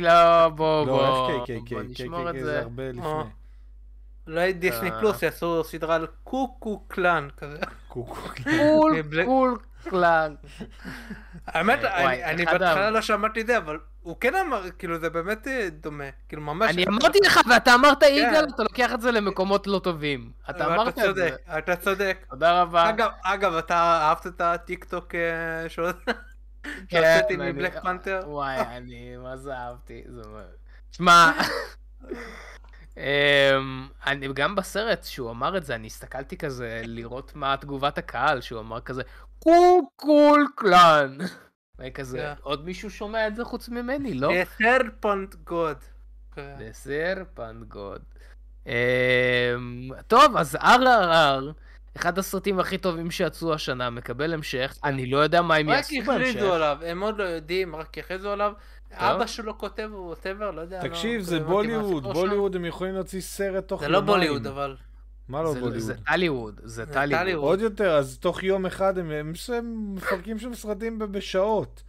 [0.00, 1.28] לא, בוא, לא, בוא.
[1.28, 1.74] איך KKK?
[1.74, 2.60] בוא נשמור את KKK זה זה.
[2.60, 2.88] הרבה אה.
[2.92, 3.30] לפני.
[4.26, 4.98] אולי דיסני אה.
[5.00, 7.58] פלוס יעשו סדרה על קוקו קלאן כזה.
[7.88, 8.14] קוקו.
[8.44, 9.58] קול, מבלי- קול,
[9.90, 10.34] קלאן.
[11.46, 15.48] האמת, אה, אני- בהתחלה לא שמעתי את זה, אבל הוא כן אמר, כאילו זה באמת
[15.48, 16.04] אה, דומה.
[16.28, 16.70] כאילו ממש.
[16.74, 20.30] אני אמרתי לך, ואתה אמרת, יגאל, אתה לוקח את זה למקומות לא טובים.
[20.50, 21.02] אתה אמרת את זה.
[21.02, 22.24] צודק, אתה צודק.
[22.30, 22.90] תודה רבה.
[23.22, 25.68] אגב, אתה אהבת את הטיק טוק אה,
[26.64, 28.20] של- כן, ואני- מבלק פנתר?
[28.26, 30.02] וואי, אני, מה זה אהבתי.
[30.92, 31.32] שמע,
[32.96, 38.40] אמ, אני גם בסרט שהוא אמר את זה, אני הסתכלתי כזה לראות מה תגובת הקהל,
[38.40, 39.02] שהוא אמר כזה,
[39.38, 41.18] קוקול קלאן.
[41.78, 42.32] וכזה, כן.
[42.42, 44.32] עוד מישהו שומע את זה חוץ ממני, לא?
[44.58, 45.76] סרפונט גוד.
[46.36, 48.02] בסר פנגוד.
[48.66, 48.72] אמ,
[50.06, 51.52] טוב, אז RRR,
[51.96, 54.78] אחד הסרטים הכי טובים שיצאו השנה, מקבל המשך.
[54.84, 56.28] אני לא יודע מה הם רק יעשו בהמשך.
[56.30, 58.52] הכריזו עליו, הם עוד לא יודעים, רק הכריזו עליו.
[58.92, 60.80] אבא שלו כותב או ווטאבר, לא יודע.
[60.88, 62.02] תקשיב, לא- זה לא מה בוליווד.
[62.12, 64.06] בוליווד הם יכולים להוציא סרט תוך זה יומיים.
[64.06, 64.76] לא בוליווד, אבל.
[65.28, 65.80] מה לא זה- בוליווד?
[65.80, 67.44] זה טליווד, זה זה טליווד.
[67.44, 69.32] עוד יותר, אז תוך יום אחד הם,
[69.94, 71.82] מפרקים שם סרטים בשעות.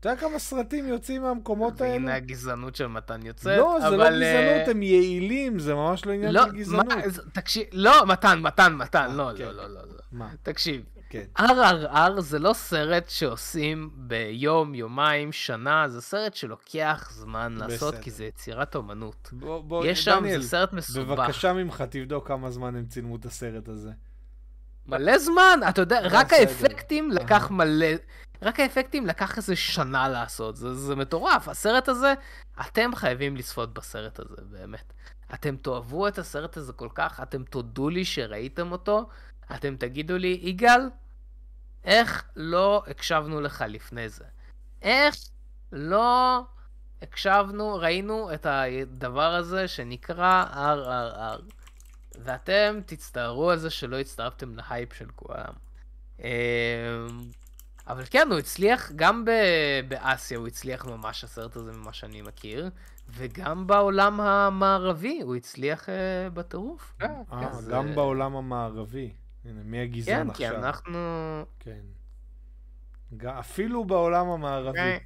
[0.00, 1.92] אתה יודע כמה סרטים יוצאים מהמקומות האלה?
[1.92, 3.58] והנה הגזענות של מתן יוצאת.
[3.58, 6.86] לא, זה לא אבל, אה, גזענות, הם יעילים, זה ממש לא עניין לא, של גזענות.
[7.32, 9.68] תקשיב, לא, מתן, מתן, מתן, לא, כן, לא, לא, כן.
[9.68, 9.98] לא, לא.
[10.12, 10.28] מה?
[10.42, 11.24] תקשיב, כן.
[11.38, 17.94] RRR זה לא סרט שעושים ביום, יומיים, שנה, זה סרט שלוקח זמן לעשות.
[17.94, 19.32] כי זה יצירת אומנות.
[19.84, 21.18] יש שם, זה סרט מסובך.
[21.18, 23.90] בבקשה ממך, תבדוק כמה זמן הם צילמו את הסרט הזה.
[24.88, 26.32] מלא זמן, אתה יודע, רק.
[26.32, 27.52] האפקטים לקח אהה.
[27.52, 27.86] מלא,
[28.42, 31.48] רק האפקטים לקח איזה שנה לעשות, זה, זה מטורף.
[31.48, 32.14] הסרט הזה,
[32.60, 34.92] אתם חייבים לצפות בסרט הזה, באמת.
[35.34, 39.08] אתם תאהבו את הסרט הזה כל כך, אתם תודו לי שראיתם אותו,
[39.54, 40.80] אתם תגידו לי, יגאל,
[41.84, 44.24] איך לא הקשבנו לך לפני זה?
[44.82, 45.16] איך
[45.72, 46.40] לא
[47.02, 51.42] הקשבנו, ראינו את הדבר הזה שנקרא RRR.
[52.18, 55.52] ואתם תצטערו על זה שלא הצטרפתם להייפ של כולם.
[57.88, 59.30] אבל כן, הוא הצליח, גם ב-
[59.88, 62.70] באסיה הוא הצליח ממש הסרט הזה ממה שאני מכיר,
[63.10, 65.90] וגם בעולם המערבי הוא הצליח uh,
[66.34, 66.94] בטירוף.
[67.02, 69.12] אה, אה, אז, גם אה, בעולם המערבי.
[69.44, 70.64] הנה, מי הגזען כן, כי עכשיו?
[70.64, 70.98] אנחנו...
[71.60, 71.80] כן.
[73.16, 74.78] ג- אפילו בעולם המערבי.
[74.78, 74.98] כן.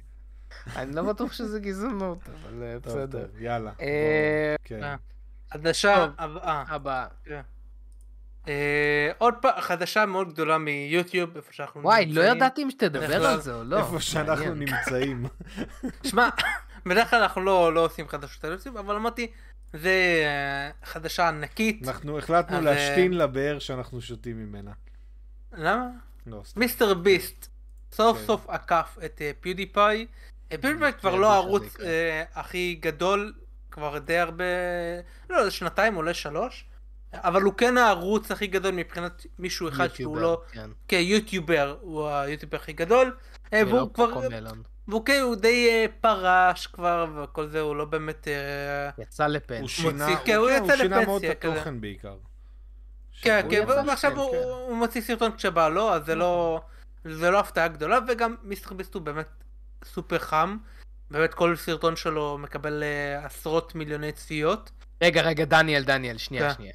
[0.75, 3.25] אני לא בטוח שזה גזענות, אבל טוב, בסדר.
[3.27, 3.71] טוב, יאללה.
[3.81, 4.55] אה.
[4.63, 4.83] כן.
[4.83, 4.95] אה.
[5.53, 6.37] חדשה טוב.
[6.43, 7.07] הבאה.
[8.47, 12.37] אה, עוד פעם, חדשה מאוד גדולה מיוטיוב, איפה שאנחנו וואי, לא נמצאים.
[12.37, 13.77] ידעתי אם שתדבר על זה או לא.
[13.79, 14.69] איפה שאנחנו מעניין.
[14.69, 15.25] נמצאים.
[16.09, 16.29] שמע,
[16.85, 19.27] בדרך כלל אנחנו לא לא עושים חדשות על יוטיוב, אבל אמרתי,
[19.73, 21.87] זה אה, חדשה ענקית.
[21.87, 24.71] אנחנו החלטנו אז, להשתין לבאר שאנחנו שותים ממנה.
[25.53, 25.87] למה?
[26.27, 26.59] לא, סתם.
[26.59, 27.47] מיסטר ביסט
[27.91, 28.25] סוף כן.
[28.25, 30.05] סוף עקף את אה, פיודיפיי.
[30.51, 31.79] אה, פיודיפיי כבר כן, לא הערוץ.
[31.79, 33.33] אה, הכי גדול,
[33.71, 34.43] כבר די הרבה,
[35.29, 36.65] לא, שנתיים, אולי שלוש,
[37.13, 40.69] אבל הוא כן הערוץ הכי גדול מבחינת מישהו אחד שהוא יוטיובר, לא, כן.
[40.87, 43.15] כיוטיובר, הוא היוטיובר הכי גדול,
[43.53, 44.13] אה, והוא כבר.
[44.87, 48.27] והוא כן, הוא די אה, פרש כבר, וכל זה, הוא לא באמת...
[48.27, 49.67] אה, יצא הוא לפנסיה.
[49.67, 51.45] שינה, מוציא- כן, הוא כן, יצא שינה מאוד את.
[51.45, 52.15] התוכן בעיקר.
[53.21, 54.37] כן, כן, ועכשיו כן, הוא כן.
[54.37, 56.61] הוא מוציא סרטון כשבא לו, אז זה לא
[57.05, 59.27] זה לא הפתעה גדולה, וגם מיסטר ביסט הוא באמת
[59.85, 60.57] סופר חם.
[61.11, 62.83] באמת כל סרטון שלו מקבל
[63.23, 64.71] עשרות מיליוני צפיות.
[65.03, 66.55] רגע, רגע, דניאל, דניאל, שנייה, כן.
[66.55, 66.73] שנייה.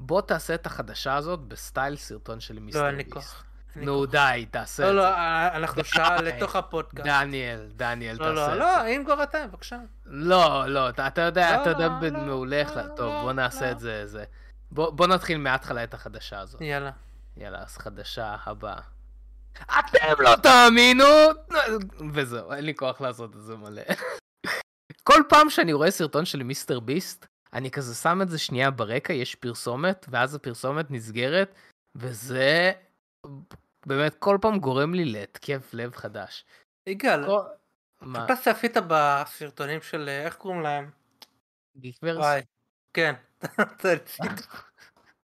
[0.00, 3.10] בוא תעשה את החדשה הזאת בסטייל סרטון של מיסטר לא, אין לי.
[3.10, 3.44] כוח.
[3.76, 4.06] נו.
[4.06, 5.08] די, תעשה לא, את לא, זה.
[5.08, 5.88] אה, אנחנו די.
[5.88, 7.06] שעה לתוך הפודקאסט.
[7.06, 8.86] דניאל, דניאל, לא, תעשה לא, את לא, זה.
[8.86, 9.76] אם כבר אתה, בבקשה.
[10.06, 12.76] לא, לא, אתה יודע, לא, אתה יודע לא, לא, מעולה איך...
[12.76, 13.70] לא, טוב, לא, בוא נעשה לא.
[13.70, 14.24] את זה, זה.
[14.70, 16.60] בוא נתחיל מההתחלה את החדשה הזאת.
[16.60, 16.90] יאללה.
[17.36, 18.80] יאללה, אז חדשה הבאה.
[19.62, 21.04] אתם לא תאמינו!
[22.12, 23.82] וזהו, אין לי כוח לעשות את זה מלא.
[25.08, 29.12] כל פעם שאני רואה סרטון של מיסטר ביסט, אני כזה שם את זה שנייה ברקע,
[29.12, 31.54] יש פרסומת, ואז הפרסומת נסגרת,
[31.94, 32.72] וזה
[33.86, 36.44] באמת כל פעם גורם לי להתקף לב חדש.
[36.88, 37.40] יגאל, כל...
[38.24, 40.90] אתה צפית בסרטונים של, אה, איך קוראים להם?
[41.76, 42.24] גיקברס?
[42.94, 43.14] כן.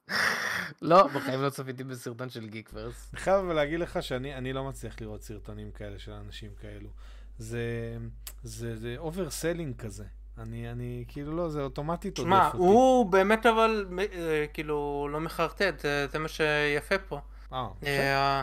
[0.81, 3.09] לא, בחיים לא צפיתי בסרטון של גיקוורס.
[3.13, 6.89] אני חייב אבל להגיד לך שאני אני לא מצליח לראות סרטונים כאלה של אנשים כאלו.
[7.37, 7.97] זה
[8.43, 10.05] זה זה overselling כזה.
[10.37, 12.57] אני אני כאילו לא זה אוטומטית עודף שמע, אותי.
[12.57, 17.19] הוא באמת אבל אה, כאילו לא מחרטט, זה- זה מה שיפה פה.
[17.53, 18.41] אה, אה,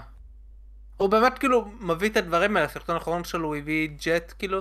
[0.97, 4.61] הוא באמת כאילו מביא את הדברים האלה, הסרטון האחרון שלו הוא הביא ג'ט כאילו,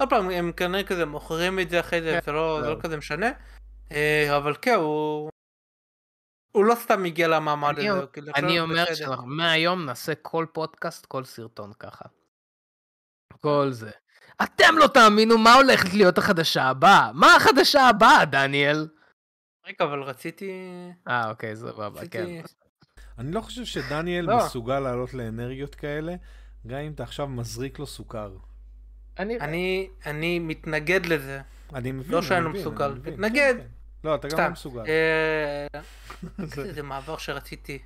[0.00, 2.72] עוד פעם הם כנראה כזה מוכרים את זה אחרי זה, כן, זה לא זה לא
[2.74, 2.82] זהו.
[2.82, 3.30] כזה משנה,
[3.92, 5.30] אה, אבל כן הוא
[6.52, 8.94] הוא לא סתם הגיע למעמד אני- הזה, הוא כאילו אני אומר.
[8.94, 12.04] שאנחנו מהיום נעשה כל פודקאסט, כל סרטון ככה.
[13.40, 13.90] כל זה.
[14.42, 17.10] אתם לא תאמינו מה הולכת להיות החדשה הבאה.
[17.14, 18.88] מה החדשה הבאה, דניאל?
[19.66, 20.50] רגע אבל רציתי,
[21.08, 22.22] אה, אוקיי, סבבה, כן.
[22.22, 22.42] רציתי,
[23.18, 24.36] אני לא חושב שדניאל לא.
[24.36, 26.14] מסוגל לעלות לאנרגיות כאלה,
[26.66, 28.36] גם אם אתה עכשיו מזריק לו סוכר.
[29.18, 29.40] אני...
[29.40, 31.40] אני אני מתנגד לזה,
[31.74, 33.14] אני מבין, לא אני שאני מבין, מסוגל, אני מבין.
[33.14, 33.54] מתנגד.
[33.56, 33.66] כן, כן.
[34.04, 34.38] לא, אתה גם.
[34.38, 34.82] לא מסוגל.
[34.88, 35.80] אה,
[36.64, 37.78] איזה מעבר שרציתי.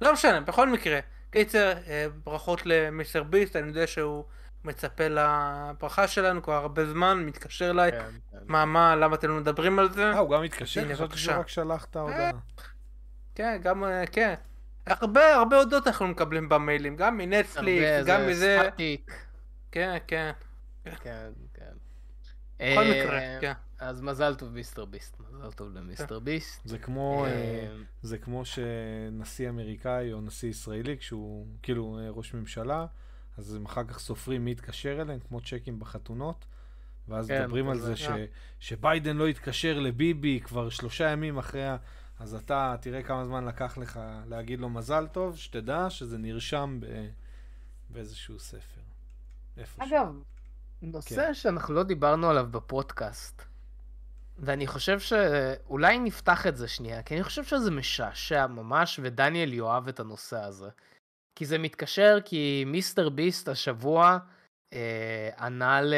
[0.00, 1.00] לא משנה, בכל מקרה.
[1.30, 4.24] קיצר, אה, ברכות למיסטר ביסט, אני יודע שהוא
[4.66, 7.98] מצפה לברכה שלנו כבר הרבה זמן, מתקשר אליי, כן,
[8.30, 8.38] כן.
[8.46, 10.10] מה, מה, למה אתם לא מדברים על זה?
[10.10, 10.80] אה, הוא גם התקשר?
[10.80, 11.18] הנה, חשבתי.
[11.18, 12.30] שהוא רק שלח את ההודעה.
[13.34, 14.34] כן, גם, אה, כן.
[14.86, 18.68] הרבה, הרבה הודות אנחנו מקבלים במיילים, גם מנטפליקס, הרבה, גם זה מזה.
[19.72, 20.32] כן, כן,
[21.00, 21.72] כן, כן.
[22.58, 23.52] בכל אה, מקרה, כן.
[23.78, 26.60] אז מזל טוב מיסטר ביסט, מזל טוב למיסטר ביסט.
[26.68, 27.68] זה כמו, אה, אה,
[28.02, 32.86] זה כמו שנשיא אמריקאי או נשיא ישראלי, כשהוא כאילו אה, ראש ממשלה,
[33.36, 36.44] אז הם אחר כך סופרים מי יתקשר אליהם, כמו צ'קים בחתונות,
[37.08, 38.08] ואז כן, מדברים על זה ש.
[38.60, 41.76] שביידן לא יתקשר לביבי כבר שלושה ימים אחרי ה...
[42.18, 46.86] אז אתה תראה כמה זמן לקח לך להגיד לו מזל טוב, שתדע שזה נרשם ב...
[47.90, 48.80] באיזשהו ספר.
[49.56, 49.88] איפשהו.
[49.88, 50.22] אגב,
[50.82, 53.42] נושא שאנחנו לא דיברנו עליו בפודקאסט,
[54.38, 59.88] ואני חושב שאולי נפתח את זה שנייה, כי אני חושב שזה משעשע ממש, ודניאל יאהב
[59.88, 60.68] את הנושא הזה.
[61.36, 64.18] כי זה מתקשר, כי מיסטר ביסט השבוע
[64.72, 65.94] אה, ענה ל...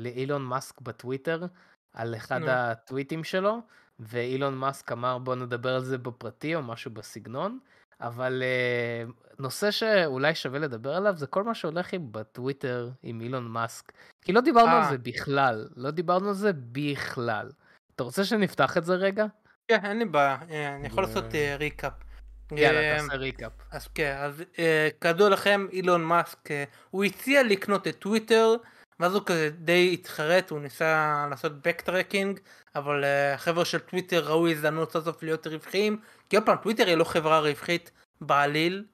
[0.00, 1.46] לאילון מאסק בטוויטר
[1.94, 2.46] על אחד נו.
[2.50, 3.58] הטוויטים שלו,
[4.00, 7.58] ואילון מאסק אמר בוא נדבר על זה בפרטי או משהו בסגנון,
[8.00, 9.04] אבל אה,
[9.38, 13.92] נושא שאולי שווה לדבר עליו זה כל מה שהולך עם בטוויטר עם אילון מאסק.
[14.24, 14.90] כי לא דיברנו על אה.
[14.90, 17.50] זה בכלל, לא דיברנו על זה בכלל.
[17.94, 19.26] אתה רוצה שנפתח את זה רגע?
[19.68, 21.24] כן, אין לי בעיה, אה, אני יכול לעשות
[21.58, 22.07] recap.
[22.56, 23.52] יאללה, תעשה recap.
[23.70, 28.56] אז כן, אז אה, כידוע לכם, אילון מאסק, אה, הוא הציע לקנות את טוויטר,
[29.00, 32.40] ואז הוא כזה די התחרט, הוא ניסה לעשות backtracking,
[32.74, 36.00] אבל אה, החבר'ה של טוויטר ראו הזדמנות סוף סוף להיות רווחיים,
[36.30, 38.84] כי עוד פעם, טוויטר היא לא חברה רווחית בעליל,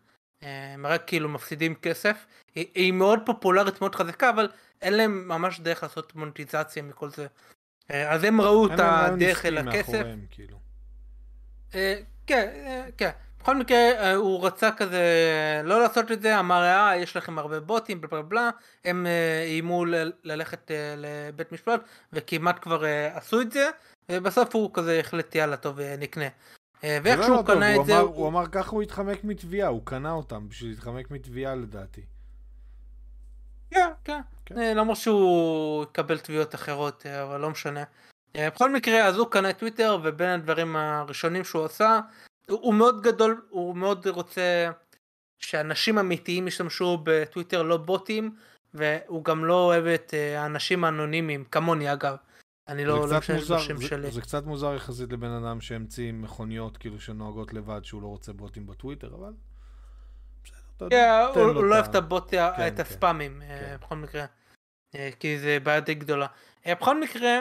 [0.43, 4.49] אה, הם רק כאילו מפסידים כסף, היא, היא מאוד פופולרית, מאוד חזקה, אבל
[4.83, 7.27] אין להם ממש דרך לעשות מוניטיזציה מכל זה.
[7.89, 9.89] אז הם ראו את הדרך אל הכסף.
[9.89, 10.59] מאחוריהם, כאילו.
[11.75, 12.49] אה, כן,
[12.99, 13.11] כן.
[13.45, 15.03] בכל מקרה, אה, הוא רצה כזה
[15.65, 18.51] לא לעשות את זה, אמר, אה, יש לכם הרבה בוטים, בלה בלה בלה,
[18.85, 21.81] הם אה, איימו ל- ללכת אה, לבית משפט,
[22.13, 22.83] וכמעט כבר
[23.15, 23.71] עשו את זה,
[24.13, 26.25] ובסוף הוא כזה החליט, יאללה, טוב, נקנה.
[26.83, 28.83] ואיך לא שהוא לא טוב, קנה הוא את זה, אמר- הוא- הוא אמר ככה הוא
[28.83, 32.03] התחמק מתביעה, הוא קנה אותם בשביל להתחמק מתביעה לדעתי.
[33.71, 34.21] כן, כן.
[34.47, 34.77] כן.
[34.77, 37.85] למרות שהוא יקבל תביעות אחרות, אבל לא משנה.
[38.37, 42.01] בכל מקרה, אז הוא קנה טוויטר, ובין הדברים הראשונים שהוא עשה,
[42.49, 44.71] הוא, הוא מאוד גדול, הוא מאוד רוצה
[45.39, 48.37] שאנשים אמיתיים ישתמשו בטוויטר, לא בוטים,
[48.75, 52.17] והוא גם לא אוהב את אה, האנשים האנונימיים, כמוני אגב.
[52.69, 54.11] אני לא, לא משתמש בשם זה- שלי.
[54.11, 58.67] זה קצת מוזר יחסית לבן אדם שהמציא מכוניות כאילו שנוהגות לבד שהוא לא רוצה בוטים
[58.67, 59.33] בטוויטר, אבל...
[60.45, 62.83] בסדר, יודע, כן, הוא הוא לא את אוהב את הבוט, כן, את כן.
[62.83, 63.77] הספאמים, אה, כן.
[63.81, 64.25] בכל מקרה.
[64.95, 66.27] אה, כי זה בעיה די גדולה.
[66.69, 67.39] בכל מקרה,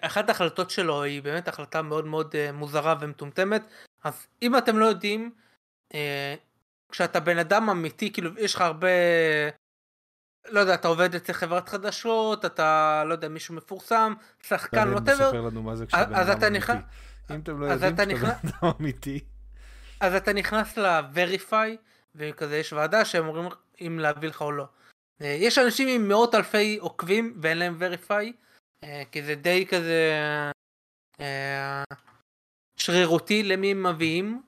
[0.00, 3.62] אחת ההחלטות שלו היא באמת החלטה מאוד מאוד אה, מוזרה ומטומטמת.
[4.04, 5.30] אז אם אתם לא יודעים,
[5.94, 6.34] אה,
[6.92, 8.88] כשאתה בן אדם אמיתי, כאילו יש לך הרבה...
[10.48, 15.30] לא יודע, אתה עובד אצל חברת חדשות, אתה, לא יודע, מישהו מפורסם, שחקן, ווטאבר,
[16.14, 16.50] אז אתה.
[16.50, 16.82] נכנס-
[17.30, 19.20] אם אתם לא אז יודעים אתה כשאתה נכנס- בן אדם אמיתי,
[20.00, 21.76] אז אתה נכנס ל-verify,
[22.14, 23.48] וכזה יש ועדה שהם אומרים
[23.80, 24.64] אם להביא לך או לא.
[25.22, 28.28] אה, יש אנשים עם מאות אלפי עוקבים ואין להם verify, אה,
[29.12, 30.12] כי זה די כזה
[31.20, 31.84] אה,
[32.76, 34.42] שרירותי למי הם מביאים,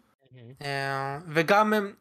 [0.63, 1.95] אה, וגם הם,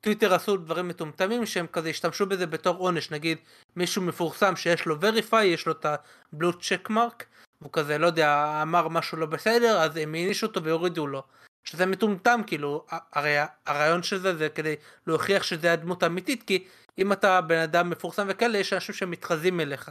[0.00, 3.38] טוויטר עשו דברים מטומטמים שהם כזה השתמשו בזה בתור עונש, נגיד
[3.76, 7.26] מישהו מפורסם שיש לו verify, יש לו את הבלו צ'ק מרק,
[7.58, 11.22] הוא כזה, לא יודע, אמר משהו לא בסדר, אז הם הענישו אותו והורידו לו.
[11.64, 13.36] שזה מטומטם, כאילו, הרי
[13.66, 14.76] הרעיון של זה זה כדי
[15.06, 16.64] להוכיח שזה הדמות האמיתית, כי
[16.98, 19.90] אם אתה בן אדם מפורסם וכאלה, יש אנשים שמתחזים אליך.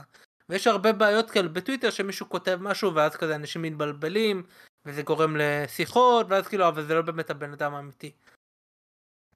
[0.49, 4.43] ויש הרבה בעיות כאלה בטוויטר שמישהו כותב משהו ואז כזה אנשים מתבלבלים,
[4.85, 8.11] וזה גורם לשיחות, ואז כאילו, אבל זה לא באמת הבן אדם האמיתי.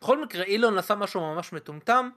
[0.02, 2.10] בכל מקרה, אילון עשה משהו ממש מטומטם,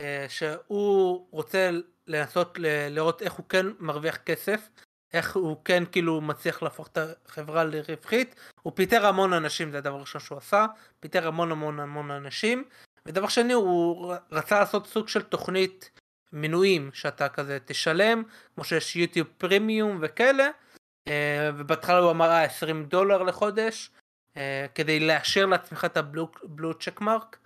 [0.00, 1.70] אה, שהוא רוצה
[2.06, 2.58] לנסות
[2.90, 4.68] לראות איך הוא כן מרוויח כסף,
[5.12, 8.34] איך הוא כן כאילו מצליח להפוך את החברה לרווחית.
[8.62, 10.66] הוא פיטר המון אנשים, זה הדבר הראשון שהוא עשה,
[11.00, 12.64] פיטר המון המון המון אנשים.
[13.06, 15.90] ודבר שני, הוא רצה לעשות סוג של תוכנית
[16.32, 18.22] מנויים, שאתה כזה תשלם,
[18.54, 20.48] כמו שיש יוטיוב פרימיום וכאלה.
[21.08, 23.90] אה, ובהתחלה הוא אמר אה, 20 דולר לחודש,
[24.36, 27.36] אה, כדי לאשר לעצמך את הבלו צ'ק מרק.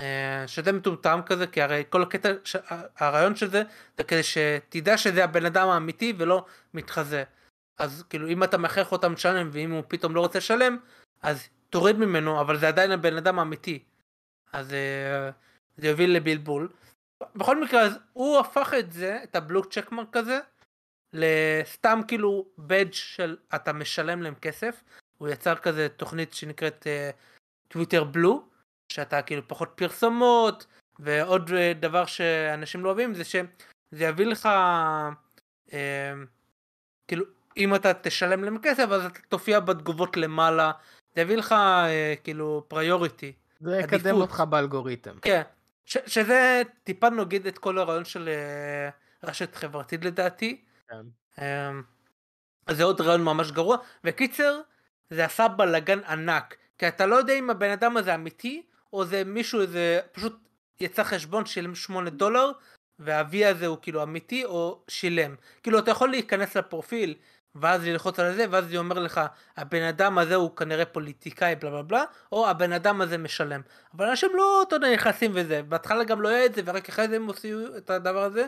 [0.00, 2.28] אה, שזה מטומטם כזה, כי הרי כל הקטע,
[2.98, 3.62] הרעיון של זה,
[3.98, 6.44] זה כדי שתדע שזה הבן אדם האמיתי ולא
[6.74, 7.24] מתחזה.
[7.78, 10.76] אז כאילו אם אתה מכריח אותם לשלם ואם הוא פתאום לא רוצה לשלם,
[11.22, 13.82] אז תוריד ממנו, אבל זה עדיין הבן אדם האמיתי.
[14.52, 15.30] אז אה,
[15.76, 16.68] זה יוביל לבלבול.
[17.36, 20.38] בכל מקרה, אז הוא הפך את זה, את הבלו צ'קמרק הזה,
[21.12, 24.82] לסתם כאילו בדג' של אתה משלם להם כסף.
[25.18, 26.86] הוא יצר כזה תוכנית שנקראת
[27.68, 28.44] טוויטר בלו,
[28.92, 30.66] שאתה כאילו פחות פרסומות,
[30.98, 34.48] ועוד אה, דבר שאנשים לא אוהבים זה שזה יביא לך,
[35.72, 36.12] אה,
[37.08, 37.24] כאילו,
[37.56, 40.72] אם אתה תשלם להם כסף אז אתה תופיע בתגובות למעלה,
[41.14, 43.32] זה יביא לך אה, כאילו פריוריטי.
[43.60, 44.14] זה יקדם.
[44.14, 45.18] אותך באלגוריתם.
[45.22, 45.42] כן,
[45.86, 48.90] ש- שזה טיפה נוגד את כל הרעיון של אה,
[49.28, 50.64] רשת חברתית לדעתי.
[50.88, 50.96] כן.
[51.42, 51.82] אמ,
[52.70, 53.76] זה עוד רעיון ממש גרוע.
[54.04, 54.60] וקיצר,
[55.10, 56.56] זה עשה בלאגן ענק.
[56.78, 60.38] כי אתה לא יודע אם הבן אדם הזה אמיתי, או זה מישהו איזה, פשוט
[60.80, 62.50] יצא חשבון שילם 8 דולר,
[62.98, 65.34] והאבי הזה הוא כאילו אמיתי, או שילם.
[65.62, 67.14] כאילו אתה יכול להיכנס לפרופיל,
[67.54, 69.20] ואז ללחוץ על זה, ואז זה אומר לך,
[69.56, 73.60] הבן אדם הזה הוא כנראה פוליטיקאי בלה בלה בלה, או הבן אדם הזה משלם.
[73.96, 75.62] אבל אנשים לא, אתה יודע, נכנסים וזה.
[75.62, 78.46] בהתחלה גם לא היה את זה, ורק אחרי זה הם עושים את הדבר הזה.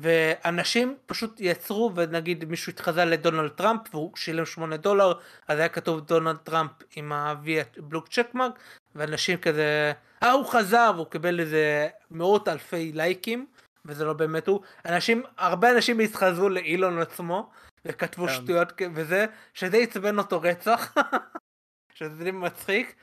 [0.00, 5.12] ואנשים פשוט יצרו ונגיד מישהו התחזה לדונלד טראמפ והוא שילם 8 דולר
[5.48, 8.58] אז היה כתוב דונלד טראמפ עם ה-V בלוק צ'קמרק
[8.94, 9.92] ואנשים כזה
[10.22, 13.46] אה הוא חזר והוא קיבל איזה מאות אלפי לייקים
[13.84, 17.50] וזה לא באמת הוא אנשים הרבה אנשים התחזו לאילון עצמו
[17.84, 18.32] וכתבו כן.
[18.32, 20.94] שטויות וזה שזה עצבן אותו רצח
[21.94, 22.94] שזה מצחיק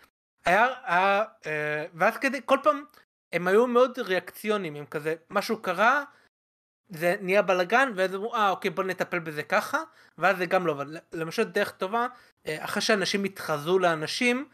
[0.45, 2.84] היה, היה אה, ואז כדי כל פעם
[3.34, 6.03] הם היו מאוד ריאקציונים הם כזה משהו קרה
[6.90, 9.84] זה נהיה בלאגן ואז אמרו אה אוקיי בוא נטפל בזה ככה
[10.18, 12.08] ואז זה גם לא אבל למשל דרך טובה
[12.48, 14.49] אה, אחרי שאנשים התחזו לאנשים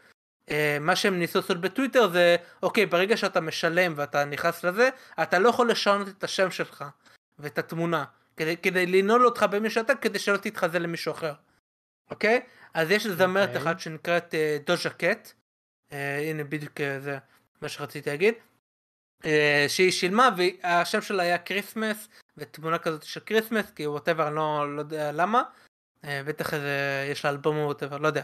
[0.50, 4.88] אה, מה שהם ניסו לעשות בטוויטר זה אוקיי ברגע שאתה משלם ואתה נכנס לזה
[5.22, 6.84] אתה לא יכול לשנות את השם שלך
[7.38, 8.04] ואת התמונה
[8.38, 11.32] כדי, כדי לנעול אותך במי שאתה כדי שלא תתחזה למישהו אחר.
[12.10, 12.40] אוקיי?
[12.74, 13.62] אז יש זמרת אוקיי.
[13.62, 15.32] אחת שנקראת אה, דוז'ה קט
[15.92, 17.18] אה, הנה בדיוק אה, זה
[17.62, 18.34] מה שרציתי להגיד.
[19.24, 24.76] אה, שהיא שילמה והשם שלה היה Christmas ותמונה כזאת של Christmas כי whatever אני לא,
[24.76, 25.42] לא יודע למה.
[26.04, 28.22] אה, בטח איזה יש לה אלבום או whatever לא יודע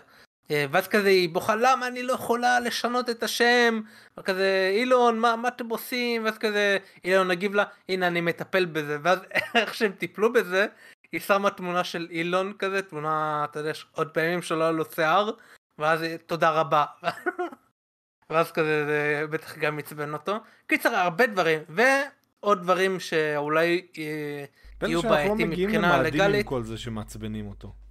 [0.50, 3.80] ואז כזה היא בוכה למה אני לא יכולה לשנות את השם?
[4.18, 6.24] וכזה אילון מה, מה אתם עושים?
[6.24, 8.98] ואז כזה אילון נגיב לה הנה אני מטפל בזה.
[9.02, 9.18] ואז
[9.54, 10.66] איך שהם טיפלו בזה
[11.12, 15.30] היא שמה תמונה של אילון כזה תמונה אתה יודע עוד פעמים שלא היה לו שיער
[15.78, 16.84] ואז תודה רבה.
[18.30, 20.36] ואז כזה זה בטח גם עצבן אותו.
[20.66, 24.44] קיצר הרבה דברים ועוד דברים שאולי אה,
[24.82, 26.46] יהיו לא בעייתיים מגיעים מבחינה לגלית.
[26.46, 27.83] כל זה שמעצבנים אותו.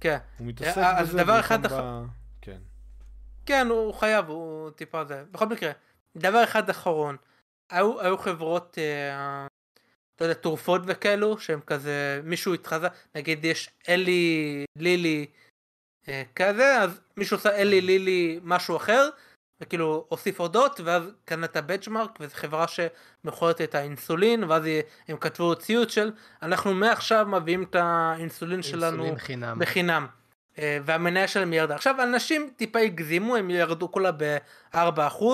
[0.00, 1.16] כן הוא מתעסק אה, אז בזה.
[1.18, 1.80] דבר במקום אחד ב- אח-
[2.40, 2.58] כן.
[3.46, 5.24] כן, הוא חייב, הוא טיפה זה.
[5.30, 5.70] בכל מקרה,
[6.16, 7.16] דבר אחד אחרון,
[7.70, 9.46] היו, היו חברות, אה,
[10.16, 15.26] אתה יודע, תרופות וכאלו, שהם כזה, מישהו התחזה, נגיד יש אלי לילי
[16.08, 19.08] אה, כזה, אז מישהו עושה אלי לילי משהו אחר,
[19.60, 24.62] וכאילו הוסיף הודות, ואז קנה את הבנצ'מרק, וזו חברה שמוכרת את האינסולין, ואז
[25.08, 26.12] הם כתבו ציוץ של,
[26.42, 29.58] אנחנו מעכשיו מביאים את האינסולין שלנו חינם.
[29.58, 30.06] בחינם.
[30.58, 31.74] אה, והמניה שלהם ירדה.
[31.74, 35.24] עכשיו אנשים טיפה הגזימו, הם ירדו כולה ב-4%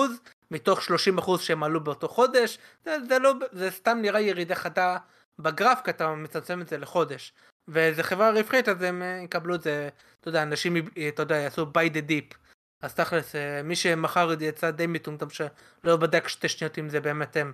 [0.51, 0.79] מתוך
[1.17, 2.59] 30% שהם עלו באותו חודש.
[2.85, 4.97] זה, זה, לא, זה סתם נראה ירידה חדה
[5.39, 7.33] בגרף, כי אתה מצמצם את זה לחודש.
[7.67, 9.89] וזה חברה רווחית אז הם אה, יקבלו את זה,
[10.19, 12.46] אתה יודע, אנשים, אה, אתה יודע, יעשו by the deep.
[12.81, 16.89] אז תכלס, אה, מי שמכר את זה יצא די מטומטם שלא בדק שתי שניות אם
[16.89, 17.53] זה באמת הם.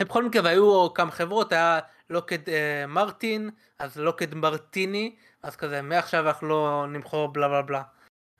[0.00, 1.80] בכל מקרה והיו כמה חברות היה
[2.10, 7.82] לוקד אה, מרטין אז לוקד מרטיני אז כזה מעכשיו אנחנו לא נמכור בלה בלה בלה.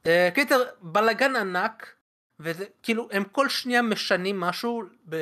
[0.07, 1.95] אה, קיצר בלאגן ענק
[2.41, 5.17] וזה כאילו הם כל שנייה משנים משהו ב,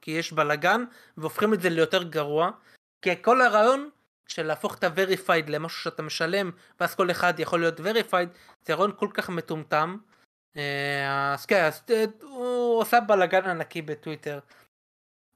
[0.00, 0.84] כי יש בלאגן
[1.16, 2.50] והופכים את זה ליותר גרוע
[3.02, 3.90] כי כל הרעיון
[4.28, 6.50] של להפוך את ה-verified למשהו שאתה משלם
[6.80, 8.28] ואז כל אחד יכול להיות verified
[8.64, 9.96] זה רעיון כל כך מטומטם.
[10.56, 14.38] אה, אז כן אז אה, הוא עושה בלאגן ענקי בטוויטר.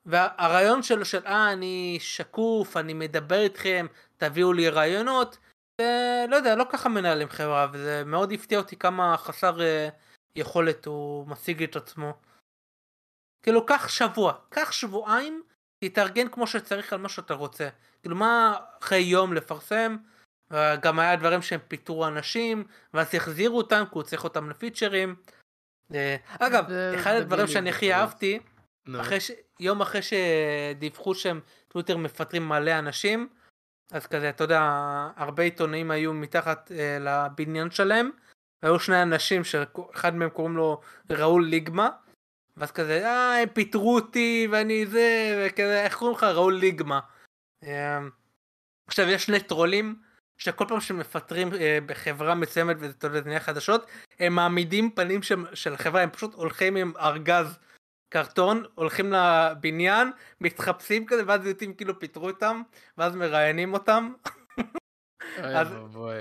[0.06, 3.86] והרעיון שלו של אה אני שקוף אני מדבר איתכם
[4.18, 5.38] תביאו לי רעיונות
[5.80, 9.88] אה, לא יודע, לא ככה מנהלים חברה, וזה מאוד הפתיע אותי כמה חסר אה,
[10.36, 12.12] יכולת הוא משיג את עצמו.
[13.42, 15.42] כאילו, קח שבוע, קח שבועיים,
[15.84, 17.68] תתארגן כמו שצריך על מה שאתה רוצה.
[18.02, 19.96] כאילו, מה אחרי יום לפרסם?
[20.82, 25.14] גם היה דברים שהם פיטרו אנשים, ואז החזירו אותם, כי הוא צריך אותם לפיצ'רים.
[25.94, 27.92] אה, אגב, אחד הדברים שאני הכי.
[27.92, 28.38] אהבתי.
[29.00, 29.30] אחרי ש...
[29.60, 33.28] יום אחרי שדיווחו שהם טוויטר מפטרים מלא אנשים,
[33.92, 34.60] אז כזה, אתה יודע,
[35.16, 38.10] הרבה עיתונאים היו מתחת אה, לבניין שלהם,
[38.62, 40.80] והיו שני אנשים שאחד מהם קוראים לו
[41.10, 41.90] ראול ליגמה,
[42.60, 45.08] ואז כזה, אה, הם פיטרו אותי ואני זה,
[45.46, 46.22] וכזה, איך קוראים לך?
[46.22, 47.00] ראול ליגמה.
[47.64, 47.98] אה,
[48.86, 50.02] עכשיו, יש שני טרולים,
[50.38, 53.86] שכל פעם שמפטרים אה, בחברה מסוימת, וזה נהיה חדשות,
[54.18, 55.22] הם מעמידים פנים
[55.54, 57.58] של, החברה, הם פשוט הולכים עם ארגז
[58.12, 60.10] קרטון, הולכים לבניין,
[60.40, 62.62] מתחפשים כזה, ואז יודעים כאילו פיטרו אותם,
[62.98, 64.12] ואז מראיינים אותם.
[65.36, 65.68] אז.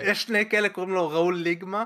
[0.02, 1.84] יש שני כאלה, קוראים לו ראול ליגמה.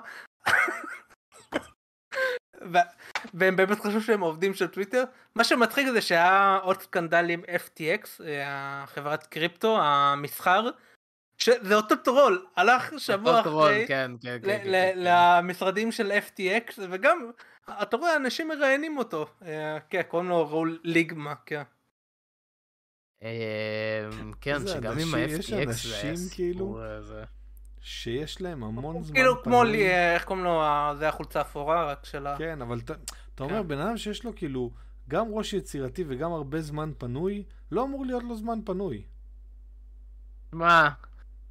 [3.33, 5.03] והם באמת חשבו שהם עובדים של טוויטר.
[5.35, 10.69] מה שמצחיק זה שהיה עוד סקנדל עם FTX, אה, החברת קריפטו, המסחר,
[11.37, 14.93] שזה אותו טרול, הלך שבוע אחרי כן, כן, כן, כן, כן.
[14.95, 17.31] למשרדים של FTX, וגם,
[17.81, 19.25] אתה רואה, אנשים מראיינים אותו.
[19.45, 21.63] אה, כן, קוראים לו ראול ליגמה, כן.
[23.21, 27.23] אמ, כן, שגם עם ה-FTX זה היה כאילו, סיפור, אה.
[27.83, 29.63] שיש להם המון זמן כאילו כמו.
[29.63, 30.61] לי, איך קוראים לו,
[30.97, 32.35] זה החולצה האפורה, רק של ה...
[32.37, 32.93] כן, אבל אתה-
[33.35, 33.67] אתה אומר, כן.
[33.67, 34.71] בן אדם שיש לו כאילו
[35.09, 39.03] גם ראש יצירתי וגם הרבה זמן פנוי, לא אמור להיות לו זמן פנוי.
[40.51, 40.89] מה,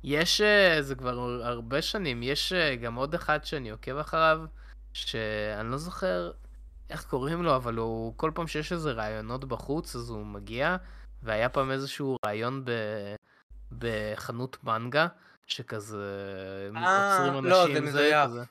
[0.05, 4.41] יש, אה, זה כבר הרבה שנים, יש אה, גם עוד אחד שאני עוקב אחריו,
[4.93, 6.31] שאני לא זוכר
[6.91, 10.77] איך קוראים לו, אבל הוא, כל פעם שיש איזה רעיונות בחוץ, אז הוא מגיע,
[11.23, 12.71] והיה פעם איזשהו רעיון ב,
[13.79, 15.07] בחנות מנגה,
[15.53, 15.97] שכזה
[16.77, 18.25] אה, עוצרים לא, אנשים, זה מזויף.
[18.27, 18.43] כזה.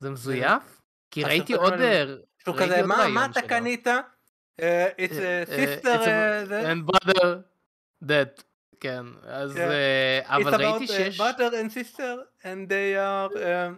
[0.00, 0.80] זה מזויף?
[1.10, 1.72] כי ראיתי עוד...
[1.72, 2.04] אה,
[2.38, 3.86] שהוא כזה, מה, רעיון אתה שלו." קנית?
[4.60, 6.72] אה, It's a sister, it's זה.
[6.72, 7.24] and brother
[8.04, 8.42] dead,
[8.80, 9.56] כן, אז...
[10.26, 11.20] אבל It's ראיתי about uh, שיש...
[11.20, 13.38] brother and sister and they are...
[13.38, 13.68] אה,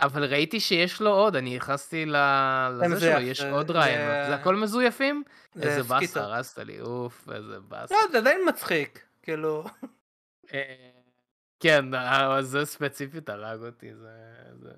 [0.00, 4.26] אבל ראיתי שיש לו עוד, אני נכנסתי לזה שלו, יש זה- עוד זה- רעיונות.
[4.28, 5.22] זה הכל מזויפים?
[5.54, 6.20] זה איזה באסה.
[6.20, 7.94] הרסת לי, אוף, איזה באסה.
[7.94, 9.64] לא, זה עדיין מצחיק, כאילו.
[11.60, 11.84] כן,
[12.40, 14.10] זה ספציפית הרג אותי, זה...
[14.62, 14.74] זה-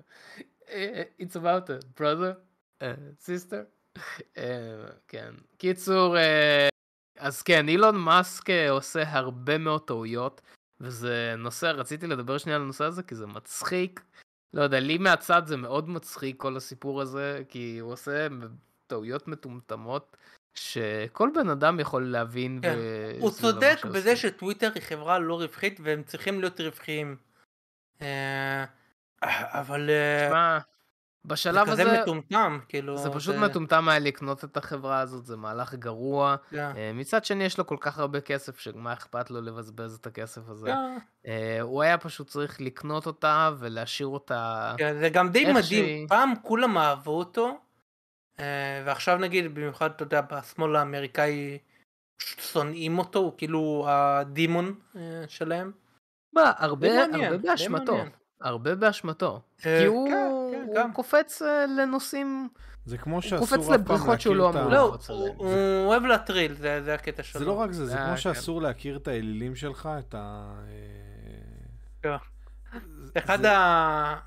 [0.69, 2.35] אה, It's about a brother,
[2.81, 3.99] אה, sister.
[4.37, 5.33] אה, כן.
[5.57, 6.67] קיצור, אה,
[7.19, 10.41] אז כן, אילון מאסק עושה הרבה מאוד טעויות,
[10.79, 14.01] וזה נושא, רציתי לדבר שנייה על הנושא הזה, כי זה מצחיק.
[14.53, 18.27] לא יודע, לי מהצד זה מאוד מצחיק כל הסיפור הזה, כי הוא עושה
[18.87, 20.17] טעויות מטומטמות,
[20.53, 22.59] שכל בן אדם יכול להבין.
[22.61, 22.75] כן.
[22.77, 23.91] ו- הוא מה צודק שעושים.
[23.91, 27.15] בזה שטוויטר היא חברה לא רווחית והם צריכים להיות רווחיים.
[28.01, 28.65] אה,
[29.23, 30.65] אבל אה, שמע, זה
[31.25, 32.97] בשלב כזה הזה, מטומטם, כאילו.
[32.97, 36.35] זה פשוט מטומטם היה לקנות את החברה הזאת, זה מהלך גרוע.
[36.49, 36.71] כן.
[36.77, 40.49] אה, מצד שני, יש לו כל כך הרבה כסף, שמה אכפת לו לבזבז את הכסף
[40.49, 40.67] הזה.
[40.67, 40.97] כן.
[41.27, 44.73] אה, הוא היה פשוט צריך לקנות אותה ולהשאיר אותה.
[44.77, 47.57] כן, זה גם די מדהים, שהיא- פעם כולם אהבו אותו,
[48.85, 51.57] ועכשיו נגיד, במיוחד, אתה יודע, בשמאל האמריקאי
[52.21, 55.71] שונאים אותו, הוא כאילו הדימון אה, שלהם.
[56.33, 57.91] מה, הרבה, הרבה באשמתו.
[57.91, 58.09] מעניין.
[58.41, 59.41] הרבה באשמתו.
[59.65, 60.93] אה, כי הוא, כן, כן, הוא.
[60.93, 62.49] קופץ אה, לנושאים,
[62.85, 64.59] זה כמו קופץ שאסור אף פעם לבריכות שהוא להכיר לא את ה...
[64.59, 64.71] אמור.
[64.71, 65.37] לא, קופץ הוא עליהם.
[65.37, 67.39] הוא אוהב להטריל, זה זה הקטע שלו.
[67.39, 68.17] זה לא רק זה, זה אה, כמו כן.
[68.17, 70.53] שאסור להכיר את האלילים שלך, את ה...
[72.05, 72.17] אה,
[73.17, 73.39] אחד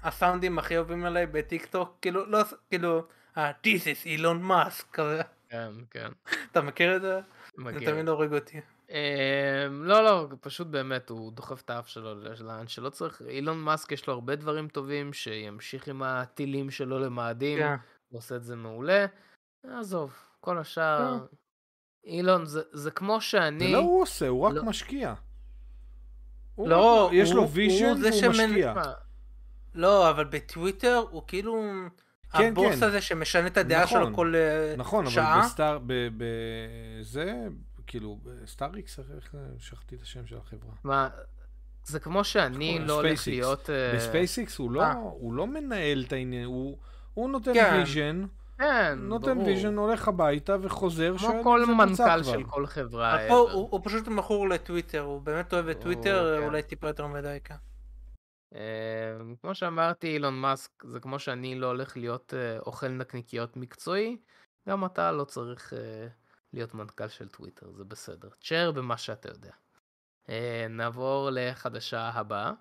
[0.03, 3.03] הסאונדים הכי אוהבים עליי בטיק טוק, כאילו, לא, כאילו,
[3.37, 3.41] This
[3.85, 6.09] is אילון מאסק, כזה, כן, כן,
[6.53, 7.21] אתה מכיר את זה?
[7.57, 7.91] זה מכיר.
[7.91, 8.61] תמיד הורג אותי.
[8.91, 13.23] אה, לא, לא, פשוט באמת, הוא דוחף את האף שלו לאן שלא צריך.
[13.29, 17.75] אילון מאסק יש לו הרבה דברים טובים, שימשיך עם הטילים שלו למאדים, כן.
[18.09, 19.07] הוא עושה את זה מעולה.
[19.71, 21.19] עזוב, כל השאר...
[22.07, 23.73] אילון, זה, זה כמו זה שאני...
[23.73, 24.65] לא הוא עושה, הוא רק לא.
[24.65, 25.15] משקיע.
[26.55, 28.75] הוא לא, רק- יש הוא- לו הוא vision זה והוא שמנ- משקיע.
[29.75, 31.63] לא, אבל בטוויטר הוא כאילו
[32.39, 32.83] כן, הבוס כן.
[32.87, 34.03] הזה שמשנה את הדעה נכון.
[34.05, 35.43] שלו כל אה, נכון, אבל שעה.
[35.45, 35.79] בסטאר...
[35.87, 37.35] ב- ב- זה,
[37.87, 40.73] כאילו, בספייס איקס, איך שכחתי את השם של החברה.
[40.85, 41.09] מה,
[41.85, 42.87] זה כמו שאני קוראים?
[42.87, 43.31] לא הולך SpaceX.
[43.31, 43.71] להיות...
[43.71, 44.93] אה, בספייסיקס הוא לא, אה.
[44.93, 46.77] הוא לא מנהל את העניין, הוא,
[47.15, 47.75] הוא נותן כן.
[47.79, 48.25] vision,
[48.59, 49.47] כן, נותן ברור.
[49.47, 52.23] vision, הולך הביתה וחוזר, כמו כל מנכ"ל.
[52.23, 53.29] של כל חברה.
[53.29, 56.47] הוא הוא פשוט מכור לטוויטר, הוא באמת אוהב את טוויטר, כן.
[56.47, 57.55] אולי טיפה יותר מדי כן.
[58.55, 64.17] אה, כמו שאמרתי, אילון מאסק, זה כמו שאני לא הולך להיות אה, אוכל נקניקיות מקצועי,
[64.69, 66.09] גם אתה לא צריך אה,
[66.53, 68.29] להיות מנכ"ל של טוויטר, זה בסדר.
[68.29, 69.53] תשאר במה שאתה יודע.
[70.29, 72.53] אה, נעבור לחדשה הבאה.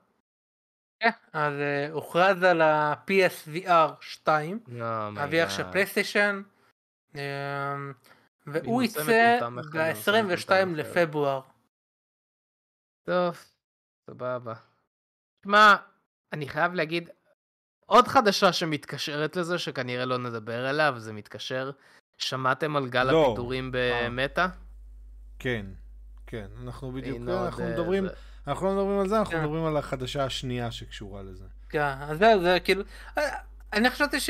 [1.00, 1.54] כן, אז
[1.92, 6.42] הוכרז על ה-PSVR 2, ה-VR של פלייסטיישן,
[7.16, 7.94] אמ,
[8.48, 10.82] והוא יצא מטומטם אחד לנושא ב-22 מטומטם אחר.
[10.82, 11.42] לפברואר.
[13.04, 13.38] טוב,
[14.10, 14.54] סבבה.
[15.44, 15.76] שמע,
[16.34, 17.10] אני חייב להגיד,
[17.86, 21.72] עוד חדשה שמתקשרת לזה, שכנראה לא נדבר עליה, וזה מתקשר.
[22.18, 23.28] שמעתם על גל לא.
[23.28, 24.48] הפיטורים במטא?
[25.40, 25.66] כן,
[26.28, 28.14] כן, אנחנו בדיוק, אנחנו אה, מדברים, זה-
[28.48, 29.42] אנחנו לא מדברים על זה, אנחנו כן.
[29.44, 31.46] מדברים על החדשה השנייה שקשורה לזה.
[31.70, 32.84] כן, אז זהו, זה כאילו,
[33.18, 33.24] אה,
[33.74, 34.30] אני חשבתי ש...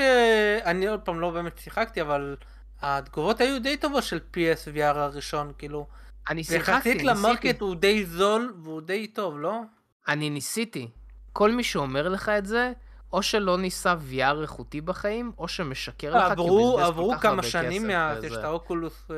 [0.66, 2.36] אני עוד פעם לא באמת שיחקתי, אבל
[2.82, 5.88] התגובות היו די טובות של PSVR הראשון, כאילו,
[6.30, 7.06] אני שיחקתי, ניסיתי.
[7.06, 9.62] למרקט הוא די זול והוא די טוב, לא?
[10.08, 10.88] אני ניסיתי.
[11.34, 12.72] כל מי שאומר לך את זה,
[13.14, 17.14] או שלא ניסה VR איכותי בחיים, או שמשקר לך כי הוא עברו בזבז כל עברו
[17.22, 18.24] כמה שנים מאז.
[18.24, 19.12] יש את האוקולוס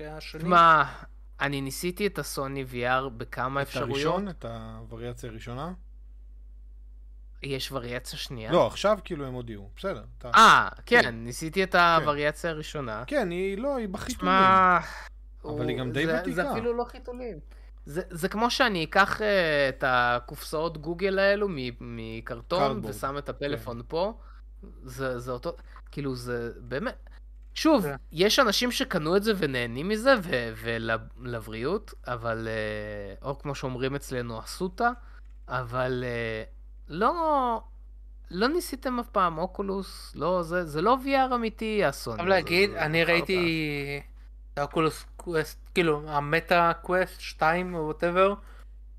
[0.00, 0.40] אה, השני.
[0.42, 0.82] תשמע,
[1.40, 3.90] אני ניסיתי את הסוני VR בכמה את אפשרויות.
[4.14, 5.72] הראשון, את הווריאציה הראשונה?
[7.42, 8.52] יש וריאציה שנייה?
[8.52, 10.04] לא, עכשיו כאילו הם הודיעו, בסדר.
[10.18, 13.04] אתה- אה, כן, ניסיתי את הווריאציה הראשונה.
[13.06, 14.34] כן, היא לא, היא בחיתולים.
[15.44, 16.34] אבל היא גם די זה- ותיקה.
[16.34, 17.38] זה אפילו לא חיתולים.
[17.88, 19.22] זה, זה כמו שאני אקח uh,
[19.68, 21.46] את הקופסאות גוגל האלו
[21.80, 24.18] מקרטון cardboard, ושם את הפלאפון פה.
[24.82, 25.56] זה, זה אותו,
[25.90, 27.08] כאילו זה באמת.
[27.54, 27.96] שוב, כן.
[28.12, 34.40] יש אנשים שקנו את זה ונהנים מזה ו- ולבריאות, אבל, uh, או כמו שאומרים אצלנו,
[34.40, 34.90] אסותא,
[35.48, 36.48] אבל uh,
[36.88, 37.12] לא,
[38.30, 42.16] לא ניסיתם אף פעם אוקולוס, לא, זה, זה לא VR אמיתי, הסוני.
[42.16, 43.04] חייב להגיד, אני.
[43.04, 44.00] ראיתי
[44.52, 48.34] את האוקולוס קווסט, כאילו, המטה קווסט 2 או whatever,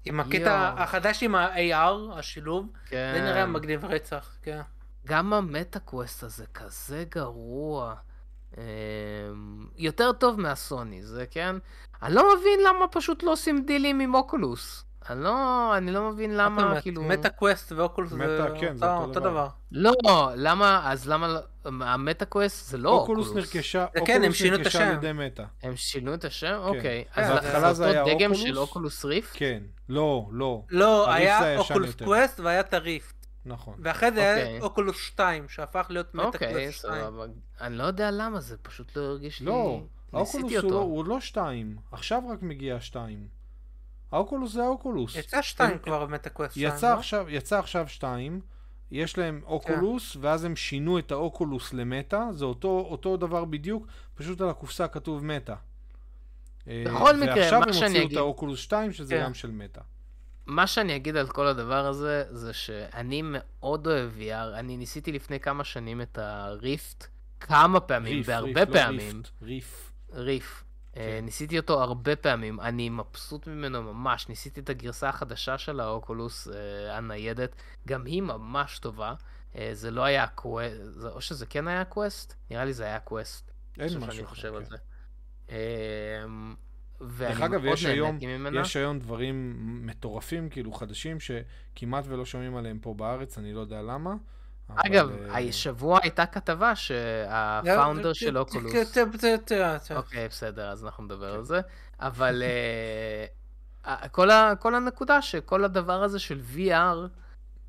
[0.06, 0.74] עם הקטע.
[0.78, 3.12] החדש עם ה-AR, השילוב, כן.
[3.16, 4.62] זה נראה מגניב רצח, כן.
[5.08, 7.96] גם המטה קווסט הזה כזה גרוע.
[8.58, 8.64] אמ,
[9.76, 11.56] יותר טוב מהסוני, זה כן?
[12.02, 14.86] אני לא מבין למה פשוט לא עושים דילים עם אוקולוס.
[15.10, 17.04] אני לא, אני לא מבין למה, כאילו...
[17.04, 19.48] מטה קווסט ואוקולוס זה מטה, כן, אותו- אותו דבר.
[19.72, 19.94] לא,
[20.36, 23.46] למה, אז למה, לא- המטה קווסט זה לא אוקולוס אוקולוס.
[23.56, 24.88] נרכשה, כן, הם אוקולוס שינו את נרכשה השם.
[24.88, 25.44] על ידי מטא.
[25.64, 26.58] הם שינו את השם?
[26.62, 27.04] אוקיי.
[27.14, 28.48] כן, אז בהתחלה זה זה היה אותו דגם אוקולוס?
[28.50, 29.30] של אוקולוס ריפט?
[29.34, 31.96] כן, לא, לא, לא, היה אוקולוס.
[31.96, 33.14] קווסט והיה את הריפט.
[33.46, 33.74] נכון.
[33.80, 34.48] ואחרי זה אוקיי.
[34.54, 36.94] היה אוקולוס 2, שהפך להיות מטה אוקיי, קווסט 2.
[37.04, 37.26] סבבה.
[37.62, 39.46] אני לא יודע למה, זה פשוט לא הרגיש לי...
[39.46, 39.82] לא,
[40.14, 40.80] האוקולוס הוא לא- אותו.
[40.82, 43.39] הוא לא שתיים, עכשיו רק מגיע שתיים.
[44.12, 45.16] האוקולוס זה האוקולוס.
[45.16, 46.98] יצא 2 הם- כבר במטה קווסט 2, יצא לא?
[47.00, 48.42] עכשיו, יצא עכשיו שתיים,
[48.92, 54.42] יש להם אוקולוס, ואז הם שינו את האוקולוס למטה, זה אותו, אותו דבר בדיוק, פשוט
[54.42, 55.56] על הקופסה כתוב מטה.
[56.68, 59.24] אה, בכל מקרה, ועכשיו מה הם שאני הוציאו אגיד- את האוקולוס 2, שזה כן.
[59.24, 59.82] גם של מטה.
[60.46, 64.60] מה שאני אגיד על כל הדבר הזה, זה שאני מאוד אוהב VR.
[64.60, 67.08] אני ניסיתי לפני כמה שנים את הריפט
[67.40, 69.16] כמה פעמים, ריף, והרבה ריף, לא פעמים.
[69.18, 69.92] ריפט, ריף.
[70.14, 70.64] ריף.
[71.00, 71.26] אה, כן.
[71.26, 74.30] ניסיתי אותו הרבה פעמים, אני מבסוט ממנו ממש.
[74.30, 77.56] ניסיתי את הגרסה החדשה של האוקולוס אה, הניידת,
[77.88, 79.14] גם היא ממש טובה.
[79.56, 80.76] אה, זה לא היה קווסט,
[81.12, 82.34] או שזה כן היה קווסט?
[82.52, 83.52] נראה לי זה היה קווסט.
[83.80, 84.70] אין משהו אחר, חושב על כן.
[84.70, 84.78] זה.
[85.50, 86.56] אמ,
[87.18, 88.20] דרך אגב, יש היום.
[88.54, 89.56] יש היום דברים
[89.86, 94.16] מטורפים, כאילו חדשים, שכמעט ולא שומעים עליהם פה בארץ, אני לא יודע למה.
[94.70, 98.74] אבל, אגב, אה, השבוע הייתה כתבה שה founder של אוקולוס...
[99.96, 101.62] אוקיי, בסדר, אז אנחנו נדבר על זה.
[102.00, 102.44] אבל
[103.86, 104.08] אה,
[104.60, 107.08] כל הנקודה שכל הדבר הזה של VR,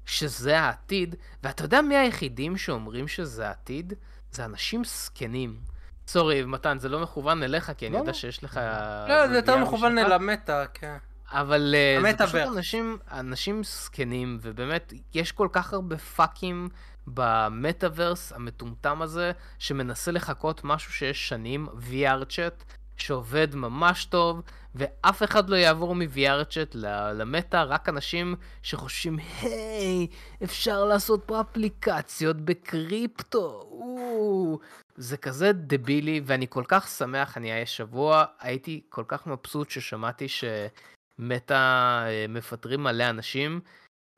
[0.07, 3.93] שזה העתיד, ואתה יודע מי היחידים שאומרים שזה העתיד?
[4.33, 5.61] זה אנשים זקנים.
[6.09, 8.17] סורי, מתן, זה לא מכוון אליך, כי אני לא, יודע לא.
[8.17, 8.61] שיש לך...
[9.09, 10.11] לא, זה יותר מכוון משלך.
[10.11, 10.97] למטה, כן.
[11.33, 12.41] אבל אה, זה פשוט.
[12.41, 16.69] אנשים, אנשים זקנים, ובאמת, יש כל כך הרבה פאקים
[17.07, 22.65] במטאברס המטומטם הזה, שמנסה לחקות משהו שיש שנים, VR צ'אט,
[22.97, 24.43] שעובד ממש טוב,
[24.75, 30.07] ואף אחד לא יעבור מ-VR צ'אט ל- למטה, רק אנשים שחושבים, היי,
[30.45, 34.59] אפשר לעשות פה אפליקציות בקריפטו, או,
[34.97, 42.03] זה כזה דבילי, ואני כל כך שמח, אני השבוע הייתי כל כך מבסוט ששמעתי שמטה
[42.07, 43.61] אה, מפטרים מלא אנשים,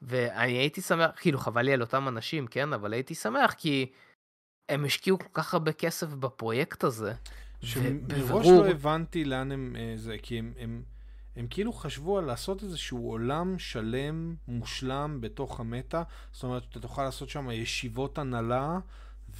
[0.02, 2.72] ואני הייתי שמח, כאילו חבל לי על אותם אנשים, כן?
[2.72, 3.92] אבל הייתי שמח כי
[4.68, 7.12] הם השקיעו כל כך הרבה כסף בפרויקט הזה.
[7.60, 10.82] שמראש ובבירור- לא הבנתי לאן הם אה, זה, כי הם, הם,
[11.36, 16.02] הם כאילו חשבו על לעשות איזשהו עולם שלם, מושלם, בתוך המטה.
[16.32, 18.78] זאת אומרת, אתה תוכל לעשות שם ישיבות הנהלה,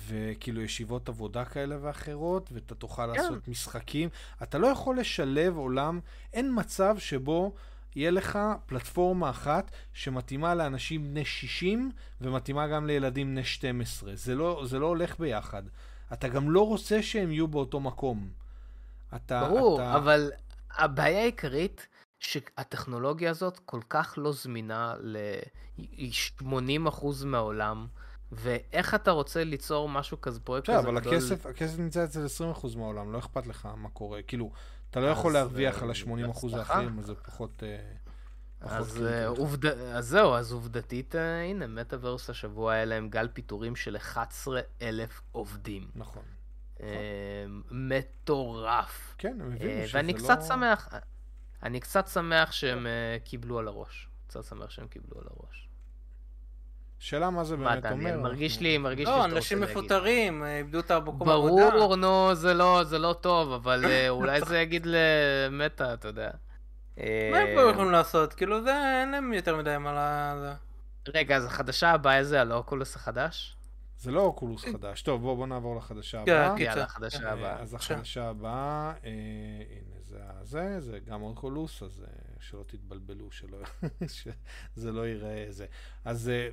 [0.06, 3.08] וכאילו ישיבות עבודה כאלה ואחרות, ואתה תוכל כן.
[3.22, 4.08] לעשות משחקים.
[4.42, 6.00] אתה לא יכול לשלב עולם,
[6.32, 7.54] אין מצב שבו
[7.96, 11.90] יהיה לך פלטפורמה אחת שמתאימה לאנשים בני 60
[12.20, 14.16] ומתאימה גם לילדים בני 12.
[14.16, 15.62] זה לא, זה לא הולך ביחד.
[16.12, 18.28] אתה גם לא רוצה שהם יהיו באותו מקום.
[19.16, 19.96] אתה, ברור, אתה...
[19.96, 20.30] אבל
[20.70, 21.86] הבעיה העיקרית,
[22.22, 27.86] שהטכנולוגיה הזאת כל כך לא זמינה ל-80% מהעולם,
[28.32, 31.14] ואיך אתה רוצה ליצור משהו כזה, פרויקט בסדר, כזה אבל גדול?
[31.14, 34.22] הכסף, הכסף נמצא אצל 20% מהעולם, לא אכפת לך מה קורה.
[34.22, 34.52] כאילו,
[34.92, 36.58] אתה לא יכול להרוויח אה, על ה-80% בהצלחה.
[36.58, 37.62] האחרים, אז זה פחות...
[37.62, 37.78] אה,
[38.60, 39.26] אז, קריטי אה.
[39.26, 39.66] עובד...
[39.66, 45.90] אז זהו, אז עובדתית, הנה, מטאוורס השבוע היה להם גל פיטורים של 11,000 עובדים.
[45.94, 46.22] נכון.
[46.80, 46.86] אה,
[47.70, 49.14] מטורף.
[49.18, 50.02] כן, הם הבינו שזה לא...
[50.02, 50.88] ואני קצת שמח,
[51.62, 52.86] אני קצת שמח שהם
[53.24, 54.08] קיבלו על הראש.
[54.26, 55.68] קצת שמח שהם קיבלו על הראש.
[57.02, 58.18] שאלה מה זה באמת אומר.
[58.18, 59.60] מרגיש לי, מרגיש לי לא, שאתה רוצה אנשים.
[59.60, 61.70] מפוטרים, אה, איבדו את המקום העבודה.
[61.70, 66.30] ברור, נו, זה לא, זה לא טוב, אבל אה, אולי זה יגיד למטה, אתה יודע.
[66.98, 68.34] אה, מה הם כבר יכולים לעשות?
[68.34, 70.38] כאילו זה, אין להם יותר מדי מה ל...
[70.40, 70.52] זה.
[71.14, 73.56] רגע, אז החדשה הבאה זה על האוקולוס החדש?
[73.98, 75.02] זה לא אוקולוס חדש.
[75.02, 76.56] טוב, בואו בוא נעבור לחדשה כן, הבאה.
[76.56, 76.70] קיצר.
[76.70, 77.60] יאללה, החדשה אה, הבאה.
[77.60, 79.10] אז החדשה הבאה, אה,
[79.70, 83.58] הנה זה הזה, זה גם אוקולוס, אז אה, שלא תתבלבלו, שלא,
[84.74, 85.66] שזה לא ייראה זה.
[86.04, 86.48] אז אה,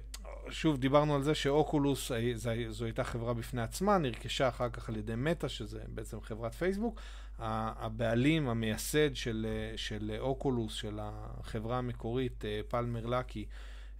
[0.50, 4.90] שוב, דיברנו על זה שאוקולוס, אה, זה- זו הייתה חברה בפני עצמה, נרכשה אחר כך
[4.90, 7.00] על ידי מטא, שזה בעצם חברת פייסבוק.
[7.42, 13.46] הבעלים, המייסד של, אה, של אוקולוס, של החברה המקורית, פלמר לקי,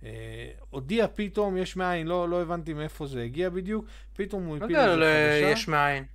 [0.04, 0.10] אה,
[0.70, 4.76] הודיע פתאום, יש מאין, לא, לא הבנתי מאיפה זה הגיע בדיוק, פתאום הוא לא הפיל
[4.76, 5.52] יודע, איזה ל- חדשה.
[5.52, 6.06] יש מאין.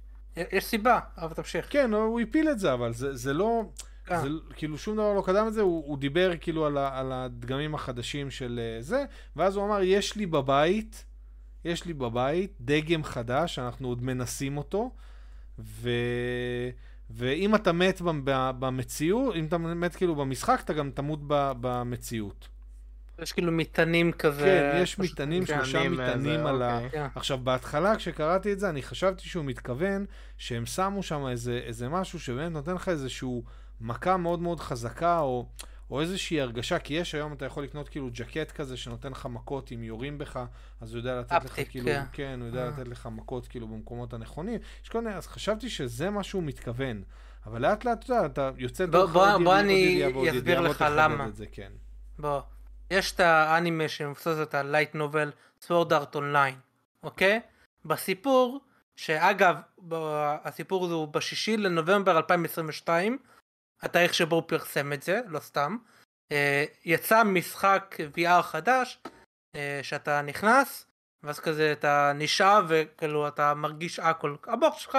[0.53, 1.67] יש סיבה, אבל תמשיך.
[1.73, 3.63] כן, הוא הפיל את זה, אבל זה, זה לא...
[4.11, 4.21] אה.
[4.21, 7.13] זה כאילו שום דבר לא קדם את זה, הוא, הוא דיבר כאילו על, ה, על
[7.13, 9.05] הדגמים החדשים של אה, זה,
[9.37, 11.05] ואז הוא אמר, יש לי בבית,
[11.65, 14.91] יש לי בבית דגם חדש, אנחנו עוד מנסים אותו,
[15.59, 15.91] ו...
[17.11, 18.01] ואם אתה מת
[18.59, 21.21] במציאות, אם אתה מת כאילו במשחק, אתה גם תמות
[21.61, 22.49] במציאות.
[23.19, 24.71] יש כאילו מטענים כזה.
[24.73, 26.77] כן, יש מטענים, כן, שלושה מטענים, על ה...
[26.77, 26.91] אוקיי.
[26.91, 27.07] כן.
[27.15, 30.07] עכשיו, בהתחלה כשקראתי את זה, אני חשבתי שהוא מתכוון
[30.39, 33.45] שהם שמו שם איזה, איזה משהו שבאמת נותן לך איזשהו
[33.81, 35.47] מכה מאוד מאוד חזקה, או,
[35.91, 39.73] או איזושהי הרגשה, כי יש היום, אתה יכול לקנות כאילו ג'קט כזה שנותן לך מכות
[39.73, 40.41] אם יורים בך,
[40.81, 42.05] אז הוא יודע לתת לך haptic, כאילו, כן.
[42.13, 42.69] כן, הוא יודע אה.
[42.69, 44.61] לתת לך מכות כאילו במקומות הנכונים.
[44.83, 47.03] יש כל מיני, אז חשבתי שזה מה שהוא מתכוון.
[47.47, 50.69] אבל לאט לאט, אתה יודע, אתה יוצא בוא- דרך בוא- בוא ידיעה, אני אסביר בוא
[50.69, 51.31] לך למה.
[51.31, 51.73] זה, כן.
[52.19, 52.41] בוא.
[52.91, 55.31] יש את האנימה שמבוסס את ה light novel
[55.63, 56.55] סוורד ארט אונליין,
[57.03, 57.41] אוקיי?
[57.85, 58.61] בסיפור,
[58.97, 59.57] שאגב,
[60.45, 63.19] הסיפור הזה הוא בשישי לנובמבר 2022,
[63.85, 65.77] התאריך שבו הוא פרסם את זה, לא סתם.
[66.33, 69.01] אה, יצא משחק VR חדש,
[69.57, 70.87] אה, שאתה נכנס,
[71.23, 74.99] ואז כזה אתה נשאב וכאילו אתה מרגיש הכל, המוח שלך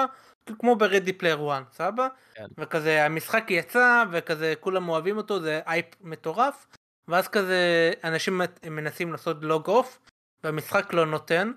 [0.60, 2.08] כמו ב-Ready Player One, סבבה?
[2.34, 2.46] כן.
[2.58, 6.68] וכזה המשחק יצא וכזה כולם אוהבים אותו, זה אייפ מטורף,
[7.08, 8.42] ואז כזה אנשים
[8.72, 10.00] מנסים לעשות לוג אוף,
[10.44, 11.52] והמשחק לא נותן,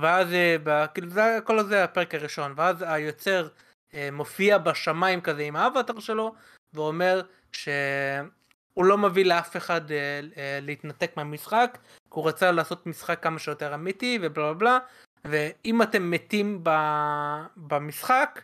[0.00, 3.48] ואז אה, כאילו זה כל זה הפרק הראשון, ואז היוצר
[3.94, 6.34] אה, מופיע בשמיים כזה עם האבטר שלו,
[6.74, 7.22] ואומר
[7.52, 13.38] שהוא לא מביא לאף אחד אה, אה, להתנתק מהמשחק, כי הוא רצה לעשות משחק כמה
[13.38, 14.78] שיותר אמיתי ובלה בלה בלה,
[15.24, 18.42] ואם אתם מתים ב- במשחק,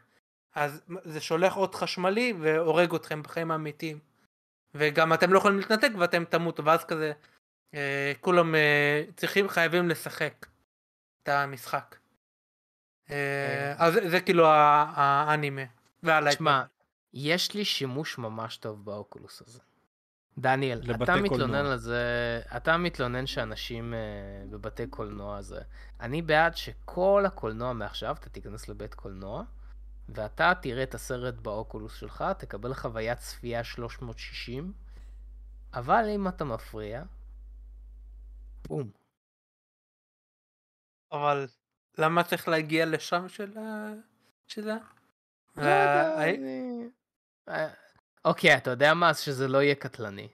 [0.55, 3.99] אז זה שולח אות חשמלי והורג אתכם בחיים האמיתיים.
[4.75, 7.13] וגם אתם לא יכולים להתנתק ואתם תמותו, ואז כזה
[7.75, 10.47] אה, כולם אה, צריכים, חייבים לשחק
[11.23, 11.97] את המשחק.
[13.11, 15.63] אה, אז זה, זה כאילו האנימה.
[16.03, 16.67] והלייט תשמע, נובל.
[17.15, 19.59] יש לי שימוש ממש טוב באוקולוס הזה.
[20.39, 21.59] דניאל, אתה מתלונן קולנוע.
[21.73, 22.03] על זה,
[22.57, 25.61] אתה מתלונן שאנשים uh, בבתי קולנוע זה.
[26.01, 29.43] אני בעד שכל הקולנוע מעכשיו, אתה תיכנס לבית קולנוע,
[30.09, 34.73] ואתה תראה את הסרט באוקולוס שלך, תקבל חוויית צפייה 360,
[35.75, 37.03] אבל אם אתה מפריע,
[38.69, 38.91] בום.
[41.13, 41.47] אבל
[41.99, 43.93] למה צריך להגיע לשם של ה...
[44.47, 44.75] שזה?
[45.57, 46.39] לא יודע, אה, אני-
[46.83, 47.02] אה,
[48.25, 49.11] אוקיי, אתה יודע מה?
[49.11, 50.29] אז שזה לא יהיה קטלני.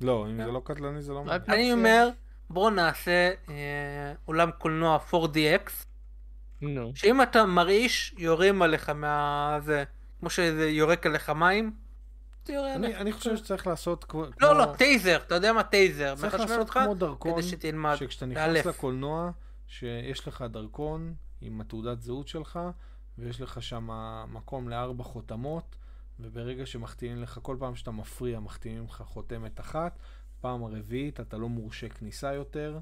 [0.00, 1.50] לא, אם זה לא קטלני זה לא רק מעניין.
[1.50, 2.08] אני אומר,
[2.50, 5.70] בואו נעשה אה, אולם קולנוע 4DX,
[6.62, 6.92] נו.
[6.94, 9.58] שאם אתה מרעיש, יורים עליך מה...
[9.62, 9.84] זה,
[10.20, 11.72] כמו שזה יורק עליך מים,
[12.48, 14.24] אני, חושב שצריך לעשות כמו...
[14.40, 17.94] לא, לא, טייזר, אתה יודע מה טייזר, צריך לעשות כמו דרכון, כדי שתלמד.
[17.96, 18.26] שכשאתה.
[18.26, 19.30] נכנס לקולנוע,
[19.66, 22.60] שיש לך דרכון עם התעודת זהות שלך,
[23.20, 23.88] ויש לך שם
[24.28, 25.76] מקום לארבע חותמות,
[26.20, 29.98] וברגע שמחתימים לך, כל פעם שאתה מפריע, מחתימים לך חותמת אחת,
[30.40, 32.78] פעם הרביעית אתה לא מורשה כניסה יותר.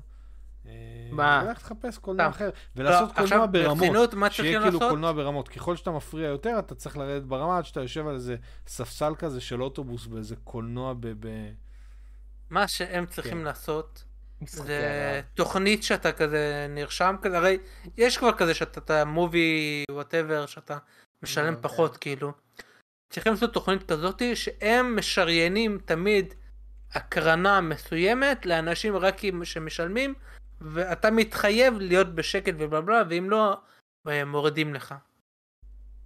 [0.67, 0.73] אה,
[1.13, 1.45] מה?
[1.47, 2.29] ולך תחפש קולנוע.
[2.29, 4.33] אחר, ולעשות לא, קולנוע עכשיו, ברמות.
[4.33, 4.79] שיהיה כאילו?
[4.79, 5.49] קולנוע ברמות.
[5.49, 8.37] ככל שאתה מפריע יותר, אתה צריך לרדת ברמה עד שאתה יושב על איזה
[8.67, 11.07] ספסל כזה של אוטובוס באיזה קולנוע ב...
[11.21, 11.29] ב...
[12.51, 13.45] מה שהם צריכים כן.
[13.45, 14.05] לעשות,
[14.47, 15.21] זה.
[15.35, 17.59] תוכנית שאתה כזה נרשם כזה, הרי
[17.97, 20.79] יש כבר כזה שאתה, אתה movie whatever, שאתה
[21.23, 21.99] משלם נו, פחות כן.
[22.01, 22.33] כאילו.
[23.11, 26.35] צריכים לעשות תוכנית כזאתי שהם משריינים תמיד
[26.93, 30.15] הקרנה מסוימת לאנשים רק שמשלמים,
[30.61, 33.61] ואתה מתחייב להיות בשקט ובלה בלה, ואם לא,
[34.07, 34.95] הם מורידים לך.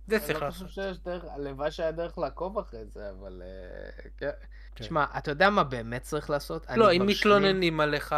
[0.07, 0.75] זה אני צריך לא חושב לעשות.
[0.75, 3.43] שיש דרך, הלוואי שהיה דרך לעקוב אחרי זה, אבל...
[3.45, 4.31] אה, כן.
[4.75, 4.85] כן.
[4.85, 6.67] תשמע, אתה יודע מה באמת צריך לעשות?
[6.77, 8.15] לא, אם מתלוננים עליך,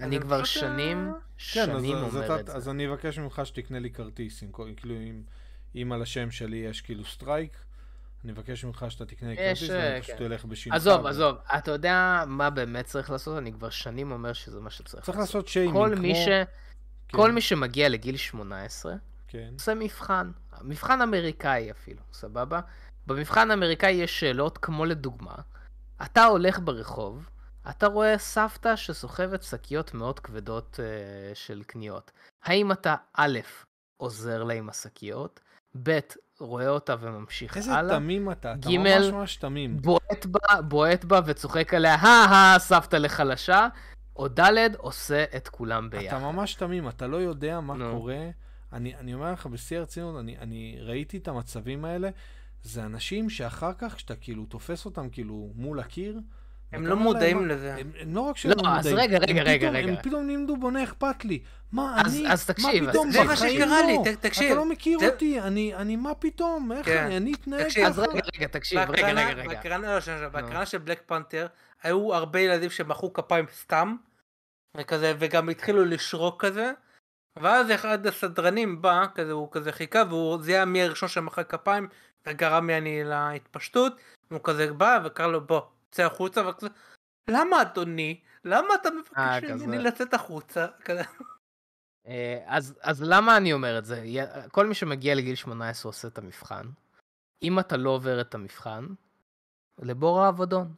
[0.00, 1.12] אני כבר פשוט, שנים, אה,
[1.52, 2.54] כן, שנים אומר את זה.
[2.54, 4.42] אז אני אבקש ממך שתקנה לי כרטיס,
[4.76, 4.94] כאילו
[5.74, 7.56] אם, על השם שלי יש כאילו strike,
[8.24, 10.24] אני מבקש ממך שאתה תקנה לי יש, כרטיס אה, ואני פשוט כן.
[10.24, 10.74] אלך בשמך.
[10.74, 13.38] עזוב, עזוב, אתה יודע מה באמת צריך לעשות?
[13.38, 15.34] אני כבר שנים אומר שזה מה שצריך צריך לעשות.
[15.34, 16.02] לעשות שיימינג, כל כמו...
[16.02, 16.28] מי ש...
[17.08, 18.94] כן, כל מי שמגיע לגיל 18,
[19.28, 19.50] כן.
[19.52, 20.30] עושה מבחן.
[20.62, 22.60] מבחן אמריקאי אפילו, סבבה?
[23.06, 25.34] במבחן האמריקאי יש שאלות כמו לדוגמה,
[26.04, 27.28] אתה הולך ברחוב,
[27.70, 32.10] אתה רואה סבתא שסוחבת שקיות מאוד כבדות uh, של קניות.
[32.44, 33.38] האם אתה א',
[33.96, 35.40] עוזר לה עם השקיות,
[35.82, 35.98] ב',
[36.38, 39.76] רואה אותה וממשיך איזה הלאה, תמים אתה, אתה ג', ממש ממש תמים.
[39.76, 43.68] בועט בה, בועט בה וצוחק עליה, הא הא, סבתא לחלשה,
[44.16, 46.16] או ד', עושה את כולם ביחד.
[46.16, 47.90] אתה ממש תמים, אתה לא יודע מה נו.
[47.90, 48.30] קורה.
[48.72, 52.10] אני, אני אומר לך בשיא הרצינות, אני, אני ראיתי את המצבים האלה,
[52.64, 56.20] זה אנשים שאחר כך, כשאתה כאילו תופס אותם כאילו מול הקיר,
[56.72, 57.74] הם לא להם, מודעים "מה- לזה.
[57.74, 59.92] הם, הם לא רק שהם לא, לא אז מודעים, רגע, רגע, הם רגע, פתאום, רגע.
[59.92, 61.42] הם פתאום לימדו בוא אכפת לי.
[61.72, 64.02] מה אז- אני, אז תקשיב, מה אז פתאום, זה מה שקרה לי, לא.
[64.04, 64.46] ת- תקשיב.
[64.50, 67.04] אתה לא מכיר זה- אותי, אני, אני, מה פתאום, איך כן.
[67.06, 68.02] אני, אני אתנהג תקשיב, אז ככה.
[68.12, 69.48] רגע, רגע, תקשיב, רגע, בהקרנה- רגע, רגע.
[69.48, 71.46] בהקרנה, לא, שנייה, בהקרנה של בלק פנתר,
[71.82, 73.96] היו הרבה ילדים שמחאו כפיים סתם,
[74.76, 76.72] וכזה, וגם התחילו לשרוק כזה,
[77.38, 81.88] ואז אחד הסדרנים בא, כזה, הוא כזה חיכה, והוא זיהה מי הראשון שמחא כפיים,
[82.26, 83.92] וגרם יעני להתפשטות,
[84.30, 85.60] והוא כזה בא וקרא לו בוא,
[85.90, 86.68] צא החוצה, וכזה,
[87.30, 88.20] למה אדוני?
[88.44, 89.66] למה אתה אה, מבקש כזה.
[89.66, 90.66] ממני לצאת החוצה?
[92.06, 94.04] אה, אז, אז למה אני אומר את זה?
[94.52, 96.66] כל מי שמגיע לגיל 18 עושה את המבחן.
[97.42, 98.86] אם אתה לא עובר את המבחן,
[99.78, 100.74] לבור האבדון.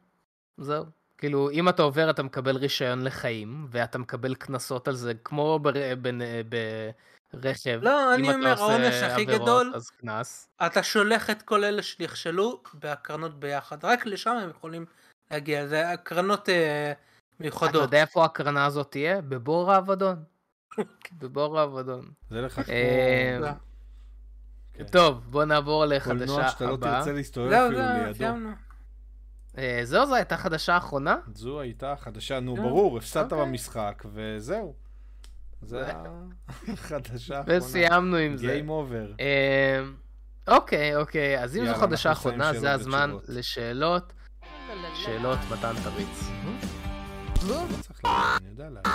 [0.57, 0.85] זהו.
[1.17, 5.95] כאילו, אם אתה עובר, אתה מקבל רישיון לחיים, ואתה מקבל קנסות על זה, כמו בר...
[6.01, 6.19] בנ...
[7.33, 7.79] ברכב.
[7.81, 10.49] לא, אני אתה אומר, העונש הכי עבירות, גדול- אז קנס.
[10.65, 14.85] אתה שולח את כל אלה שנכשלו בהקרנות ביחד, רק לשם הם יכולים
[15.31, 16.99] להגיע, זה הקרנות אה, אתה
[17.43, 17.81] מיוחדות.
[17.81, 19.21] יודע איפה ההקרנה הזאת תהיה?
[19.21, 20.23] בבור האבדון.
[21.19, 22.05] בבור האבדון.
[22.29, 23.47] זה לך כמו אה, לא.
[24.73, 24.83] כן.
[24.87, 26.99] טוב, בוא נעבור לחדשה קולנוע שאתה לא הבאה.
[26.99, 28.17] תרצה להסתובב זהו, אפילו זהו, לידו.
[28.17, 28.49] סיימנו.
[29.57, 31.17] אה, זהו, זו הייתה חדשה אחרונה?
[31.33, 33.45] זו הייתה חדשה, נו כן, ברור, הפסדת אוקיי.
[33.45, 34.75] במשחק, וזהו.
[35.61, 35.85] זה
[36.73, 37.57] החדשה האחרונה.
[37.57, 38.59] וסיימנו עם זה.
[38.59, 39.19] Game over.
[39.19, 39.83] אה,
[40.47, 43.17] אוקיי, אוקיי, אז אם זו חדשה אחרונה, זה הזמן.
[43.27, 44.13] לשאלות.
[44.95, 46.29] שאלות מתן תריץ.
[47.47, 48.91] לא צריך להגיד, אני יודע להגיד.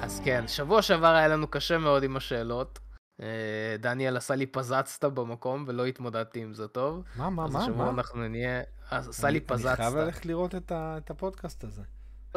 [0.00, 2.78] אז כן, שבוע שעבר היה לנו קשה מאוד עם השאלות.
[3.22, 7.04] אה, דניאל עשה לי פזצת במקום ולא התמודדתי עם זה טוב.
[7.16, 7.90] מה, מה, אז מה, השבוע מה?
[7.90, 8.62] אנחנו נהיה...
[8.90, 9.94] אז עשה לי אני- אני חייב פזצת.
[9.96, 11.82] ללכת לראות את הפודקאסט הזה.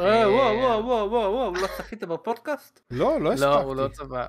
[0.00, 2.80] אה, וואו, וואו, וואו, וואו, וואו, לא צפית בפודקאסט?
[2.90, 4.04] לא, לא לא, הוא לא הספקתי.
[4.06, 4.26] צבע.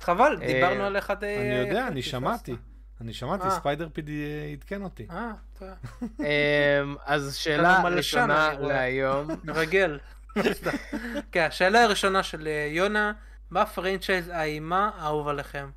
[0.00, 1.24] חבל, אה, דיברנו על אחד...
[1.24, 2.56] אני יודע, אני שמעתי.
[3.00, 3.50] אני שמעתי, אה.
[3.50, 4.22] ספיידי פידי
[4.52, 5.06] עדכן אותי.
[5.10, 5.68] אה, טוב.
[6.20, 8.52] אמ, אז שאלה ראשונה.
[8.60, 9.26] להיום.
[9.44, 9.98] מרגל.
[11.32, 13.12] כן, השאלה הראשונה של אה, יונה,
[13.50, 15.70] מה franchise האימה האהוב עליכם?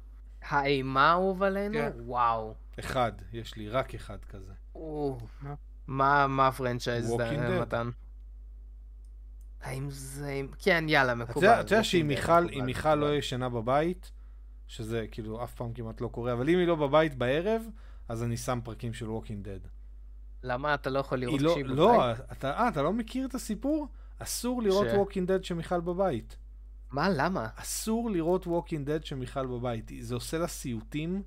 [0.49, 1.73] האימה האהוב עלינו?
[1.73, 1.91] כן.
[1.99, 2.53] וואו.
[2.79, 4.53] אחד, יש לי רק אחד כזה.
[5.87, 6.27] מה?
[6.27, 7.13] מה ה franchise.
[7.61, 7.89] מתן?
[9.61, 10.41] האם זה...
[10.59, 11.47] כן, יאללה, מקובל.
[11.47, 13.15] אתה יודע שאם מיכל, אם מיכל לא.
[13.15, 14.11] ישנה בבית,
[14.67, 17.63] שזה כאילו אף פעם כמעט לא קורה, אבל אם היא לא בבית בערב,
[18.07, 19.67] אז אני שם פרקים של Walking Dead.
[20.43, 21.77] למה אתה לא יכול לראות לא, כשהיא בבית?
[21.77, 23.87] לא, אתה, אה, אתה לא מכיר את הסיפור?
[24.19, 26.37] אסור לראות ש- Walking Dead כשמיכל בבית.
[26.91, 27.47] מה, למה?
[27.55, 29.91] אסור לראות Walking Dead כשמיכל בבית.
[29.99, 31.23] זה עושה לה סיוטים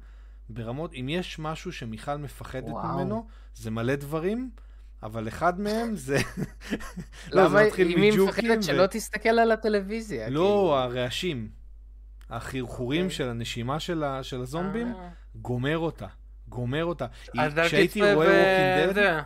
[0.50, 2.94] ברמות, אם יש משהו שמיכל מפחדת וואו.
[2.94, 4.50] ממנו, זה מלא דברים,
[5.02, 6.18] אבל אחד מהם זה...
[7.32, 10.24] לא, למה זה מתחיל אם היא מג'וקים מפחדת ו- שלא תסתכל על הטלוויזיה?
[10.24, 10.40] כאילו?
[10.40, 11.48] לא, הרעשים.
[12.30, 13.16] החרחורים אוקיי.
[13.16, 16.06] של הנשימה של ה- של הזומבים, אה, גומר אותה.
[16.48, 17.06] גומר אותה.
[17.34, 19.20] היא- אז אל כשהייתי תצפה רואה בזה,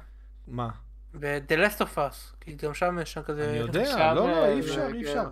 [0.47, 0.69] מה?
[1.15, 3.51] ב-The Last of Us, כי גם שם יש שם כזה...
[3.51, 5.25] אני יודע, לא, לא, אה, אי אפשר, אי אפשר.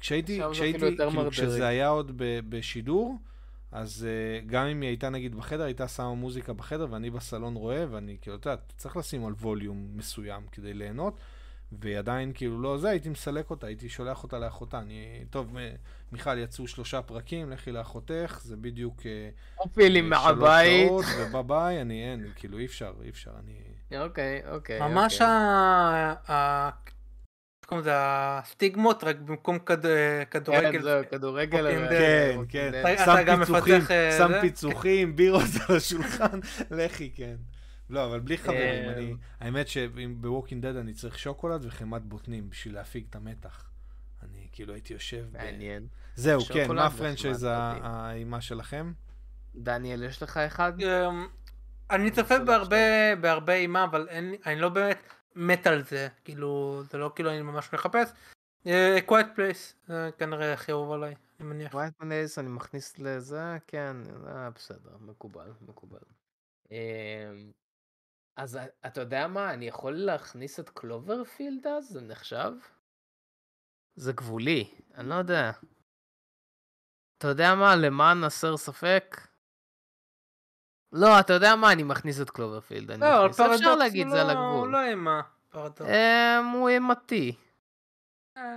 [0.00, 1.30] כשהייתי, כשהייתי, כאילו.
[1.30, 2.12] כשזה היה עוד
[2.48, 3.18] בשידור,
[3.72, 7.84] אז uh, גם אם היא הייתה נגיד בחדר, הייתה שמה מוזיקה בחדר ואני בסלון רואה,
[7.90, 11.20] ואני כאילו, אתה יודע, צריך לשים על ווליום מסוים כדי ליהנות,
[11.80, 14.78] והיא עדיין כאילו לא זה, הייתי מסלק אותה, הייתי שולח אותה לאחותה.
[14.78, 15.74] אני, טוב, מ-
[16.12, 19.28] מיכל, יצאו שלושה פרקים, לכי לאחותך, זה בדיוק אה,
[19.58, 20.48] אופילים אה, שלוש.
[20.86, 23.62] שעות, וביי ביי, אני אין, כאילו אי אפשר, אי אפשר, אני...
[23.98, 24.80] אוקיי, אוקיי.
[24.80, 25.26] ממש אוקיי.
[26.28, 26.70] ה...
[27.72, 29.86] קוראים לזה הסטיגמות, רק במקום כד-
[30.30, 30.72] כדורגל.
[30.72, 31.66] כן, זהו, כדורגל.
[31.88, 31.92] Dead.
[32.48, 32.94] כן, כן.
[33.04, 34.40] שם גם פיצוחים, אה, שם?
[34.40, 36.40] פיצוחים, בירות על השולחן,
[36.70, 37.34] לכי, כן.
[37.90, 38.58] לא, אבל בלי חברים,
[38.88, 39.14] אה, אני...
[39.40, 43.70] האמת שב Walking Dead אני צריך שוקולד וחמאת בוטנים בשביל להפיג את המתח.
[44.22, 45.24] אני כאילו הייתי יושב...
[45.32, 45.86] מעניין.
[46.14, 47.46] זהו, כן, מה ה franchise.
[47.82, 48.92] האימה שלכם?
[49.54, 50.72] דניאל, יש לך אחד?
[50.82, 51.26] אמ,
[51.90, 52.54] אני צופה רוצה
[53.20, 55.02] בהרבה אימה אבל אין, אני לא באמת
[55.34, 58.10] מת על זה כאילו זה לא כאילו אני ממש מחפש.
[58.66, 61.74] אה, quiet place זה כנראה הכי אהוב עליי אני מניח.
[61.74, 63.96] ווייט מנייס אני מכניס לזה, כן,
[64.26, 65.98] אה, בסדר, מקובל, מקובל.
[66.70, 66.76] אמ,
[68.36, 71.88] אז א- אתה יודע מה, אני יכול להכניס את קלוברפילד אז?
[71.88, 72.52] זה נחשב?
[73.96, 75.50] זה גבולי, אני לא יודע.
[77.18, 79.16] אתה יודע מה, למען הסר ספק?
[80.92, 82.90] לא, אתה יודע מה, אני מכניס את קלוברפילד.
[82.90, 83.40] אני לא, אבל מכניס.
[83.40, 84.58] אפשר פרדוקס להגיד הוא זה על לא- הגבול.
[84.58, 85.20] הוא לא אימה.
[85.50, 85.82] פרדוקס.
[85.90, 87.34] אמ, הוא אימתי.
[88.36, 88.56] אה,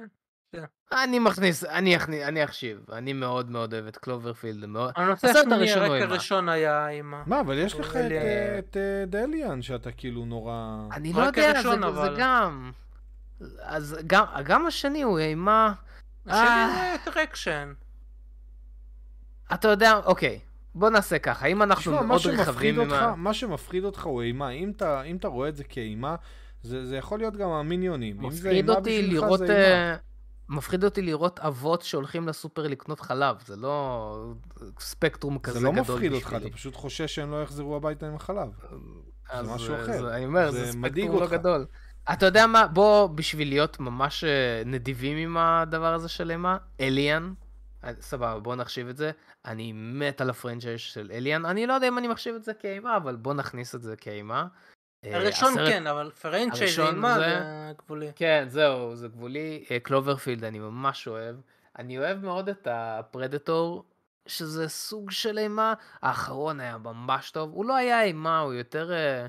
[1.03, 2.85] אני מכניס, אני אכניס, אני אחשיב.
[2.91, 4.59] אני מאוד מאוד אוהב את קלוברפילד.
[4.61, 4.93] זה מאוד...
[4.95, 6.05] הנושא הסרט השני, הראשון הוא אימה.
[6.05, 7.23] הראשון היה אימה.
[7.25, 10.77] מה, אבל יש לך את, אה, אה, דליאן, שאתה כאילו נורא...
[10.91, 11.69] אני לא יודע, זה.
[12.17, 12.71] גם...
[13.61, 13.97] אז
[14.43, 15.73] גם, השני הוא אימה...
[16.27, 16.75] השני.
[16.75, 17.73] זה יותר אקשן.
[19.53, 20.39] אתה יודע, אוקיי,
[20.75, 23.15] בוא נעשה ככה, אם אנחנו תשמע, מאוד רחבים עם ה...
[23.15, 24.49] מה שמפחיד אותך הוא אימה.
[24.49, 26.15] אם אתה, אם אתה רואה את זה כאימה,
[26.61, 28.25] זה, זה יכול להיות גם המיניונים.
[28.25, 29.39] אם זה אימה בשבילך, לראות...
[29.39, 29.91] זה אימה.
[29.91, 29.95] אה,
[30.49, 34.33] מפחיד אותי לראות אבות שהולכים לסופר לקנות חלב, זה לא
[34.79, 36.17] ספקטרום כזה זה גדול לא בשבילי.
[36.17, 38.49] מפחיד אותך, אתה פשוט חושש שהם לא יחזרו הביתה עם החלב.
[39.43, 40.01] משהו אה, אחר.
[40.01, 41.27] זה, אני אומר, זה זה ספקטרום לא.
[41.27, 41.65] גדול.
[42.13, 47.33] אתה יודע מה, בוא, בשביל להיות ממש אה, נדיבים עם הדבר הזה של אימה, אליאן,
[47.99, 49.11] סבבה, בוא נחשיב את זה.
[49.45, 52.97] אני מת על הפרנצ'ייז של אליאן, אני לא יודע אם אני מחשיב את זה כאימה,
[52.97, 54.47] אבל בוא נכניס את זה כאימה.
[55.05, 58.11] אה, הראשון הסרט- כן, אבל פרנצ'ייז אימה זה- זה גבולי.
[58.15, 59.65] כן, זהו, זה גבולי.
[59.71, 61.35] אה, Cloverfield אני ממש אוהב.
[61.79, 63.85] אני אוהב מאוד את ה Predator,
[64.27, 65.73] שזה סוג של אימה.
[66.01, 67.51] האחרון היה ממש טוב.
[67.53, 69.27] הוא לא היה אימה, הוא יותר אה,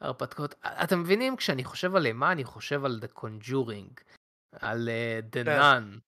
[0.00, 0.54] הרפתקאות.
[0.82, 4.02] אתם מבינים, כשאני חושב על אימה, אני חושב על The Conjuring,
[4.52, 5.58] על אה, The כן.
[5.60, 5.98] Nun, אה,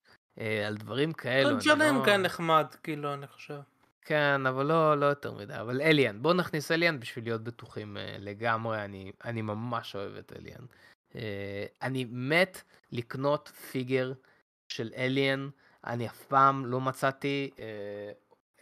[0.66, 1.51] על דברים כאלו.
[1.51, 3.61] אני ג'רנן לא- כאן נחמד, כאילו, אני חושב.
[4.05, 5.61] כן, אבל לא, לא יותר מדי.
[5.61, 10.32] אבל Alien, בואו נכניס Alien בשביל להיות בטוחים אה, לגמרי, אני, אני ממש אוהב את
[10.39, 10.65] Alien.
[11.16, 12.62] אה, אני מת
[12.93, 14.12] לקנות figure
[14.69, 15.49] של Alien,
[15.86, 18.12] אני אף פעם לא מצאתי אה,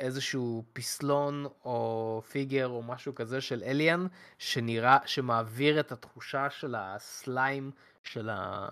[0.00, 4.06] איזשהו פסלון או figure או משהו כזה של Alien,
[4.38, 7.70] שנראה, שמעביר את התחושה של ה slime
[8.02, 8.68] של, ה,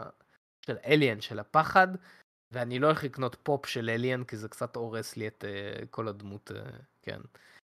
[0.66, 1.89] של Alien, של הפחד.
[2.52, 6.09] ואני לא הולך לקנות פופ של Alien, כי זה קצת הורס לי את אה, כל
[6.09, 6.70] הדמות, אה,
[7.02, 7.20] כן,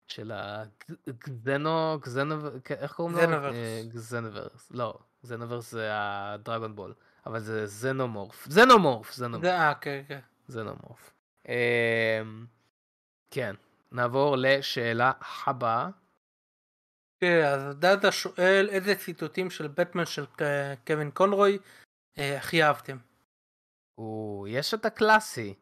[0.07, 2.35] של הגזנו, גזנו,
[2.69, 3.21] איך קוראים לו?
[3.21, 3.55] Xenoverse.
[3.55, 6.93] אה, Xenoverse, לא, Xenoverse זה ה Dragon Ball,
[7.25, 10.19] אבל זה Xenomorph, Xenomorph, Xenomorph, זה, אה, כן, כן.
[10.47, 11.13] Xenomorph.
[13.31, 13.55] כן,
[13.91, 15.11] נעבור לשאלה
[15.45, 15.89] הבאה.
[17.19, 20.25] כן, אז דאדה שואל איזה ציטוטים של בטמן של
[20.87, 21.59] קווין קונרוי
[22.17, 22.97] הכי אהבתם.
[23.99, 25.53] או, יש את הקלאסי.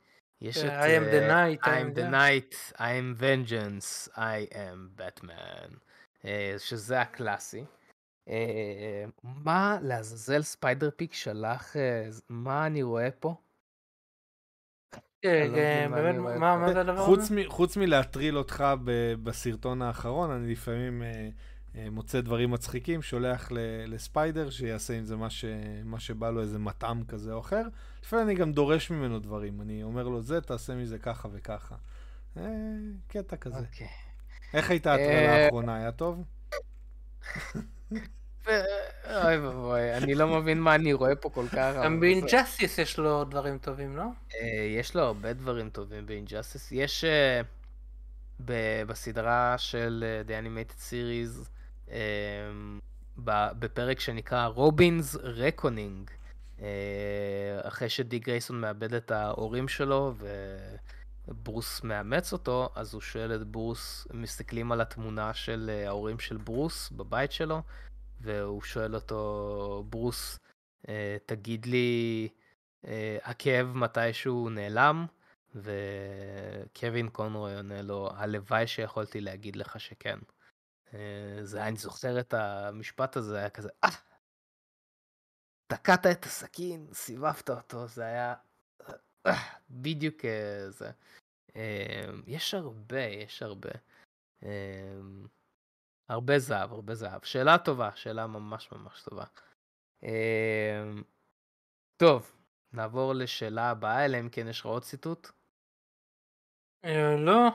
[0.41, 0.69] יש את...
[0.69, 5.73] I am the אה, night, I am the night, I am vengeance, I am Batman.
[6.25, 7.65] אה, שזה הקלאסי.
[8.29, 13.35] אה, מה לעזאזל ספיידר פיק שלח, אה, מה אני רואה פה?
[15.23, 17.35] באמת, מה זה הדבר חוץ, הזה?
[17.35, 18.63] מ, חוץ מלהטריל אותך
[19.23, 21.29] בסרטון האחרון, אני לפעמים אה, אה,
[21.91, 23.49] מוצא דברים מצחיקים, שולח
[23.87, 25.45] לספיידר שיעשה עם זה מה, ש,
[25.85, 27.63] מה שבא לו, איזה מטעם כזה או אחר.
[28.03, 31.75] לפעמים אני גם דורש ממנו דברים, אני אומר לו זה, תעשה מזה ככה וככה.
[32.37, 32.43] אה,
[33.07, 33.57] קטע כזה.
[33.57, 33.87] אוקיי.
[34.53, 36.23] איך הייתה ההטרלה אה, האחרונה, היה טוב?
[38.47, 41.73] אוי ואבוי, אני לא מבין מה אני רואה פה כל כך.
[41.75, 41.99] גם בסדר.
[41.99, 44.03] באינג'סטיס יש לו דברים טובים, לא?
[44.03, 46.71] אה, יש לו הרבה דברים טובים ב Injustice.
[46.71, 47.41] יש אה,
[48.87, 51.56] בסדרה של אה, The Animated Series, אה,
[53.59, 56.11] בפרק שנקרא Robin's Reckoning,
[57.61, 60.13] אחרי שדי גרייסון מאבד את ההורים שלו
[61.27, 66.37] וברוס מאמץ אותו, אז הוא שואל את ברוס, מסתכלים על התמונה של אה, ההורים של
[66.37, 67.61] ברוס בבית שלו,
[68.21, 70.39] והוא שואל אותו, ברוס,
[70.89, 72.27] אה, תגיד לי,
[72.87, 75.05] אה, הכאב מתישהו נעלם,
[75.55, 80.19] וקווין קונרוי עונה לו, הלוואי שיכולתי להגיד לך שכן.
[80.93, 83.89] אה, זה, אני זוכר את המשפט הזה, היה כזה, אה,
[85.67, 88.35] תקעת את הסכין, סיבבת אותו, זה היה
[89.25, 89.31] אה,
[89.69, 90.91] בדיוק אה, זה.
[92.27, 93.69] יש הרבה, יש הרבה.
[96.09, 97.25] הרבה זהב, הרבה זהב.
[97.25, 99.25] שאלה טובה, שאלה ממש ממש טובה.
[101.97, 102.35] טוב,
[102.73, 105.27] נעבור לשאלה הבאה, אלא אם כן יש לך עוד ציטוט.
[107.17, 107.49] לא,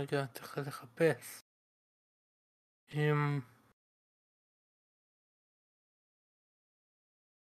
[0.00, 1.45] רגע, צריך לחפש.
[2.94, 3.40] אמ,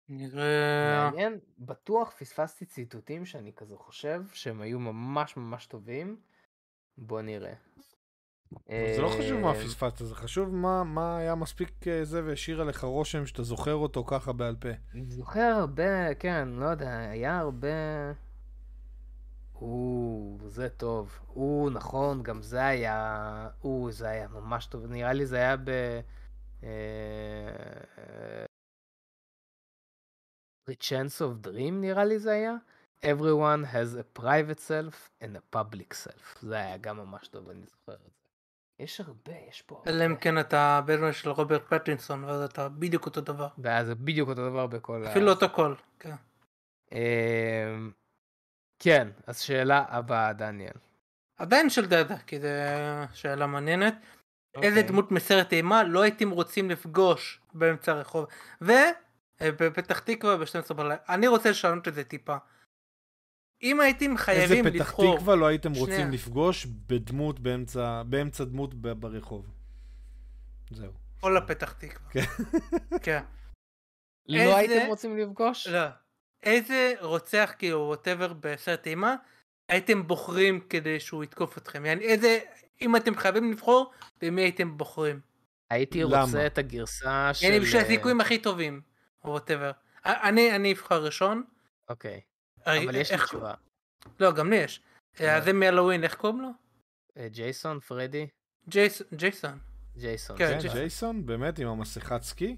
[0.10, 1.10] נראה...
[1.10, 6.22] מעניין, בטוח פספסתי ציטוטים שאני כזה חושב שהם היו ממש ממש טובים.
[6.98, 7.54] בוא נראה.
[8.68, 12.62] זה לא חשוב מה אה, פספסת, זה חשוב מה, מה היה מספיק אה, זה והשאיר
[12.62, 14.70] עליך רושם שאתה זוכר אותו ככה בעל פה.
[14.94, 17.68] אני זוכר הרבה, כן, לא יודע, היה הרבה...
[19.62, 21.20] או, זה טוב.
[21.36, 23.50] או, נכון, גם זה היה...
[23.64, 24.86] או, זה היה ממש טוב.
[24.86, 25.70] נראה לי זה היה ב...
[26.64, 28.46] אה,
[30.70, 32.56] The Chance of Dream נראה לי זה היה.
[33.06, 36.40] Everyone has a private self and a public self.
[36.42, 38.10] זה היה גם ממש טוב, אני זוכר את זה.
[38.80, 40.16] יש הרבה, יש פה אלא אם.
[40.16, 43.48] כן אתה בן של רוברט פטרינסון, ואז אתה בדיוק אותו דבר.
[43.58, 45.12] ואז זה בדיוק אותו דבר בכל ה...
[45.12, 45.76] אפילו אותו קול.
[46.00, 46.16] כן.
[48.84, 50.74] כן, אז שאלה הבאה, דניאל.
[51.38, 52.48] עדיין של דדה, כי זו
[53.14, 53.94] שאלה מעניינת.
[54.56, 54.84] איזה אוקיי.
[54.92, 58.26] דמות מסרט אימה לא הייתם רוצים לפגוש באמצע הרחוב?
[59.42, 60.96] ובפתח תקווה ב-12 בלילה.
[61.10, 62.36] אני רוצה לשנות את זה טיפה.
[63.64, 65.16] אם הייתם איזה חייבים פתח לבחור...
[65.18, 65.88] תקווה לא הייתם שנייה.
[65.90, 69.46] רוצים לפגוש בדמות באמצע, באמצע דמות ב- ברחוב.
[70.72, 70.92] זהו.
[71.20, 72.12] כל הפתח תקווה.
[72.12, 72.44] כן.
[73.02, 73.24] כן.
[74.28, 75.68] לא איזה- הייתם רוצים לפגוש?
[75.68, 75.88] לא.
[76.44, 79.16] איזה רוצח כאילו ווטאבר בסרט אימה
[79.70, 81.86] הייתם בוחרים כדי שהוא יתקוף אתכם?
[81.86, 82.40] יעני איזה...
[82.82, 83.92] אם אתם חייבים לבחור,
[84.22, 85.20] במי הייתם בוחרים?
[85.70, 86.22] הייתי למה?
[86.24, 87.46] רוצה את הגרסה של...
[87.46, 88.82] יעני בשביל אה, הסיכויים הכי טובים.
[89.26, 89.72] ווטאבר.
[90.06, 91.44] אני אני אבחר ראשון.
[91.90, 92.22] אוקיי,
[92.68, 93.54] אה, אבל יש לי איך- תשובה.
[94.20, 94.82] לא, גם לי יש.
[95.22, 96.50] אה, אז זה מהלואוין, איך קוראים לו?
[97.18, 98.28] אה, ג'ייסון, פרדי,
[98.70, 99.60] ג'ייס- ג'ייסון.
[99.98, 100.38] ג'ייסון.
[100.38, 100.80] כן, כן, ג'ייסון.
[100.80, 102.58] ג'ייסון, באמת, עם המסכת סקי?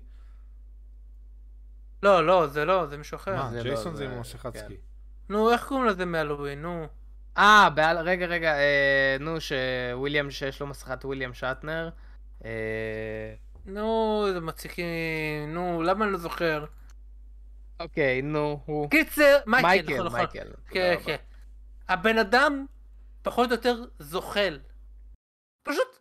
[2.03, 3.35] לא, לא, זה לא, זה מישהו אחר.
[3.35, 4.59] מה, לא, ג'ייסון זה- עם המסכת כן.
[4.59, 4.77] סקי.
[5.29, 6.61] נו, איך קוראים לזה מהלואוין?
[6.61, 6.87] נו.
[7.37, 7.97] אה, בעל...
[7.97, 11.89] רגע, רגע, אה, נו, שוויליאם, שיש לו מסכת וויליאם שטנר.
[12.45, 13.33] אה,
[13.65, 14.85] נו, זה מציקים.
[15.53, 16.65] נו, למה אני לא זוכר?
[17.79, 18.89] אוקיי, נו, הוא...
[18.89, 20.19] קיצר, מייקל, מייקל, נכון, נכון.
[20.19, 20.43] מייקל.
[20.49, 21.05] תודה כן, רבה.
[21.05, 21.15] כן.
[21.89, 22.65] הבן אדם
[23.21, 24.59] פחות או יותר זוחל.
[25.63, 25.99] פשוט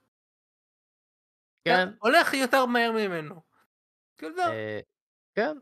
[1.64, 3.42] כן, הולך יותר מהר ממנו.
[4.18, 4.38] כאילו.
[4.42, 4.80] אה,
[5.34, 5.56] כן,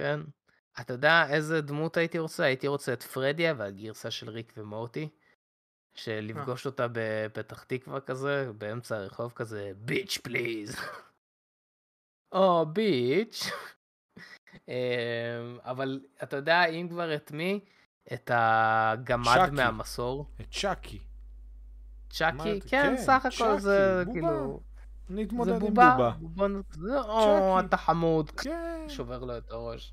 [0.00, 0.20] כן.
[0.80, 2.44] אתה יודע איזה דמות הייתי רוצה?
[2.44, 5.08] הייתי רוצה את פרדיה והגרסה של ריק ומורטי.
[5.94, 10.76] שלפגוש אותה בפתח תקווה כזה, באמצע הרחוב כזה, ביץ' פליז.
[12.32, 13.42] או ביץ'.
[15.70, 17.60] אבל אתה יודע, אם כבר את מי?
[18.12, 19.50] את הגמד.
[19.52, 20.26] מהמסור.
[20.40, 20.98] את צ'אקי.
[22.10, 22.60] צ'אקי?
[22.60, 24.12] כן, כן, סך הכל זה בובה.
[24.12, 24.60] כאילו...
[25.18, 25.90] אתמודד עם בובה.
[25.96, 26.10] בובה.
[26.20, 27.60] בובון- זה- או.
[27.60, 28.30] אתה חמוד.
[28.30, 28.84] כן.
[28.88, 29.92] שובר לו את הראש.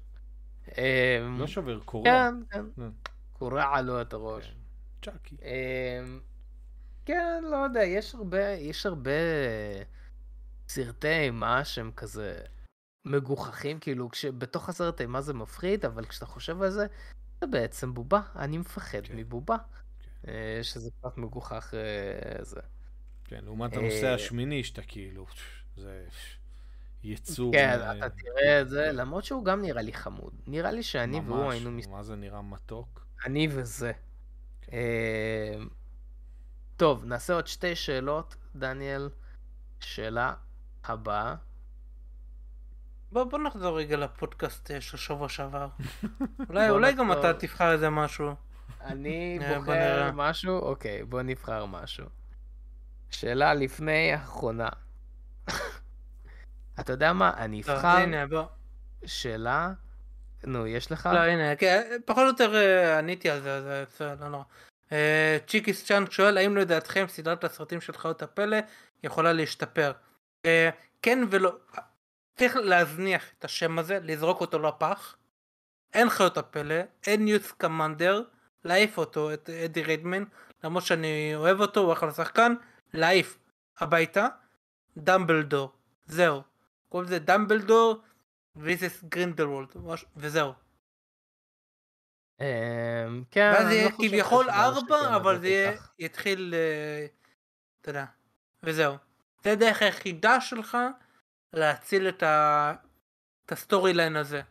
[0.77, 2.29] אמ, לא שובר, קורע.
[2.51, 2.89] כן, כן.
[3.33, 4.45] קורע לו את הראש.
[5.01, 5.11] כן.
[5.11, 5.35] צ'אקי.
[5.41, 6.19] אמ,
[7.05, 9.11] כן, לא יודע, יש הרבה, יש הרבה
[10.69, 12.39] סרטי אימה שהם כזה
[13.05, 16.85] מגוחכים, כאילו, כשבתוך הסרט אימה זה מפחיד, אבל כשאתה חושב על זה,
[17.41, 19.15] זה בעצם בובה, אני מפחד כן.
[19.17, 19.55] מבובה.
[20.27, 22.59] אה, שזה קצת מגוחך אה, זה.
[23.27, 25.25] כן, לעומת הנושא אה, השמיני שאתה כאילו,
[25.77, 26.05] זה
[27.03, 27.53] יצור.
[27.53, 30.33] כן, אה, אתה תראה את זה, למרות שהוא גם נראה לי חמוד.
[30.47, 31.87] נראה לי שאני והוא ממש, היינו מס...
[31.87, 33.05] מה זה נראה מתוק.
[33.25, 33.91] אני וזה.
[34.71, 35.55] אה,
[36.77, 39.09] טוב, נעשה עוד שתי שאלות, דניאל.
[39.79, 40.33] שאלה
[40.83, 41.35] הבאה.
[43.11, 45.67] בוא בוא נחזור רגע לפודקאסט של שבוע שעבר.
[46.49, 47.11] אולי אולי גם.
[47.11, 48.35] אתה תבחר איזה משהו.
[48.81, 50.11] אני בוחר.
[50.13, 50.59] משהו?
[50.59, 52.05] אוקיי, בוא נבחר משהו.
[53.09, 54.69] שאלה לפני האחרונה.
[56.79, 57.31] אתה יודע מה?
[57.37, 58.43] אני לא, אבחר הנה בוא.
[59.05, 59.71] שאלה...
[60.43, 61.09] נו, יש לך?
[61.13, 64.43] לא הנה, כן, פחות או יותר אה, עניתי על זה, אז אה, בסדר, לא נורא.
[64.91, 68.57] אה, צ'יקיס צ'אנק שואל האם לדעתכם סדרת הסרטים של חיות הפלא
[69.03, 69.91] יכולה להשתפר?
[70.45, 70.69] אה,
[71.01, 71.55] כן ולא.
[72.35, 75.15] צריך להזניח את השם הזה, לזרוק אותו לפח.
[75.93, 76.75] אין חיות הפלא,
[77.07, 78.23] אין ניוט סקמנדר,
[78.63, 80.23] להעיף אותו, את אדי רדמיין,
[80.63, 82.53] למרות שאני אוהב אותו, הוא אחלה שחקן,
[82.93, 83.39] להעיף
[83.79, 84.27] הביתה.
[84.97, 85.71] דמבלדור,
[86.05, 86.41] זהו.
[86.89, 88.01] קוראים לזה דמבלדור
[88.55, 89.69] versus גרינדלוולד,
[90.15, 90.53] וזהו.
[92.41, 95.75] אמ, כן, ואז יהיה לא כביכול ארבע, אבל זה.
[95.99, 97.05] יתחיל, אה,
[97.81, 98.05] אתה יודע,
[98.63, 98.95] וזהו.
[99.43, 100.77] זה הדרך היחידה שלך
[101.53, 102.73] להציל את ה...
[103.45, 104.41] את ה story line הזה.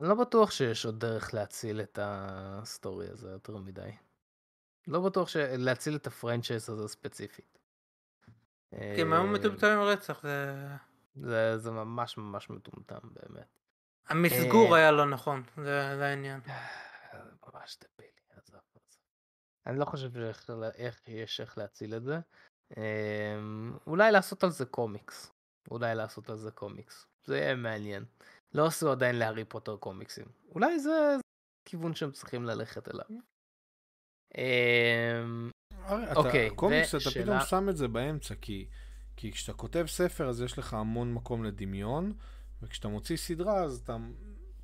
[0.00, 3.90] אני לא בטוח שיש עוד דרך להציל את ה story הזה יותר מדי.
[4.86, 5.36] לא בטוח ש...
[5.36, 7.58] להציל את הפרנצ'ייס הזה ספציפית.
[8.76, 10.54] כי הם היו אה, מטומטמים רצח, זה...
[11.16, 13.60] זה, זה ממש ממש מטומטם באמת.
[14.08, 16.40] המסגור אה, היה לא נכון, זה זה העניין.
[17.54, 19.00] ממש דבילי, עזוב, עזוב.
[19.66, 20.10] אני לא חושב
[20.74, 22.18] איך יש איך להציל את זה.
[22.76, 25.32] אמ, אולי לעשות על זה קומיקס.
[25.70, 27.06] אולי לעשות על זה קומיקס.
[27.24, 28.04] זה יהיה מעניין.
[28.54, 30.26] לא עשו עדיין להארי פוטר קומיקסים.
[30.54, 31.20] אולי זה זה
[31.64, 33.20] כיוון שהם צריכים ללכת אליו.
[36.16, 38.66] אוקיי, קומיקס, אתה פתאום שם את זה באמצע, כי,
[39.16, 42.12] כי כשאתה כותב ספר אז יש לך המון מקום לדמיון,
[42.62, 43.96] וכשאתה מוציא סדרה אז אתה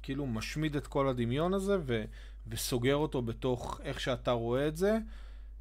[0.03, 2.05] כאילו משמיד את כל הדמיון הזה ו,
[2.47, 4.99] וסוגר אותו בתוך איך שאתה רואה את זה,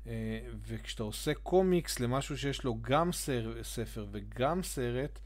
[0.07, 5.19] אה, וכשאתה עושה קומיקס למשהו שיש לו גם סר, ספר וגם סרט,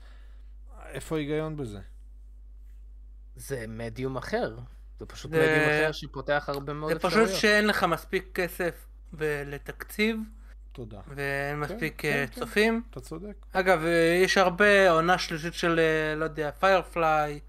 [0.85, 1.79] איפה ההיגיון בזה?
[3.35, 4.55] זה מדיום אחר.
[4.99, 7.29] זה פשוט זה- מדיום אחר שפותח הרבה מאוד זה אפשרויות.
[7.29, 8.87] פשוט שאין לך מספיק כסף
[9.17, 10.19] ב- לתקציב,
[10.71, 10.99] תודה.
[11.07, 12.39] ואין מספיק כן, אה, כן.
[12.39, 12.83] צופים.
[12.89, 13.45] אתה צודק.
[13.51, 17.39] אגב, אה, יש הרבה עונה שלישית של, אה, לא יודע, פיירפליי,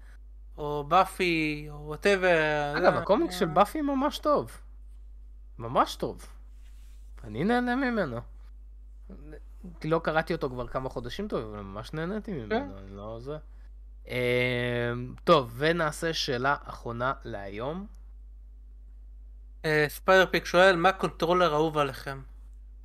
[0.57, 2.73] או באפי, או whatever.
[2.77, 4.51] אגב, הקומיקס של באפי ממש טוב.
[5.57, 6.25] ממש טוב.
[7.23, 8.19] אני נהנה ממנו.
[9.83, 13.37] לא קראתי אותו כבר כמה חודשים טובים, אבל ממש נהניתי ממנו, אני לא זה.
[15.23, 17.87] טוב, ונעשה שאלה אחרונה להיום.
[19.87, 22.21] ספייר פיק שואל, מה קונטרולר אהוב עליכם?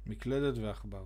[0.07, 1.05] מקלדת ועכבר.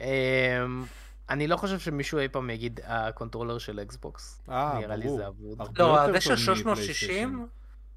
[0.00, 0.84] אמ,
[1.30, 4.42] אני לא חושב שמישהו אי פעם יגיד הקונטרולר של אקסבוקס.
[4.48, 5.18] אה, נראה לי ברור.
[5.18, 5.78] זה אבוד.
[5.78, 6.72] לא, זה של טוב 360?
[6.72, 7.44] מפלייסטיישן.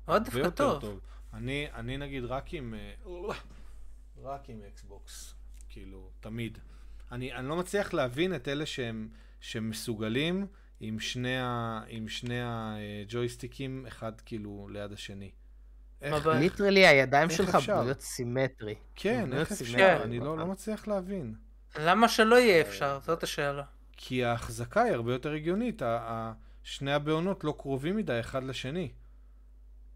[0.05, 0.99] עוד דווקא טוב.
[1.33, 2.73] אני, אני נגיד רק עם...
[2.73, 3.35] אה,
[4.23, 5.35] רק עם אקסבוקס.
[5.69, 6.57] כאילו, תמיד.
[7.11, 9.09] אני, אני לא מצליח להבין את אלה שהם,
[9.39, 10.47] שמסוגלים
[10.79, 15.31] עם שני, ה, עם שני הג'ויסטיקים, אחד כאילו ליד השני.
[16.01, 17.55] איך, literally הידיים איך שלך?
[17.67, 18.75] בנויות סימטרי.
[18.95, 19.65] כן, איך אפשר?
[19.65, 20.03] סימטרי.
[20.03, 21.35] אני לא, לא מצליח להבין.
[21.79, 22.99] למה שלא יהיה אפשר?
[23.03, 23.63] זאת השאלה.
[23.97, 25.81] כי ההחזקה היא הרבה יותר הגיונית.
[26.63, 28.91] שני הבעונות לא קרובים מדי אחד לשני.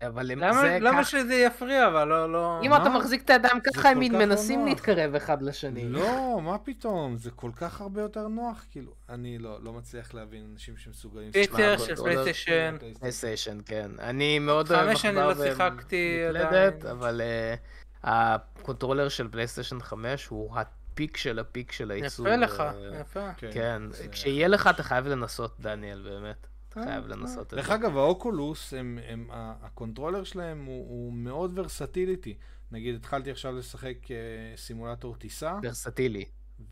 [0.08, 2.60] אבל למה זה למה כך- שזה יפריע אבל לא לא...
[2.64, 2.78] אם מה?
[2.82, 4.70] אתה מחזיק את הידיים זה ככה, הם כך לא מנסים נוח.
[4.70, 5.90] להתקרב אחד לשני.
[5.90, 7.18] לא, מה פתאום?
[7.18, 8.92] זה כל כך הרבה יותר נוח, כאילו.
[9.10, 11.32] אני לא, לא מצליח להבין אנשים שמסוגלים...
[11.32, 12.76] פיצר שמע, של פלייסטיישן.
[13.00, 13.92] פלייסטיישן, כן.
[14.00, 16.74] אני מאוד אוהב חמש שנים לא שיחקתי עדיין.
[16.92, 17.56] אבל אה,
[18.04, 22.28] הקונטרולר של פלייסטיישן 5 הוא ה peak של ה peak של הייצור.
[22.28, 23.34] יפה לך, אה, יפה.
[23.38, 23.82] כן,
[24.12, 26.48] כשיהיה לך אתה חייב לנסות, דניאל, באמת.
[26.74, 27.76] אתה אה, חייב לנסות את דרך זה.
[27.76, 32.38] אגב, האוקולוס, הם, הם, ה- הקונטרולר שלהם הוא, הוא מאוד versatility.
[32.72, 34.16] נגיד, התחלתי עכשיו לשחק אה,
[34.58, 36.26] סימולטור טיסה, ורסטילי.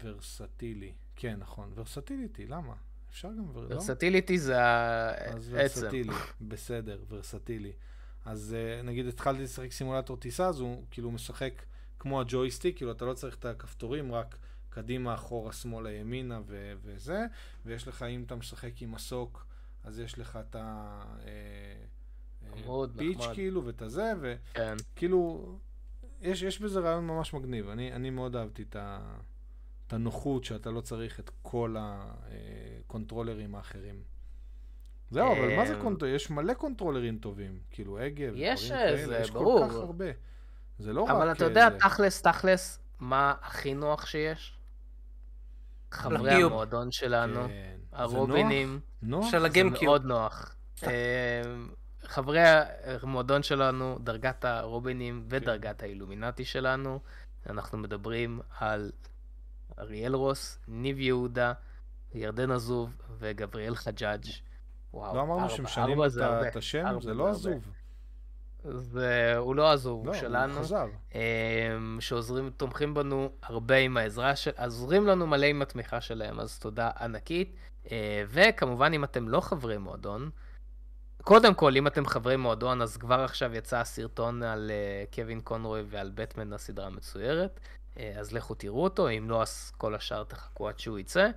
[0.03, 0.91] ורסטילי.
[1.15, 2.73] כן, נכון, versatility, למה?
[3.11, 3.45] אפשר גם.
[3.55, 3.61] לא?
[3.75, 5.81] versatility זה אז העצם.
[5.81, 7.71] ורסטילי, בסדר, ורסטילי.
[8.25, 11.53] אז אה, נגיד התחלתי לשחק סימולטור טיסה, אז הוא כאילו משחק
[11.99, 14.37] כמו הג'ויסטיק, כאילו אתה לא צריך את הכפתורים, רק
[14.69, 17.25] קדימה, אחורה, שמאלה, ימינה ו- וזה,
[17.65, 19.45] ויש לך, אם אתה משחק עם מסוק,
[19.83, 21.03] אז יש לך את ה...
[22.97, 23.33] pitch נחמד.
[23.33, 24.13] כאילו, ואת הזה,
[24.53, 24.75] כן.
[24.93, 25.51] וכאילו,
[26.21, 27.69] יש, יש בזה רעיון ממש מגניב.
[27.69, 28.99] אני, אני מאוד אהבתי את, ה,
[29.87, 34.03] את הנוחות שאתה לא צריך את כל הקונטרולרים האחרים.
[35.11, 36.15] זהו, אבל מה זה קונטרולר?
[36.15, 39.59] יש מלא קונטרולרים טובים, כאילו הגה יש, ודברים כאלה, זה יש ברור.
[39.59, 40.05] כל כך הרבה.
[40.79, 41.09] זה לא רק...
[41.09, 41.77] אבל אתה יודע, זה.
[41.79, 44.57] תכלס, תכלס, מה הכי נוח שיש?
[45.91, 46.43] חברי.
[46.43, 47.79] המועדון שלנו, כן.
[47.91, 49.31] הרובינים, נוח?
[49.31, 49.83] של זה ה GameCube.
[49.85, 50.55] מאוד נוח.
[50.84, 51.41] אה,
[52.03, 52.39] חברי
[53.01, 56.99] המועדון שלנו, דרגת הרובינים ודרגת האילומינטי שלנו,
[57.49, 58.91] אנחנו מדברים על
[59.80, 61.53] אריאל רוס, ניב יהודה,
[62.13, 62.89] ירדן עזוב
[63.19, 64.26] וגבריאל חג'אג'.
[64.93, 65.97] וואו, לא אמרנו שמשנים
[66.47, 66.97] את השם?
[67.01, 67.30] זה לא.
[67.30, 67.72] עזוב.
[68.63, 70.53] זה, הוא לא עזוב, לא, הוא שלנו.
[70.53, 70.88] הוא חזר.
[71.15, 76.59] אמ, שעוזרים, תומכים בנו הרבה עם העזרה של, עוזרים לנו מלא עם התמיכה שלהם, אז
[76.59, 77.55] תודה ענקית.
[77.91, 80.29] אה, וכמובן, אם אתם לא חברי מועדון,
[81.21, 85.83] קודם כל, אם אתם חברי מועדון, אז כבר עכשיו יצא הסרטון על אה, קווין קונרוי
[85.89, 87.59] ועל בטמן הסדרה המצוירת,
[87.97, 91.29] אה, אז לכו תראו אותו, אם לא, אז כל השאר תחכו עד שהוא יצא.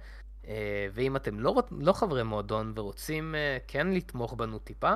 [0.92, 3.34] ואם אתם לא, לא חברי מועדון ורוצים
[3.66, 4.92] כן לתמוך בנו טיפה,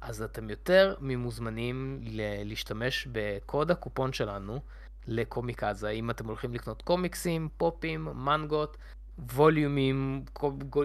[0.00, 2.00] אז אתם יותר ממוזמנים
[2.44, 4.60] להשתמש בקוד הקופון שלנו
[5.06, 5.90] לקומיקזה.
[5.90, 8.76] אם אתם הולכים לקנות קומיקסים, פופים, מנגות,
[9.18, 10.24] ווליומים,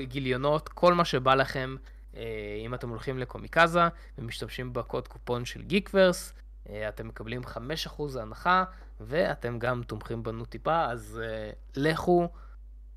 [0.07, 1.75] גיליונות, כל מה שבא לכם,
[2.15, 3.81] אה, אם אתם הולכים לקומיקזה
[4.17, 6.33] ומשתמשים בקוד קופון של גיקוורס,
[6.69, 8.63] אה, אתם מקבלים 5% הנחה,
[8.99, 12.29] ואתם גם תומכים בנו טיפה, אז אה, לכו,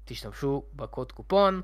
[0.05, 1.61] תשתמשו בקוד קופון.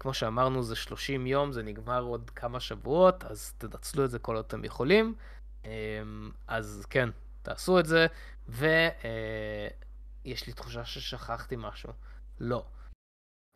[0.00, 4.36] כמו שאמרנו, זה 30 יום, זה נגמר עוד כמה שבועות, אז תנצלו את זה כל
[4.36, 5.14] עוד אתם יכולים.
[6.46, 7.08] אז כן,
[7.42, 8.06] תעשו את זה,
[8.48, 11.92] ויש לי תחושה ששכחתי משהו.
[12.40, 12.64] לא.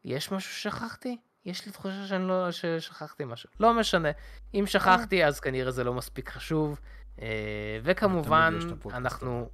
[0.08, 1.16] יש משהו ששכחתי?
[1.44, 3.50] יש לי תחושה שאני לא, ששכחתי משהו.
[3.60, 4.08] לא משנה.
[4.54, 6.80] אם שכחתי, אז כנראה זה לא מספיק חשוב.
[7.22, 8.58] אה, וכמובן,
[8.92, 9.48] אנחנו...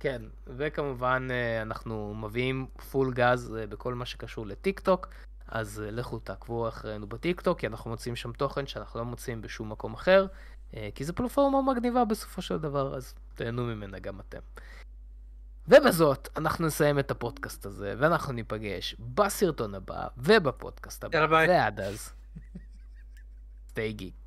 [0.00, 5.08] כן, וכמובן אה, אנחנו מביאים full גז אה, בכל מה שקשור לטיק טוק,
[5.48, 9.40] אז אה, לכו תעקבו אחרינו בטיק טוק, כי אנחנו מוצאים שם תוכן שאנחנו לא מוצאים
[9.40, 10.26] בשום מקום אחר,
[10.76, 14.38] אה, כי זו פלטפורמה מגניבה בסופו של דבר, אז תהנו ממנה גם אתם.
[15.70, 21.16] ובזאת אנחנו נסיים את הפודקאסט הזה, ואנחנו ניפגש בסרטון הבא ובפודקאסט הבא.
[21.18, 21.48] יאללה, ביי.
[21.48, 22.12] ועד אז,
[23.70, 24.19] stay geek.